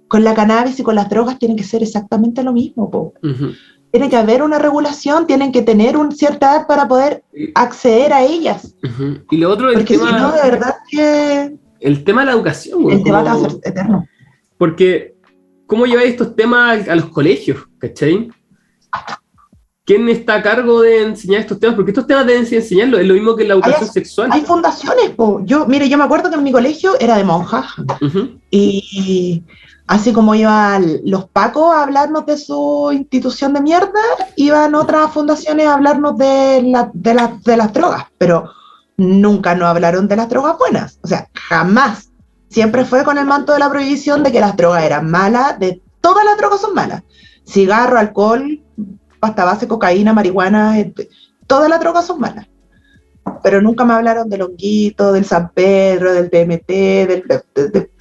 [0.08, 2.90] Con la cannabis y con las drogas tiene que ser exactamente lo mismo.
[2.90, 3.14] po.
[3.24, 3.52] Ujú.
[3.92, 7.24] Tiene que haber una regulación, tienen que tener una cierta edad para poder
[7.56, 8.76] acceder a ellas.
[8.84, 9.20] Ujú.
[9.32, 12.32] Y lo otro, el Porque si tema, no, de verdad que el tema de la
[12.34, 14.06] educación, güey, el debate va a ser eterno.
[14.58, 15.16] Porque,
[15.70, 17.60] ¿cómo lleváis estos temas a los colegios?
[17.78, 18.30] ¿Cachai?
[19.86, 21.76] ¿Quién está a cargo de enseñar estos temas?
[21.76, 24.30] Porque estos temas deben ser enseñarlo, es lo mismo que la educación Hay- sexual.
[24.32, 25.42] Hay fundaciones, po.
[25.46, 27.66] Yo, mire, yo me acuerdo que en mi colegio era de monjas,
[28.52, 29.44] Y
[29.88, 34.00] así como iban los pacos a hablarnos de su institución de mierda,
[34.36, 38.52] iban otras fundaciones a hablarnos de, la- de, la- de las drogas, pero
[38.98, 41.00] nunca nos hablaron de las drogas buenas.
[41.02, 42.09] O sea, jamás.
[42.50, 45.82] Siempre fue con el manto de la prohibición de que las drogas eran malas, de
[46.02, 47.04] todas las drogas son malas.
[47.46, 48.62] Cigarro, alcohol,
[49.20, 50.94] pasta base, cocaína, marihuana, eh,
[51.48, 52.48] todas las drogas son malas.
[53.44, 57.24] pero nunca me hablaron del honguito, del San Pedro, del DMT, del,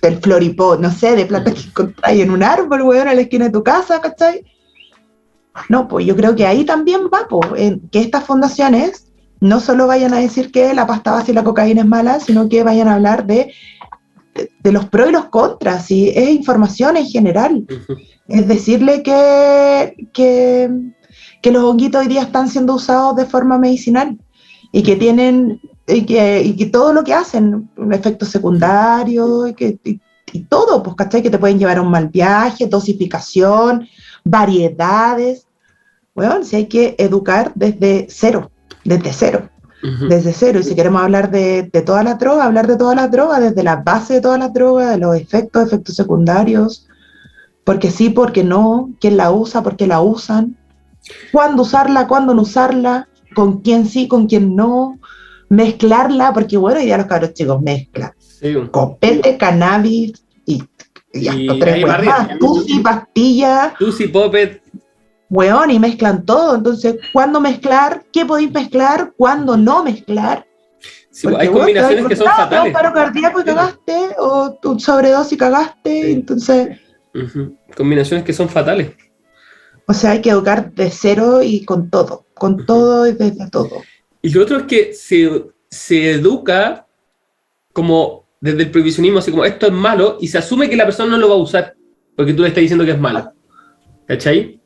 [0.00, 3.46] del floripó, no sé, de plata que encontráis en un árbol, weón, a la esquina
[3.46, 4.44] de tu casa, ¿cachai?
[5.68, 9.08] No, pues yo creo que ahí también va, pues, en que estas fundaciones
[9.40, 12.48] no solo vayan a decir que la pasta base y la cocaína es mala, sino
[12.48, 13.52] que vayan a hablar de,
[14.62, 17.66] de, los pros y los contras, y es información en general.
[18.26, 20.70] Es decirle que, que,
[21.42, 24.18] que los honguitos hoy día están siendo usados de forma medicinal
[24.72, 29.54] y que tienen, y que, y que todo lo que hacen, un efecto secundario, y,
[29.54, 30.00] que, y,
[30.32, 31.22] y todo, pues, ¿cachai?
[31.22, 33.88] Que te pueden llevar a un mal viaje, dosificación,
[34.24, 35.46] variedades.
[36.14, 38.50] Bueno, si hay que educar desde cero,
[38.84, 39.50] desde cero,
[39.80, 40.58] Desde cero.
[40.58, 43.62] Y si queremos hablar de, de todas las drogas, hablar de todas las drogas, desde
[43.62, 46.88] la base de todas las drogas, de los efectos, efectos secundarios,
[47.64, 50.56] porque sí, porque no, quién la usa, por qué la usan,
[51.30, 54.98] cuándo usarla, cuándo no usarla, con quién sí, con quién no,
[55.48, 60.62] mezclarla, porque bueno, día los cabros chicos mezclan Sí, copete, cannabis y,
[61.12, 64.62] y Y hasta ahí tres más, tusi, pastilla, Tusi Poppet,
[65.30, 66.54] weón, y mezclan todo.
[66.56, 68.04] Entonces, ¿cuándo mezclar?
[68.12, 69.12] ¿Qué podéis mezclar?
[69.16, 70.44] ¿Cuándo no mezclar?
[71.10, 72.66] sí, hay weón, combinaciones que son fatales.
[72.66, 76.12] Un paro cardíaco y cagaste, o un sobredosis y cagaste, Sí.
[76.12, 76.78] entonces,
[77.14, 77.56] Ujú.
[77.76, 78.92] Combinaciones que son fatales.
[79.86, 82.66] o sea, hay que educar de cero y con todo, con Ujú.
[82.66, 83.82] todo y desde todo.
[84.22, 86.86] Y lo otro es que se, se educa
[87.72, 91.10] como desde el prohibicionismo, así como esto es malo, y se asume que la persona
[91.10, 91.74] no lo va a usar,
[92.16, 93.32] porque tú le estás diciendo que es malo.
[94.06, 94.60] ¿Cachai?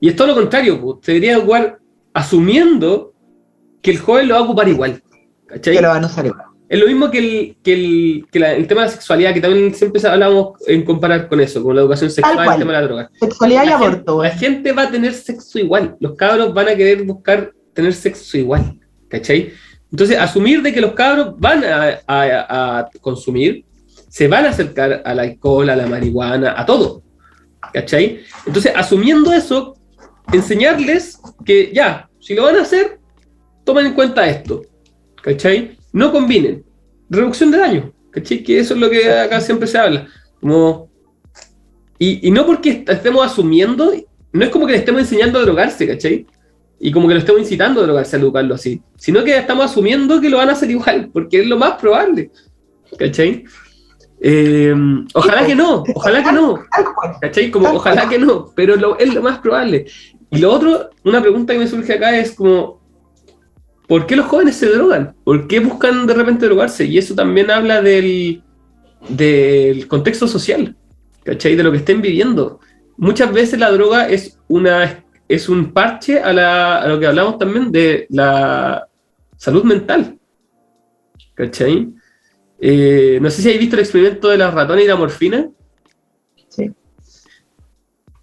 [0.00, 1.78] Y es todo lo contrario, pues, se debería educar
[2.14, 3.12] asumiendo
[3.82, 5.02] que el joven lo va a ocupar igual.
[5.46, 5.76] ¿Cachai?
[5.76, 6.42] Que lo van a usar igual.
[6.68, 9.40] Es lo mismo que el, que el, que la- el tema de la sexualidad, que
[9.40, 12.78] también siempre hablamos en comparar con eso, con la educación sexual y el tema de
[12.80, 13.10] la droga.
[13.18, 14.38] Sexualidad y La aborto, gente, la weón.
[14.38, 15.96] gente va a tener sexo igual.
[16.00, 18.78] Los cabros van a querer buscar tener sexo igual.
[19.08, 19.50] ¿Cachai?
[19.90, 23.64] Entonces, asumir de que los cabros van a, a- a consumir,
[24.10, 27.02] se van a acercar al alcohol, a la marihuana, a todo.
[27.72, 28.20] ¿Cachai?
[28.46, 29.74] Entonces, asumiendo eso,
[30.32, 32.98] enseñarles que ya, si lo van a hacer,
[33.64, 34.62] tomen en cuenta esto.
[35.22, 35.76] ¿Cachai?
[35.92, 36.64] No combinen.
[37.10, 37.92] Reducción de daño.
[38.10, 38.42] ¿Cachai?
[38.42, 40.06] Que eso es lo que acá siempre se habla.
[40.40, 40.88] Como
[41.98, 43.92] y, y no porque est- estemos asumiendo,
[44.32, 46.26] no es como que le estemos enseñando a drogarse, ¿cachai?
[46.78, 50.20] Y como que lo estemos incitando a drogarse, a educarlo así, sino que estamos asumiendo
[50.20, 52.30] que lo van a hacer igual, porque es lo más probable,
[52.96, 53.42] ¿cachai?
[54.20, 54.72] Eh,
[55.14, 56.60] ojalá que no, ojalá que no.
[57.20, 57.50] ¿cachai?
[57.50, 59.86] Como ojalá que no, pero lo- es lo más probable.
[60.30, 62.80] Y lo otro, una pregunta que me surge acá es como,
[63.86, 65.14] ¿por qué los jóvenes se drogan?
[65.24, 66.84] ¿Por qué buscan de repente drogarse?
[66.84, 68.42] Y eso también habla del,
[69.08, 70.76] del contexto social,
[71.24, 71.56] ¿cachai?
[71.56, 72.60] De lo que estén viviendo.
[72.98, 77.38] Muchas veces la droga es, una, es un parche a, la- a lo que hablamos
[77.38, 78.86] también de la
[79.36, 80.18] salud mental,
[81.34, 81.88] ¿cachai?
[82.60, 85.48] Eh, no sé si habéis visto el experimento de la ratona y la morfina.
[86.48, 86.70] Sí.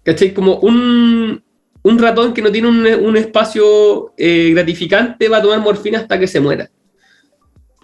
[0.04, 0.34] ¿Cachai?
[0.34, 1.42] Como un,
[1.88, 6.18] un ratón que no tiene un, un espacio eh, gratificante va a tomar morfina hasta
[6.18, 6.68] que se muera.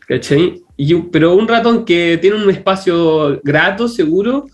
[0.08, 0.62] ¿Cachai?
[0.76, 4.46] Y un- pero un ratón que tiene un espacio grato, seguro,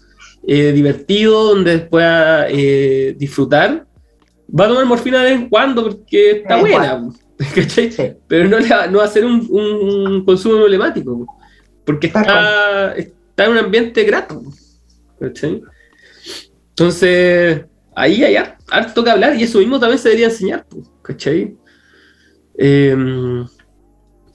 [0.46, 3.86] eh, divertido, donde pueda eh, disfrutar,
[4.58, 7.08] va a tomar morfina de vez en cuando porque está buena.
[7.54, 7.90] ¿Cachai?
[7.92, 8.02] Sí.
[8.26, 11.26] Pero no, le va, no va a ser un, un consumo problemático,
[11.84, 14.42] porque está, está en un ambiente grato.
[15.20, 15.62] ¿cachai?
[16.70, 17.64] Entonces,
[17.98, 20.64] ahí hay har- harto que hablar y eso mismo también se debería enseñar.
[20.68, 21.56] pues, ¿cachai?
[22.56, 23.46] Em,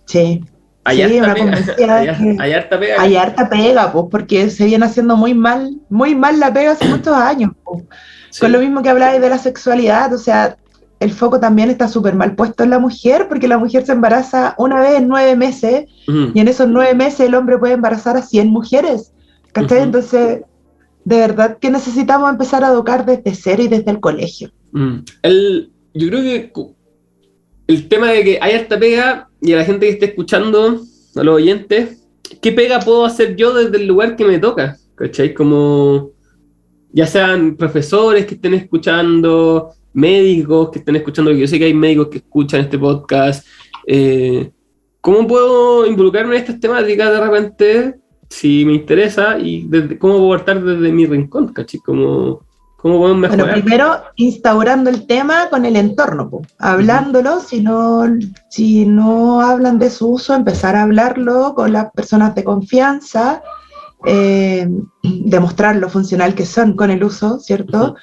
[0.06, 0.44] Sí.
[0.84, 1.56] hay, Sí, harta una pega,
[2.00, 3.02] hay, que- hay harta pega.
[3.02, 6.88] Hay harta pega, pues, porque se viene haciendo muy mal, muy mal la pega hace
[6.88, 7.52] muchos años.
[7.64, 7.84] pues.
[8.32, 8.40] Sí.
[8.42, 10.58] Con lo mismo que hablabais de la sexualidad, o sea,
[11.00, 14.56] el foco también está súper mal puesto en la mujer, porque la mujer se embaraza
[14.58, 16.32] una vez en nueve meses, Ujú.
[16.34, 19.12] y en esos nueve meses el hombre puede embarazar a 100 mujeres.
[19.52, 19.80] ¿Cachai?
[19.80, 19.86] Ujú.
[19.86, 20.42] Entonces,
[21.06, 24.52] de verdad que necesitamos empezar a educar desde cero y desde el colegio.
[24.72, 25.00] Mm.
[25.22, 26.52] El, yo creo que
[27.68, 30.82] el tema de que hay harta pega y a la gente que esté escuchando,
[31.16, 32.04] a los oyentes,
[32.42, 34.78] ¿qué pega puedo hacer yo desde el lugar que me toca?
[34.96, 35.34] ¿Cachai?
[35.34, 36.12] Como
[36.92, 42.08] ya sean profesores que estén escuchando, médicos que estén escuchando, yo sé que hay médicos
[42.10, 43.46] que escuchan este podcast.
[43.88, 44.52] eh,
[45.02, 47.96] ¿Cómo puedo involucrarme en estas temáticas de repente?
[48.34, 51.80] Si me interesa y desde, cómo puedo partir desde mi rincón, ¿cachai?
[51.82, 52.42] Como,
[52.78, 53.62] ¿Cómo podemos Bueno, mejorar?
[53.62, 56.42] primero instaurando el tema con el entorno, po.
[56.58, 58.04] hablándolo, si, no,
[58.50, 63.44] si no hablan de su uso, empezar a hablarlo con las personas de confianza,
[64.06, 64.68] eh,
[65.04, 67.96] demostrar lo funcional que son con el uso, ¿cierto?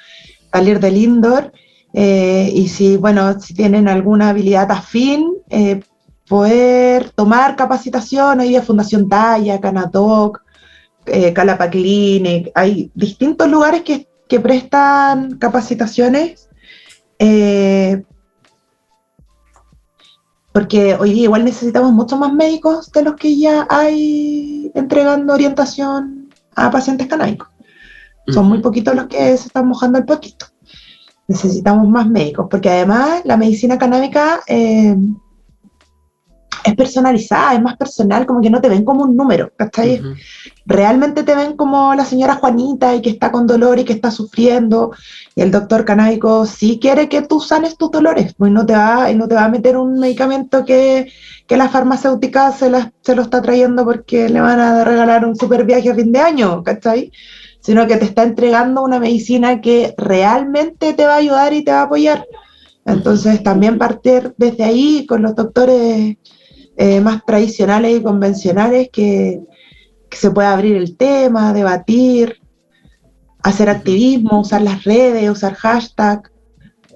[0.51, 1.51] Salir del indoor
[1.93, 5.81] eh, y si, bueno, si tienen alguna habilidad afín, eh,
[6.31, 10.41] poder tomar capacitación, hoy día Fundación Daya, Canadoc,
[11.05, 16.47] eh, Calapa Clinic, hay distintos lugares que, que prestan capacitaciones,
[17.19, 18.01] eh,
[20.53, 26.29] porque hoy día igual necesitamos muchos más médicos de los que ya hay entregando orientación
[26.55, 27.49] a pacientes canábicos.
[28.29, 30.45] Son muy poquitos los que se están mojando el poquito.
[31.27, 34.95] Necesitamos más médicos, porque además la medicina canábica eh,
[36.63, 40.01] es personalizada, es más personal, como que no te ven como un número, ¿cachai?
[40.65, 44.11] Realmente te ven como la señora Juanita y que está con dolor y que está
[44.11, 44.91] sufriendo,
[45.35, 49.09] y el doctor canábico sí quiere que tú sanes tus dolores, pues no te va,
[49.11, 51.11] y no te va a meter un medicamento que,
[51.47, 52.71] que la farmacéutica se,
[53.01, 56.19] se lo está trayendo porque le van a regalar un super viaje a fin de
[56.19, 57.11] año, ¿cachai?
[57.59, 61.71] Sino que te está entregando una medicina que realmente te va a ayudar y te
[61.71, 62.25] va a apoyar.
[62.85, 66.17] Entonces también partir desde ahí con los doctores
[66.81, 69.39] eh, más tradicionales y convencionales que,
[70.09, 72.41] se pueda abrir el tema, debatir,
[73.43, 76.31] hacer activismo, usar las redes, usar hashtag,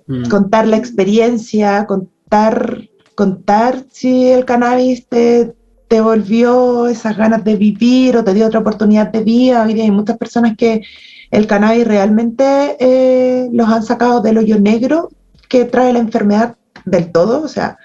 [0.08, 0.28] mm.
[0.28, 5.54] contar la experiencia, contar, contar si el cannabis te,
[5.88, 9.64] te, volvió esas ganas de vivir o te dio otra oportunidad de vida.
[9.64, 10.82] Hoy día hay muchas personas que
[11.30, 15.10] el cannabis realmente eh, los han sacado del hoyo negro
[15.48, 17.78] que trae la enfermedad del todo, o sea,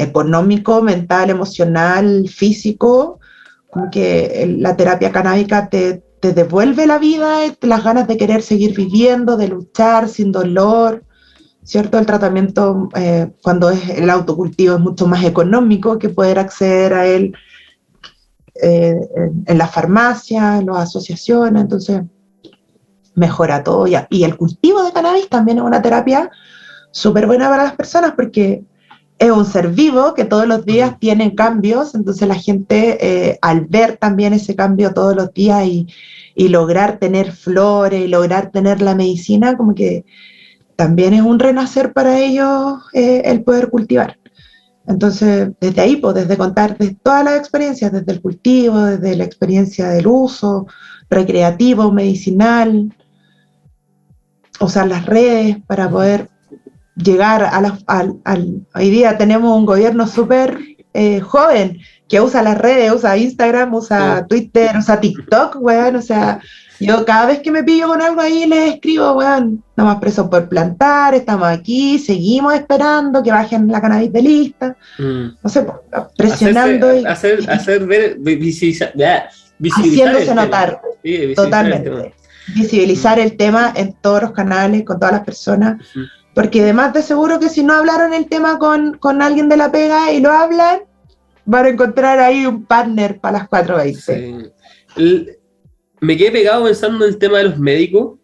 [0.00, 3.20] económico, mental, emocional, físico,
[3.70, 8.76] como que la terapia canábica te, te devuelve la vida, las ganas de querer seguir
[8.76, 11.04] viviendo, de luchar sin dolor,
[11.62, 11.98] ¿cierto?
[11.98, 17.06] El tratamiento eh, cuando es el autocultivo es mucho más económico que poder acceder a
[17.06, 17.32] él
[18.62, 18.96] eh,
[19.46, 22.02] en, la farmacia, en las asociaciones, entonces
[23.14, 23.86] mejora todo.
[23.86, 24.06] Ya.
[24.10, 26.30] Y el cultivo de cannabis también es una terapia
[26.90, 28.64] súper buena para las personas porque
[29.20, 33.66] es un ser vivo que todos los días tiene cambios, entonces la gente eh, al
[33.66, 35.86] ver también ese cambio todos los días y,
[36.48, 40.06] lograr tener flores y lograr tener la medicina, como que
[40.74, 44.18] también es un renacer para ellos eh, el poder cultivar.
[44.86, 49.24] Entonces, desde ahí, pues, desde contar de todas las experiencias, desde el cultivo, desde la
[49.24, 50.66] experiencia del uso
[51.10, 52.96] recreativo, medicinal,
[54.60, 56.30] usar las redes para poder
[57.02, 57.78] llegar a la,
[58.74, 60.58] hoy día tenemos un gobierno súper
[60.92, 61.78] eh, joven
[62.08, 66.40] que usa las redes, usa Instagram, usa Twitter, usa TikTok, weón, o sea,
[66.80, 70.48] yo cada vez que me pillo con algo ahí le escribo, weón, estamos presos por
[70.48, 75.26] plantar, estamos aquí, seguimos esperando que bajen la cannabis de lista, mm.
[75.40, 75.64] no sé,
[76.16, 78.92] presionando hacer, hacer, ver, visibilizar,
[79.62, 80.80] haciéndose notar,
[81.36, 82.12] totalmente,
[82.56, 85.76] visibilizar el tema en todos los canales, con todas las personas.
[86.34, 89.72] Porque además de seguro que si no hablaron el tema con, con alguien de la
[89.72, 90.80] pega y lo hablan,
[91.44, 94.52] van a encontrar ahí un partner para las 420.
[94.96, 95.26] Sí.
[96.00, 98.18] me quedé pegado pensando en el tema de los médicos.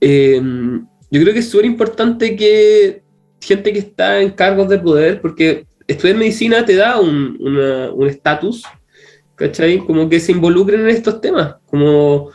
[0.00, 0.40] Eh,
[1.10, 3.02] yo creo que es súper importante que
[3.40, 8.64] gente que está en cargos de poder, porque estudiar medicina te da un estatus,
[9.36, 9.78] ¿cachai?
[9.78, 12.30] Como que se involucren en estos temas, como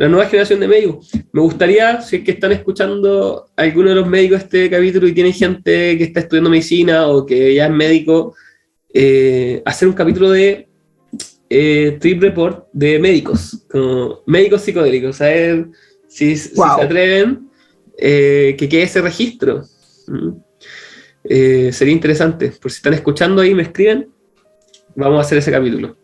[0.00, 1.10] la nueva generación de médicos.
[1.30, 5.34] Me gustaría, si es que están escuchando alguno de los médicos este capítulo y tienen
[5.34, 8.34] gente que está estudiando medicina o que ya es médico,
[8.94, 10.66] eh, hacer un capítulo de
[11.50, 15.66] eh, trip report de médicos, como médicos psicodélicos, a ver
[16.08, 17.50] si, se atreven,
[17.98, 19.64] eh, que quede ese registro.
[20.06, 20.30] Mm.
[21.72, 22.50] sería interesante.
[22.58, 24.08] Por si están escuchando ahí, me escriben,
[24.96, 25.94] vamos a hacer ese capítulo.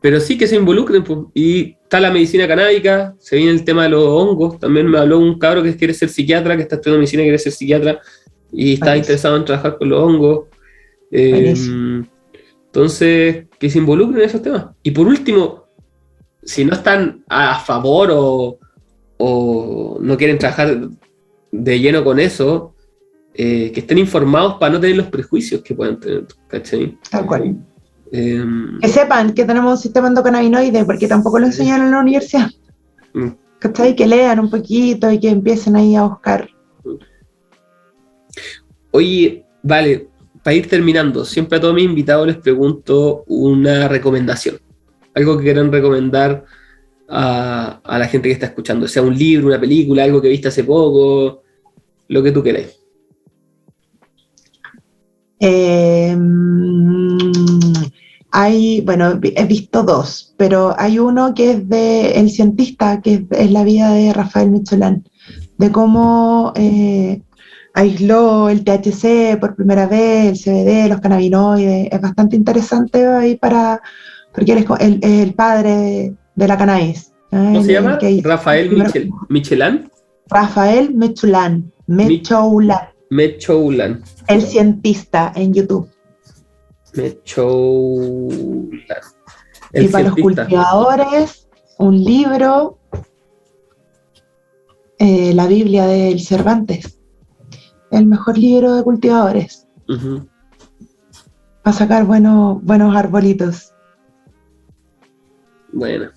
[0.00, 1.20] Pero sí que se involucren, pues.
[1.34, 5.18] y está la medicina canábica, se viene el tema de los hongos, también me habló
[5.18, 8.00] un cabro que quiere ser psiquiatra, que está estudiando medicina y quiere ser psiquiatra,
[8.52, 10.46] y está interesado en trabajar con los hongos.
[11.10, 11.54] Eh,
[12.66, 14.66] entonces, que se involucren en esos temas.
[14.82, 15.64] Y por último,
[16.42, 18.58] si no están a favor o,
[20.00, 20.88] no quieren trabajar
[21.52, 22.74] de lleno con eso,
[23.34, 26.96] eh, que estén informados para no tener los prejuicios que pueden tener, ¿cachai?
[27.10, 27.56] Tal cual.
[28.12, 32.48] Em, que sepan que tenemos un sistema endocannabinoide, porque tampoco lo enseñan en la universidad.
[33.14, 33.28] Mm.
[33.60, 36.48] Que lean un poquito y que empiecen ahí a buscar.
[38.90, 40.08] Oye, vale,
[40.42, 44.58] para ir terminando, siempre a todos mis invitados les pregunto una recomendación.
[45.14, 46.44] Algo que quieran recomendar
[47.08, 50.48] a, a la gente que está escuchando, sea un libro, una película, algo que viste
[50.48, 51.42] hace poco,
[52.08, 52.80] lo que tú queráis.
[55.38, 56.16] Eh,
[58.32, 63.50] hay, bueno, he visto dos, pero hay uno que es de El cientista, que es,
[63.50, 65.04] la vida de Rafael Michelán,
[65.58, 67.22] de cómo eh,
[67.74, 71.88] aisló el THC por primera vez, el CBD, los cannabinoides.
[71.92, 73.80] Es bastante interesante ahí para,
[74.32, 74.58] porque él
[74.98, 77.08] es el, padre de, de la cannabis.
[77.32, 77.36] ¿eh?
[77.36, 77.98] ¿Cómo El- se llama?
[78.00, 79.90] hizo- Rafael Michel, Michelán.
[80.28, 82.78] Rafael Mechulán, Mechoulan,
[83.10, 84.02] Mechoulan.
[84.28, 85.88] el cientista en YouTube.
[86.94, 88.80] Mechoulan.
[89.72, 91.48] El y para los cultivadores,
[91.78, 92.78] un libro,
[94.98, 96.98] eh, la Biblia del Cervantes,
[97.90, 100.26] el mejor libro de cultivadores, Ujú.
[101.62, 103.72] para sacar buenos, buenos arbolitos.
[105.72, 106.10] Bueno.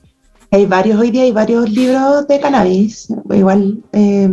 [0.50, 4.30] Hay varios, hoy día hay varios libros de cannabis, igual eh,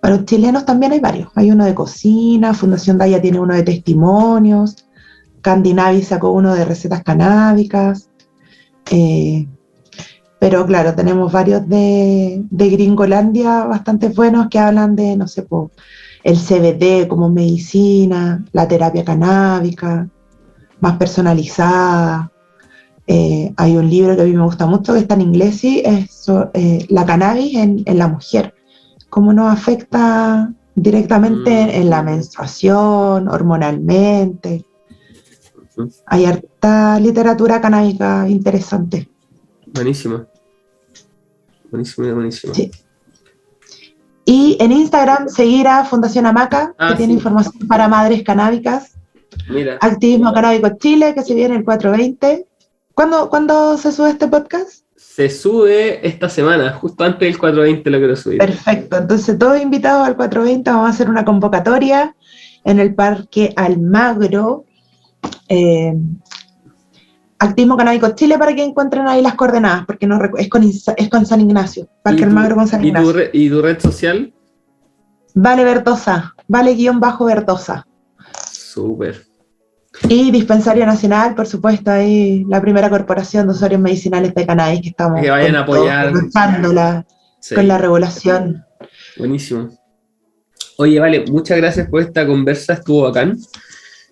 [0.00, 1.28] para los chilenos también hay varios.
[1.34, 4.87] Hay uno de cocina, Fundación Daya tiene uno de testimonios,
[5.48, 8.10] Candinavi sacó uno de recetas canábicas.
[8.90, 9.46] eh,
[10.40, 15.70] pero claro, tenemos varios de, de Gringolandia bastante buenos que hablan de, no sé, po,
[16.22, 20.06] el CBD como medicina, la terapia canábica,
[20.80, 22.30] más personalizada.
[23.06, 25.80] Eh, hay un libro que a mí me gusta mucho que está en inglés y
[25.84, 28.54] es eh, la cannabis en, en la mujer,
[29.10, 31.70] cómo nos afecta directamente Mm.
[31.80, 34.64] en la menstruación, hormonalmente.
[36.06, 39.08] Hay harta literatura canábica interesante.
[39.66, 40.26] Buenísimo.
[41.70, 42.54] Buenísimo, buenísimo.
[42.54, 42.70] Sí.
[44.24, 47.18] Y en Instagram seguir a Fundación Amaca, Ah, que tiene sí.
[47.18, 48.94] información para madres canábicas.
[49.48, 52.46] Mira, Activismo Canábico Chile, que se viene el 420.
[52.94, 54.84] ¿Cuándo, ¿Cuándo se sube este podcast?
[54.96, 58.38] se sube esta semana, justo antes del 420 lo quiero subir.
[58.38, 62.14] Perfecto, entonces todos invitados al 420, vamos a hacer una convocatoria
[62.64, 64.64] en el Parque Almagro.
[65.48, 65.94] Eh,
[67.40, 71.24] Activismo Canábico Chile para que encuentren ahí las coordenadas, porque no es, con, es con
[71.24, 73.12] San Ignacio, Parque ¿Y tu- Almagro con San ¿Y tu, Ignacio.
[73.12, 74.34] re- y tu red social?
[75.34, 77.86] Vale Bertosa, vale guion bajo Bertosa.
[78.50, 79.24] Súper.
[80.08, 84.88] Y Dispensario Nacional, por supuesto, ahí la primera corporación de usuarios medicinales de cannabis que
[84.88, 86.12] estamos Que vayan a apoyar.
[87.40, 88.64] Sí, con la regulación.
[89.16, 89.68] Buenísimo.
[90.76, 93.36] Oye, vale, muchas gracias por esta conversa, estuvo bacán.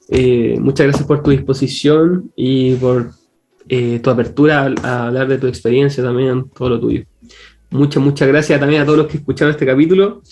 [0.08, 3.10] Eh, muchas gracias por tu disposición y por
[3.68, 7.04] eh, tu apertura a, a hablar de tu experiencia también, todo lo tuyo.
[7.70, 10.22] Muchas, muchas gracias también a todos los que escucharon este capítulo.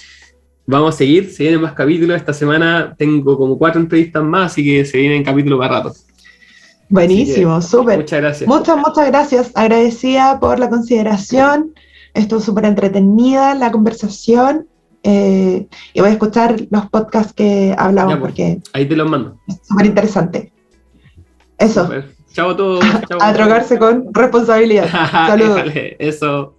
[0.67, 2.17] Vamos a seguir, se vienen más capítulos.
[2.17, 5.93] Esta semana tengo como cuatro entrevistas más, así que se vienen capítulos para rato.
[6.89, 7.99] Buenísimo, súper.
[7.99, 8.49] Muchas gracias.
[8.49, 9.51] Muchas, muchas gracias.
[9.55, 11.75] Agradecida por la consideración.
[12.15, 14.69] Estuvo súper entretenida la conversación.
[15.05, 18.33] Eh, y voy a escuchar los podcasts que hablamos Ya, pues.
[18.33, 19.39] porque Ahí te los mando.
[19.47, 20.53] es súper interesante.
[21.59, 22.15] Eso, Súper.
[22.33, 22.85] Chao a todos.
[23.09, 23.19] Chao.
[23.23, 24.89] a drogarse con responsabilidad.
[25.11, 25.63] Saludos.
[25.99, 26.54] Eso.